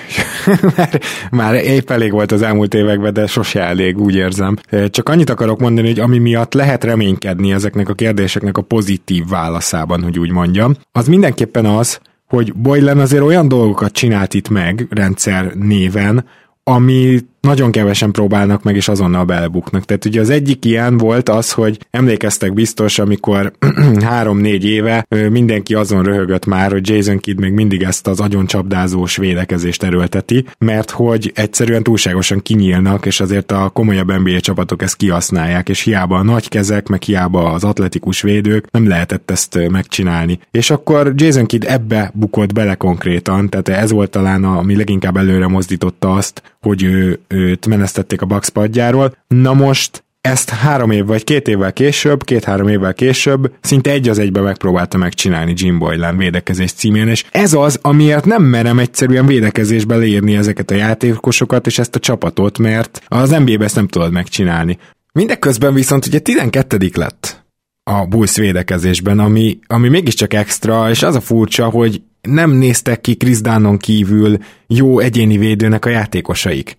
már, 0.78 1.02
már 1.32 1.54
épp 1.54 1.90
elég 1.90 2.12
volt 2.12 2.32
az 2.32 2.42
elmúlt 2.42 2.74
években, 2.74 3.14
de 3.14 3.28
sose 3.28 3.62
elég, 3.62 4.00
úgy 4.00 4.16
érzem. 4.16 4.56
Csak 4.90 5.10
annyit 5.10 5.30
akarok 5.30 5.60
mondani, 5.60 5.88
hogy 5.88 6.00
ami 6.00 6.18
miatt 6.18 6.54
lehet 6.54 6.84
reménykedni 6.84 7.52
ezeknek 7.52 7.90
a 7.90 7.94
kérdéseknek 7.94 8.58
a 8.58 8.62
pozitív 8.62 9.28
válaszában, 9.28 10.04
hogy 10.04 10.20
úgy 10.20 10.32
mondjam, 10.32 10.76
az 10.92 11.08
mindenképpen 11.08 11.66
az, 11.66 12.00
hogy 12.28 12.54
Boylan 12.54 13.00
azért 13.00 13.24
olyan 13.24 13.48
dolgokat 13.48 13.92
csinált 13.92 14.34
itt 14.34 14.50
meg 14.50 14.88
rendszer 14.90 15.54
néven, 15.54 16.26
ami 16.64 17.20
nagyon 17.48 17.72
kevesen 17.72 18.12
próbálnak 18.12 18.64
meg, 18.64 18.76
és 18.76 18.88
azonnal 18.88 19.26
belebuknak. 19.26 19.86
Tehát 19.86 20.06
ugye 20.06 20.20
az 20.20 20.30
egyik 20.30 20.66
ilyen 20.66 20.98
volt 20.98 21.30
az, 21.30 21.52
hogy 21.52 21.80
emlékeztek 21.92 22.54
biztos, 22.54 23.00
amikor 23.00 23.52
három-négy 24.10 24.66
éve 24.66 25.06
mindenki 25.30 25.74
azon 25.74 26.04
röhögött 26.04 26.46
már, 26.46 26.72
hogy 26.72 26.90
Jason 26.90 27.20
Kidd 27.20 27.40
még 27.40 27.52
mindig 27.52 27.84
ezt 27.84 28.08
az 28.08 28.20
agyoncsapdázós 28.20 29.18
védekezést 29.18 29.84
erőlteti, 29.84 30.46
mert 30.58 30.92
hogy 30.92 31.32
egyszerűen 31.36 31.84
túlságosan 31.84 32.42
kinyílnak, 32.42 33.06
és 33.06 33.20
azért 33.20 33.52
a 33.52 33.70
komolyabb 33.74 34.12
NBA 34.24 34.40
csapatok 34.40 34.82
ezt 34.82 34.96
kihasználják, 34.96 35.70
és 35.70 35.82
hiába 35.82 36.18
a 36.18 36.24
nagy 36.24 36.50
kezek, 36.50 36.88
meg 36.88 37.02
hiába 37.02 37.52
az 37.52 37.64
atletikus 37.64 38.22
védők 38.22 38.72
nem 38.72 38.88
lehetett 38.88 39.32
ezt 39.32 39.70
megcsinálni. 39.70 40.40
És 40.52 40.70
akkor 40.70 41.14
Jason 41.16 41.46
Kidd 41.46 41.66
ebbe 41.66 42.12
bukott 42.14 42.54
bele 42.54 42.76
konkrétan, 42.76 43.50
tehát 43.50 43.70
ez 43.70 43.92
volt 43.92 44.10
talán, 44.10 44.44
a, 44.44 44.58
ami 44.58 44.76
leginkább 44.76 45.18
előre 45.18 45.48
mozdította 45.48 46.14
azt, 46.14 46.42
hogy 46.62 46.84
ő, 46.84 47.20
őt 47.38 47.68
menesztették 47.68 48.22
a 48.22 48.26
Bucks 48.26 48.50
padjáról. 48.50 49.16
Na 49.28 49.54
most 49.54 50.04
ezt 50.22 50.50
három 50.50 50.92
év 50.92 51.06
vagy 51.06 51.24
két 51.24 51.48
évvel 51.48 51.74
később, 51.74 52.24
két-három 52.24 52.68
évvel 52.68 52.94
később 52.94 53.54
szinte 53.62 53.92
egy 53.92 54.10
az 54.10 54.20
egybe 54.20 54.42
megpróbálta 54.42 54.98
megcsinálni 54.98 55.54
Jim 55.56 55.80
Boylan 55.80 56.18
védekezés 56.18 56.72
címén, 56.72 57.08
és 57.08 57.26
ez 57.32 57.54
az, 57.54 57.80
amiért 57.82 58.26
nem 58.26 58.44
merem 58.44 58.80
egyszerűen 58.80 59.26
védekezésbe 59.26 59.96
leírni 59.96 60.36
ezeket 60.36 60.72
a 60.72 60.76
játékosokat 60.76 61.66
és 61.66 61.80
ezt 61.80 61.96
a 61.96 62.00
csapatot, 62.00 62.58
mert 62.58 63.02
az 63.08 63.30
NBA-be 63.30 63.64
ezt 63.64 63.76
nem 63.76 63.88
tudod 63.88 64.12
megcsinálni. 64.12 64.78
Mindeközben 65.14 65.74
viszont 65.74 66.06
ugye 66.06 66.20
12 66.20 66.92
lett 66.94 67.46
a 67.84 68.06
Bulls 68.06 68.36
védekezésben, 68.36 69.20
ami, 69.20 69.60
ami 69.68 69.90
mégiscsak 69.90 70.34
extra, 70.34 70.90
és 70.90 71.04
az 71.04 71.16
a 71.16 71.22
furcsa, 71.22 71.70
hogy 71.70 72.02
nem 72.22 72.52
néztek 72.52 73.02
ki 73.02 73.16
Chris 73.16 73.42
Dunnon 73.42 73.78
kívül 73.78 74.38
jó 74.68 75.00
egyéni 75.00 75.38
védőnek 75.38 75.86
a 75.86 75.90
játékosaik. 75.90 76.78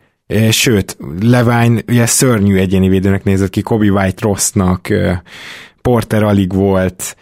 Sőt, 0.50 0.96
Levine 1.20 1.80
ugye 1.88 2.06
szörnyű 2.06 2.56
egyéni 2.56 2.88
védőnek 2.88 3.24
nézett 3.24 3.50
ki, 3.50 3.62
Kobe 3.62 3.90
White 3.90 4.22
rossznak, 4.26 4.88
Porter 5.82 6.22
alig 6.22 6.52
volt, 6.52 7.16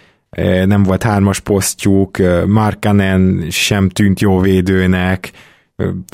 nem 0.64 0.82
volt 0.82 1.02
hármas 1.02 1.40
posztjuk, 1.40 2.16
Markanen 2.46 3.46
sem 3.50 3.88
tűnt 3.88 4.20
jó 4.20 4.40
védőnek, 4.40 5.30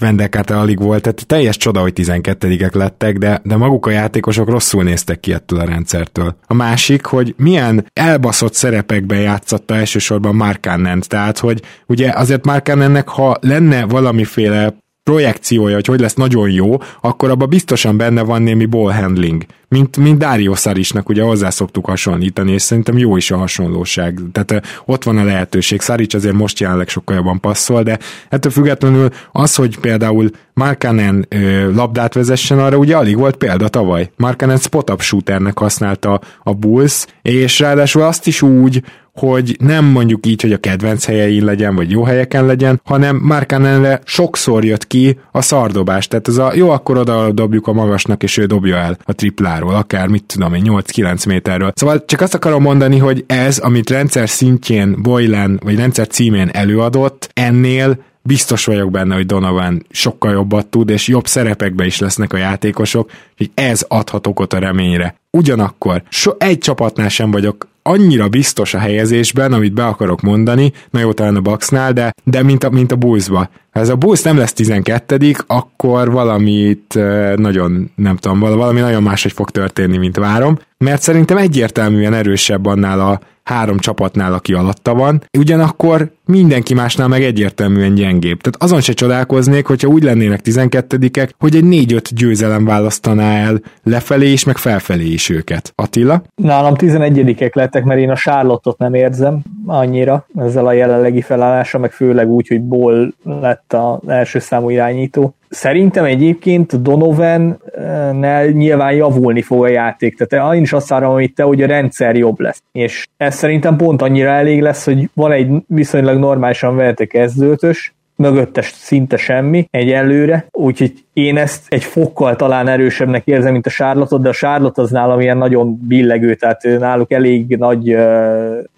Vendekártel 0.01 0.59
alig 0.59 0.79
volt, 0.79 1.03
tehát 1.03 1.27
teljes 1.27 1.57
csoda, 1.57 1.81
hogy 1.81 1.93
12-ek 1.97 2.75
lettek, 2.75 3.19
de, 3.19 3.41
de 3.45 3.57
maguk 3.57 3.87
a 3.87 3.91
játékosok 3.91 4.49
rosszul 4.49 4.83
néztek 4.83 5.21
ki 5.21 5.33
ettől 5.33 5.61
a 5.61 5.65
rendszertől. 5.65 6.37
A 6.47 6.55
másik, 6.55 7.05
hogy 7.05 7.35
milyen 7.37 7.87
elbaszott 7.93 8.55
szerepekben 8.55 9.21
játszotta 9.21 9.75
elsősorban 9.75 10.35
Markannent, 10.35 11.09
tehát 11.09 11.39
hogy 11.39 11.63
ugye 11.87 12.13
azért 12.15 12.45
Markannennek, 12.45 13.09
ha 13.09 13.37
lenne 13.41 13.85
valamiféle 13.85 14.75
projekciója, 15.03 15.75
hogy 15.75 15.87
hogy 15.87 16.01
lesz 16.01 16.15
nagyon 16.15 16.51
jó, 16.51 16.77
akkor 17.01 17.31
abban 17.31 17.49
biztosan 17.49 17.97
benne 17.97 18.23
van 18.23 18.43
némi 18.43 18.67
ball 18.67 18.93
handling. 18.93 19.45
Mint, 19.69 19.97
mint 19.97 20.19
Dario 20.19 20.55
Szarisnak 20.55 21.09
ugye 21.09 21.23
hozzá 21.23 21.51
szoktuk 21.51 21.87
hasonlítani, 21.87 22.53
és 22.53 22.63
szerintem 22.63 22.99
jó 22.99 23.17
is 23.17 23.31
a 23.31 23.37
hasonlóság. 23.37 24.21
Tehát 24.33 24.67
ott 24.85 25.03
van 25.03 25.19
a 25.19 25.25
lehetőség. 25.25 25.81
Szarics 25.81 26.15
azért 26.15 26.35
most 26.35 26.61
jelenleg 26.61 26.89
sokkal 26.89 27.17
jobban 27.17 27.41
passzol, 27.41 27.83
de 27.83 27.99
ettől 28.29 28.53
függetlenül 28.53 29.09
az, 29.33 29.55
hogy 29.55 29.79
például 29.79 30.31
Markanen 30.55 31.29
labdát 31.75 32.15
vezessen 32.15 32.59
arra, 32.59 32.77
ugye 32.77 32.97
alig 32.97 33.17
volt 33.17 33.37
példa 33.37 33.69
tavaly. 33.69 34.11
Markanen 34.17 34.59
spot-up 34.59 35.01
shooternek 35.01 35.59
használta 35.59 36.21
a 36.43 36.53
Bulls, 36.53 37.07
és 37.23 37.59
ráadásul 37.59 38.03
azt 38.03 38.27
is 38.27 38.43
úgy, 38.43 38.83
hogy 39.13 39.57
nem 39.61 39.85
mondjuk 39.85 40.27
így, 40.27 40.43
hogy 40.43 40.53
a 40.53 40.59
kedvenc 40.59 41.05
helyein 41.05 41.45
legyen, 41.45 41.75
vagy 41.75 41.91
jó 41.91 42.05
helyeken 42.05 42.47
legyen, 42.47 42.81
hanem 42.85 43.17
Markanenre 43.23 44.01
sokszor 44.05 44.65
jött 44.65 44.87
ki 44.87 45.19
a 45.33 45.43
szardobás. 45.43 46.09
Tehát 46.09 46.29
ez 46.29 46.37
a 46.37 46.53
jó, 46.55 46.71
akkor 46.71 46.99
oda 46.99 47.33
dobjuk 47.33 47.67
a 47.67 47.73
magasnak, 47.73 48.23
és 48.23 48.37
ő 48.37 48.45
dobja 48.45 48.77
el 48.77 48.99
a 49.05 49.13
tripláról, 49.13 49.75
akár 49.75 50.09
mit 50.09 50.25
tudom 50.25 50.55
én, 50.55 50.63
8-9 50.67 51.27
méterről. 51.27 51.73
Szóval 51.75 52.05
csak 52.05 52.21
azt 52.21 52.35
akarom 52.35 52.63
mondani, 52.63 52.99
hogy 52.99 53.25
ez, 53.27 53.59
amit 53.59 53.91
rendszer 53.91 54.29
szintjén 54.29 55.03
Boylan, 55.03 55.61
vagy 55.63 55.77
rendszer 55.77 56.07
címén 56.07 56.49
előadott, 56.53 57.31
ennél 57.35 57.99
biztos 58.23 58.65
vagyok 58.65 58.91
benne, 58.91 59.15
hogy 59.15 59.27
Donovan 59.27 59.87
sokkal 59.91 60.33
jobbat 60.33 60.67
tud, 60.67 60.91
és 60.91 61.09
jobb 61.09 61.27
szerepekbe 61.27 61.87
is 61.87 61.99
lesznek 61.99 62.33
a 62.33 62.37
játékosok, 62.37 63.11
hogy 63.37 63.51
ez 63.55 63.85
adhat 63.89 64.27
okot 64.27 64.53
a 64.53 64.59
reményre. 64.59 65.15
Ugyanakkor 65.31 66.03
so, 66.09 66.31
egy 66.39 66.59
csapatnál 66.59 67.09
sem 67.09 67.31
vagyok 67.31 67.69
annyira 67.83 68.29
biztos 68.29 68.75
a 68.75 68.79
helyezésben, 68.79 69.53
amit 69.53 69.75
be 69.75 69.85
akarok 69.85 70.21
mondani, 70.21 70.73
na 70.91 71.01
jó, 71.01 71.13
talán 71.13 71.37
a 71.37 71.41
Bucksnál, 71.41 71.93
de, 71.93 72.15
de 72.25 72.43
mint 72.43 72.65
a, 72.65 72.71
mint 72.71 72.93
a 72.93 72.97
Bullsba. 72.97 73.49
Ha 73.71 73.81
ez 73.81 73.89
a 73.89 73.97
Bulls 73.97 74.23
nem 74.23 74.37
lesz 74.37 74.53
12 74.53 75.37
akkor 75.47 76.11
valamit 76.11 76.99
nagyon, 77.37 77.91
nem 77.95 78.17
tudom, 78.17 78.39
valami 78.39 78.81
nagyon 78.81 79.03
máshogy 79.03 79.33
fog 79.33 79.51
történni, 79.51 79.97
mint 79.97 80.17
várom, 80.17 80.59
mert 80.79 81.03
szerintem 81.03 81.37
egyértelműen 81.37 82.15
erősebb 82.15 82.67
annál 82.67 83.01
a 83.01 83.21
három 83.43 83.79
csapatnál, 83.79 84.33
aki 84.33 84.53
alatta 84.53 84.95
van, 84.95 85.23
ugyanakkor 85.39 86.13
mindenki 86.27 86.75
másnál 86.75 87.09
meg 87.09 87.23
egyértelműen 87.23 87.95
gyengébb. 87.95 88.41
Tehát 88.41 88.63
azon 88.63 88.81
se 88.81 88.93
csodálkoznék, 88.93 89.67
hogyha 89.67 89.89
úgy 89.89 90.03
lennének 90.03 90.41
12-ek, 90.45 91.31
hogy 91.39 91.57
egy 91.57 91.65
4-5 91.65 92.01
győzelem 92.15 92.65
választaná 92.65 93.47
el 93.47 93.61
lefelé 93.83 94.33
is, 94.33 94.45
meg 94.45 94.57
felfelé 94.57 95.05
is 95.05 95.29
őket. 95.29 95.73
Attila? 95.75 96.23
Nálam 96.35 96.75
11-ek 96.77 97.55
lettek, 97.55 97.85
mert 97.85 98.01
én 98.01 98.11
a 98.11 98.17
Charlotte-ot 98.17 98.79
nem 98.79 98.95
érzem 98.95 99.43
annyira 99.67 100.27
ezzel 100.37 100.67
a 100.67 100.73
jelenlegi 100.73 101.21
felállása, 101.21 101.79
meg 101.79 101.93
főleg 101.93 102.29
úgy, 102.29 102.49
hogy 102.49 102.61
Ból 102.61 103.15
lett 103.25 103.73
az 103.73 104.09
első 104.09 104.39
számú 104.39 104.71
irányító. 104.71 105.35
Szerintem 105.49 106.05
egyébként 106.05 106.83
Donovan-nel 106.83 108.47
nyilván 108.47 108.93
javulni 108.93 109.43
fog 109.43 109.63
a 109.63 109.69
játék, 109.69 110.17
tehát 110.17 110.55
én 110.55 110.63
is 110.63 110.73
azt 110.73 110.89
várom, 110.89 111.13
hogy 111.13 111.33
te, 111.33 111.43
hogy 111.43 111.63
a 111.63 111.67
rendszer 111.67 112.17
jobb 112.17 112.41
lesz. 112.41 112.63
És 112.73 113.09
ez 113.17 113.35
szerintem 113.35 113.77
pont 113.77 114.03
annyira 114.03 114.31
elég 114.31 114.61
lesz, 114.61 114.85
hogy 114.85 115.09
van 115.15 115.33
egy 115.33 115.49
viszonylag 115.67 116.12
normálisan 116.19 116.77
verte 116.77 117.07
kezdőtös, 117.07 117.95
mögöttes 118.17 118.71
szinte 118.71 119.17
semmi 119.17 119.67
egyelőre, 119.71 120.47
úgyhogy 120.51 121.05
én 121.13 121.37
ezt 121.37 121.65
egy 121.69 121.85
fokkal 121.85 122.37
talán 122.37 122.69
erősebbnek 122.69 123.27
érzem, 123.27 123.53
mint 123.53 123.67
a 123.67 123.71
charlotte 123.71 124.17
de 124.17 124.29
a 124.29 124.33
Charlotte 124.33 124.83
az 124.83 124.91
nálam 124.91 125.21
ilyen 125.21 125.37
nagyon 125.37 125.79
billegő, 125.87 126.35
tehát 126.35 126.63
náluk 126.63 127.13
elég 127.13 127.57
nagy 127.57 127.97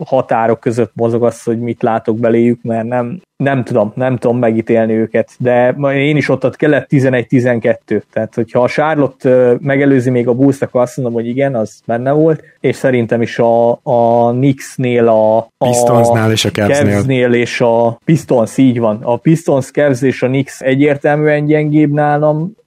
határok 0.05 0.61
között 0.61 0.93
mozog 0.95 1.24
az, 1.24 1.43
hogy 1.43 1.59
mit 1.59 1.82
látok 1.82 2.18
beléjük, 2.18 2.62
mert 2.62 2.87
nem, 2.87 3.20
nem 3.37 3.64
tudom, 3.64 3.93
nem 3.95 4.16
tudom 4.16 4.39
megítélni 4.39 4.93
őket, 4.93 5.30
de 5.39 5.76
én 5.95 6.16
is 6.16 6.28
ott, 6.28 6.45
ott 6.45 6.57
kellett 6.57 6.87
11-12, 6.91 8.02
tehát 8.12 8.35
hogyha 8.35 8.61
a 8.61 8.69
Charlotte 8.69 9.56
megelőzi 9.61 10.11
még 10.11 10.28
a 10.28 10.35
bulls 10.35 10.61
akkor 10.61 10.81
azt 10.81 10.97
mondom, 10.97 11.15
hogy 11.15 11.27
igen, 11.27 11.55
az 11.55 11.81
benne 11.86 12.12
volt, 12.12 12.43
és 12.61 12.77
szerintem 12.77 13.23
is 13.23 13.39
a, 13.39 13.70
a 13.82 14.31
Knicksnél, 14.31 15.09
a, 15.09 15.36
a 15.36 15.66
Pistonsnál 15.66 16.31
és 16.31 16.44
a 16.44 16.51
Cavsnél 16.51 17.32
és 17.32 17.61
a 17.61 17.98
Pistons, 18.05 18.56
így 18.56 18.78
van, 18.78 18.98
a 19.02 19.16
Pistons, 19.16 19.70
Cavs 19.70 20.02
és 20.02 20.23
a 20.23 20.27
Knicks 20.27 20.61
egyértelműen 20.61 21.44
gyengébb 21.44 21.93
nálam, 21.93 22.23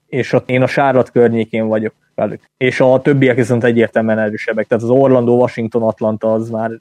és 0.07 0.34
ott 0.34 0.49
én 0.49 0.61
a 0.61 0.67
Charlotte 0.67 1.11
környékén 1.11 1.67
vagyok 1.67 1.93
velük. 2.15 2.41
És 2.57 2.79
a 2.79 3.01
többiek 3.01 3.35
viszont 3.35 3.63
egyértelműen 3.63 4.19
erősebbek. 4.19 4.67
Tehát 4.67 4.84
az 4.84 4.89
Orlando, 4.89 5.31
Washington, 5.31 5.84
Atlanta 5.84 6.34
az 6.34 6.49
már 6.49 6.71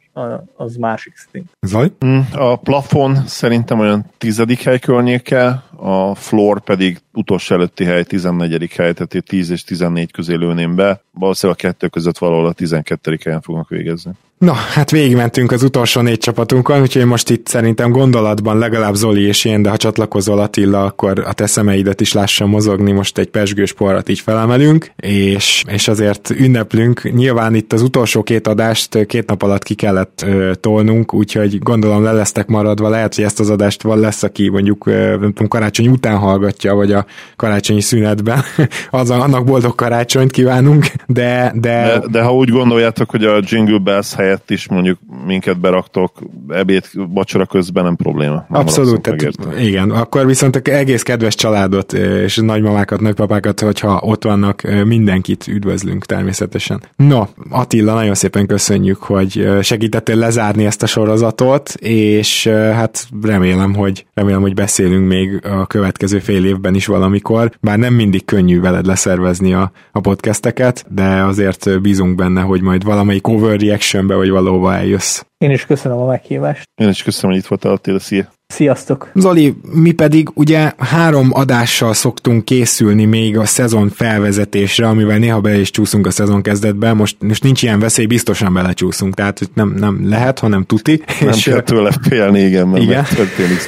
az 0.57 0.77
másik 0.77 1.15
szint. 1.31 1.51
Zaj? 1.61 1.91
Mm, 2.07 2.19
a 2.33 2.57
plafon 2.57 3.15
szerintem 3.27 3.79
olyan 3.79 4.05
tizedik 4.19 4.63
hely 4.63 4.79
környéke, 4.79 5.63
a 5.77 6.15
floor 6.15 6.61
pedig 6.61 6.99
utolsó 7.13 7.55
előtti 7.55 7.85
hely, 7.85 8.03
14. 8.03 8.73
hely, 8.77 8.93
tehát 8.93 9.25
10 9.27 9.51
és 9.51 9.65
14 9.65 10.13
közé 10.13 10.35
lőném 10.35 10.75
be. 10.75 11.01
Valószínűleg 11.11 11.61
a 11.63 11.67
kettő 11.67 11.89
között 11.89 12.19
valahol 12.19 12.47
a 12.47 12.53
12. 12.53 13.19
helyen 13.25 13.41
fognak 13.41 13.69
végezni. 13.69 14.13
Na, 14.39 14.53
hát 14.53 14.91
végigmentünk 14.91 15.53
az 15.53 15.63
utolsó 15.63 16.01
négy 16.01 16.19
csapatunkon, 16.19 16.81
úgyhogy 16.81 17.05
most 17.05 17.31
itt 17.31 17.47
szerintem 17.47 17.91
gondolatban 17.91 18.59
legalább 18.59 18.95
Zoli 18.95 19.27
és 19.27 19.45
én, 19.45 19.63
de 19.63 19.71
ha 19.71 19.77
csatlakozol 19.77 20.39
Attila, 20.39 20.85
akkor 20.85 21.23
a 21.27 21.33
te 21.33 21.47
szemeidet 21.47 22.01
is 22.01 22.13
lássam 22.13 22.49
mozogni, 22.49 22.93
most 22.93 23.19
egy 23.19 23.29
pesgős 23.29 23.73
porrat 23.73 24.09
így 24.09 24.21
felemelünk, 24.21 24.91
és, 24.97 25.65
és 25.69 25.89
azért 25.89 26.31
ünneplünk. 26.31 27.13
Nyilván 27.13 27.55
itt 27.55 27.73
az 27.73 27.83
utolsó 27.83 28.23
két 28.23 28.47
adást 28.47 29.07
két 29.07 29.27
nap 29.27 29.43
alatt 29.43 29.63
ki 29.63 29.75
kellett 29.75 30.25
ö, 30.27 30.55
tolnunk, 30.55 31.15
úgyhogy 31.15 31.59
gondolom 31.59 32.03
le 32.03 32.13
lesztek 32.13 32.47
maradva, 32.47 32.89
lehet, 32.89 33.15
hogy 33.15 33.25
ezt 33.25 33.41
az 33.41 33.51
adást 33.51 33.83
van 33.83 34.01
lesz, 34.01 34.23
aki 34.23 34.49
mondjuk 34.49 34.87
ö, 34.87 35.17
nem 35.19 35.49
karácsony 35.49 35.89
után 35.89 36.17
hallgatja, 36.17 36.75
vagy 36.75 36.93
a 36.93 37.07
karácsonyi 37.37 37.81
szünetben, 37.81 38.43
az, 38.91 39.11
annak 39.11 39.45
boldog 39.45 39.75
karácsonyt 39.75 40.31
kívánunk, 40.31 40.87
de, 41.07 41.53
de... 41.55 41.83
De, 41.83 42.03
de 42.11 42.23
ha 42.23 42.35
úgy 42.35 42.49
gondoljátok, 42.49 43.11
hogy 43.11 43.25
a 43.25 43.41
Jingle 43.45 43.79
Bells 43.79 44.15
helyett 44.27 44.51
is 44.51 44.69
mondjuk 44.69 44.99
minket 45.27 45.61
beraktok 45.61 46.13
ebéd, 46.49 46.85
vacsora 46.93 47.47
közben, 47.47 47.85
nem 47.85 47.97
probléma. 47.97 48.47
Nem 48.49 48.61
Abszolút, 48.61 49.01
tehát, 49.01 49.39
igen, 49.59 49.91
akkor 49.91 50.27
viszont 50.27 50.57
egész 50.57 51.03
kedves 51.03 51.35
családot 51.35 51.93
és 51.93 52.37
nagymamákat, 52.37 53.01
nagypapákat, 53.01 53.61
hogyha 53.61 54.01
ott 54.03 54.25
vannak, 54.25 54.63
mindenkit 54.85 55.47
üdvözlünk 55.47 56.05
természetesen. 56.05 56.83
No, 56.97 57.25
Attila, 57.51 57.95
nagyon 57.95 58.15
szépen 58.15 58.47
köszönjük, 58.47 59.03
hogy 59.03 59.49
segítettél 59.63 60.17
lezárni 60.17 60.65
ezt 60.65 60.83
a 60.83 60.87
sorozatot, 60.87 61.75
és 61.79 62.47
hát 62.47 63.09
remélem, 63.23 63.75
hogy 63.75 64.07
remélem, 64.15 64.41
hogy 64.41 64.55
beszélünk 64.55 65.09
még 65.09 65.41
a 65.45 65.67
következő 65.67 66.19
fél 66.19 66.45
évben 66.45 66.75
is 66.75 66.87
valamikor, 66.87 67.51
bár 67.61 67.79
nem 67.79 67.95
mindig 67.95 68.25
könnyű 68.25 68.61
veled 68.61 68.87
leszervezni 68.87 69.55
a, 69.55 69.73
a 69.93 70.01
podcasteket, 70.01 70.85
de 70.89 71.05
azért 71.05 71.81
bízunk 71.81 72.15
benne, 72.15 72.41
hogy 72.41 72.63
majd 72.63 72.85
valamelyik 72.85 73.27
overreactionbe 73.29 74.16
vagy 74.17 74.31
valahova 74.31 74.75
eljössz. 74.75 75.23
Én 75.39 75.51
is 75.51 75.67
köszönöm 75.67 75.99
a 75.99 76.07
meghívást. 76.07 76.69
Én 76.75 76.89
is 76.89 77.03
köszönöm, 77.03 77.31
hogy 77.31 77.41
itt 77.41 77.49
voltál, 77.49 77.73
Attila, 77.73 77.99
szia! 77.99 78.35
Sziasztok! 78.47 79.11
Zoli, 79.15 79.55
mi 79.73 79.93
pedig 79.93 80.29
ugye 80.35 80.73
három 80.79 81.29
adással 81.33 81.95
szoktunk 81.95 82.45
készülni 82.45 83.05
még 83.05 83.39
a 83.39 83.45
szezon 83.45 83.89
felvezetésre, 83.89 84.89
amivel 84.89 85.19
néha 85.19 85.41
be 85.41 85.59
is 85.59 85.71
csúszunk 85.71 86.07
a 86.07 86.11
szezon 86.11 86.43
kezdetben, 86.43 86.97
most, 86.97 87.17
most 87.21 87.43
nincs 87.43 87.63
ilyen 87.63 87.79
veszély, 87.79 88.07
biztosan 88.07 88.55
belecsúszunk, 88.55 89.15
tehát 89.15 89.41
nem, 89.55 89.75
nem 89.79 90.09
lehet, 90.09 90.39
hanem 90.39 90.65
tuti. 90.65 91.03
Nem 91.21 91.29
és 91.29 91.45
kell 91.45 91.61
tőle 91.61 91.91
félni, 92.09 92.41
igen, 92.41 92.69
mert 92.69 92.83
igen. 92.83 93.05
történik 93.05 93.59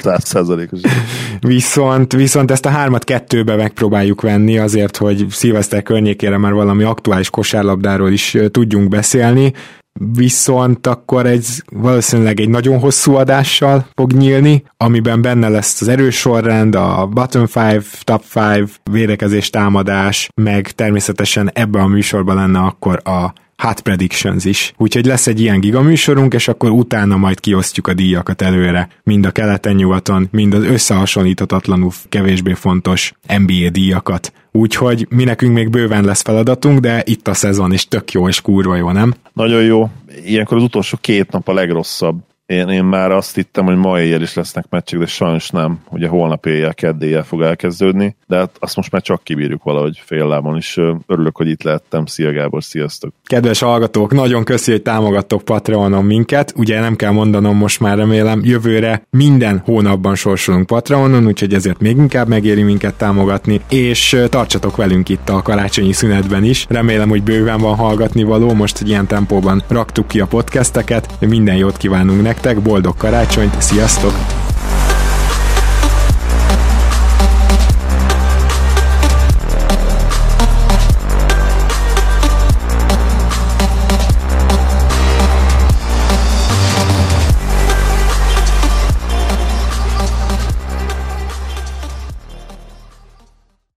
viszont, 1.41 2.13
viszont 2.13 2.51
ezt 2.51 2.67
a 2.67 2.71
hármat 2.71 3.05
kettőbe 3.05 3.57
megpróbáljuk 3.57 4.21
venni 4.21 4.59
azért, 4.59 4.97
hogy 4.97 5.27
szilveszter 5.31 5.83
környékére 5.83 6.37
már 6.37 6.53
valami 6.53 6.83
aktuális 6.83 7.31
kosárlabdáról 7.31 8.11
is 8.11 8.37
tudjunk 8.51 8.89
beszélni, 8.89 9.53
viszont 9.99 10.87
akkor 10.87 11.27
egy 11.27 11.47
valószínűleg 11.73 12.41
egy 12.41 12.49
nagyon 12.49 12.79
hosszú 12.79 13.15
adással 13.15 13.87
fog 13.95 14.13
nyílni, 14.13 14.65
amiben 14.77 15.23
benne 15.23 15.49
lesz 15.49 15.81
az 15.81 15.89
erős 15.89 16.17
sorrend, 16.17 16.75
a 16.75 17.07
bottom 17.07 17.47
5, 17.55 17.85
top 18.05 18.25
5, 18.35 18.81
védekezés, 18.91 19.51
támadás, 19.51 20.31
meg 20.35 20.71
természetesen 20.71 21.51
ebben 21.55 21.83
a 21.83 21.87
műsorban 21.87 22.37
lenne 22.37 22.59
akkor 22.59 23.01
a 23.05 23.33
hot 23.63 23.81
predictions 23.81 24.45
is. 24.45 24.73
Úgyhogy 24.77 25.07
lesz 25.07 25.27
egy 25.27 25.41
ilyen 25.41 25.61
gigaműsorunk, 25.61 26.35
és 26.35 26.49
akkor 26.49 26.71
utána 26.71 27.17
majd 27.17 27.41
kiosztjuk 27.41 27.87
a 27.87 27.95
díjakat 27.95 28.43
előre, 28.43 28.89
mind 29.03 29.27
a 29.27 29.31
keleten-nyugaton, 29.31 30.29
mind 30.31 30.55
az 30.55 30.65
összehasonlíthatatlanul 30.65 31.91
kevésbé 32.09 32.53
fontos 32.53 33.13
NBA 33.39 33.71
díjakat. 33.71 34.33
Úgyhogy 34.53 35.07
mi 35.11 35.25
nekünk 35.25 35.55
még 35.55 35.71
bőven 35.71 36.05
lesz 36.05 36.23
feladatunk, 36.23 36.79
de 36.81 37.03
itt 37.05 37.29
a 37.29 37.35
szezon 37.35 37.73
is 37.73 37.87
tök 37.87 38.13
jó 38.13 38.29
és 38.29 38.41
kurva 38.41 38.77
jó, 38.77 38.91
nem? 38.91 39.15
Nagyon 39.33 39.63
jó. 39.63 39.91
Ilyenkor 40.25 40.57
az 40.57 40.63
utolsó 40.63 40.99
két 41.01 41.31
nap 41.31 41.49
a 41.49 41.53
legrosszabb. 41.53 42.28
Én, 42.49 42.69
én 42.69 42.85
már 42.85 43.11
azt 43.11 43.35
hittem, 43.35 43.65
hogy 43.65 43.77
ma 43.77 44.01
éjjel 44.01 44.23
is 44.23 44.35
lesznek 44.35 44.65
meccsek, 44.71 44.99
de 44.99 45.07
sajnos 45.07 45.51
nem. 45.51 45.79
Ugye 45.91 46.09
holnap 46.09 46.47
éjjel, 46.47 46.75
keddéjel 46.75 47.25
fog 47.25 47.43
elkezdődni, 47.43 48.17
de 48.27 48.37
hát 48.37 48.51
azt 48.59 48.77
most 48.77 48.91
már 48.91 49.03
csak 49.03 49.23
kibírjuk 49.23 49.63
valahogy 49.63 50.01
fél 50.05 50.27
lábon 50.27 50.57
is. 50.57 50.77
Örülök, 51.07 51.37
hogy 51.37 51.49
itt 51.49 51.63
lehettem. 51.63 52.07
Szia 52.07 52.33
Gábor, 52.33 52.63
sziasztok! 52.65 53.13
Kedves 53.25 53.61
hallgatók, 53.61 54.13
nagyon 54.13 54.45
köszi, 54.45 54.71
hogy 54.71 54.83
támogattok 54.83 55.45
Patreonon 55.45 56.05
minket. 56.05 56.53
Ugye 56.57 56.81
nem 56.81 56.97
kell 56.97 57.11
mondanom 57.11 57.57
most 57.57 57.81
már 57.81 57.97
remélem, 57.97 58.41
jövőre 58.45 59.03
minden 59.11 59.63
hónapban 59.65 60.15
sorsolunk 60.15 60.67
Patreonon, 60.67 61.27
úgyhogy 61.27 61.55
ezért 61.55 61.81
még 61.81 61.97
inkább 61.97 62.29
megéri 62.29 62.63
minket 62.63 62.95
támogatni, 62.95 63.61
és 63.69 64.23
tartsatok 64.29 64.77
velünk 64.77 65.09
itt 65.09 65.29
a 65.29 65.43
karácsonyi 65.43 65.93
szünetben 65.93 66.45
is. 66.45 66.67
Remélem, 66.69 67.09
hogy 67.09 67.23
bőven 67.23 67.61
van 67.61 67.77
hallgatni 67.77 68.23
való, 68.23 68.53
most 68.53 68.81
egy 68.81 68.89
ilyen 68.89 69.07
tempóban 69.07 69.63
raktuk 69.69 70.09
ki 70.09 70.21
a 70.21 70.27
podcasteket, 70.27 71.09
minden 71.21 71.57
jót 71.57 71.77
kívánunk 71.77 72.23
nektek 72.23 72.37
nektek, 72.43 72.63
boldog 72.63 72.97
karácsonyt, 72.97 73.63
sziasztok! 73.63 74.13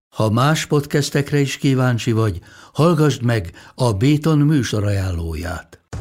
Ha 0.09 0.29
más 0.29 0.65
podcastekre 0.65 1.39
is 1.39 1.57
kíváncsi 1.57 2.11
vagy, 2.11 2.39
hallgassd 2.73 3.23
meg 3.23 3.51
a 3.75 3.93
Béton 3.93 4.37
műsor 4.37 4.83
ajánlóját. 4.83 5.80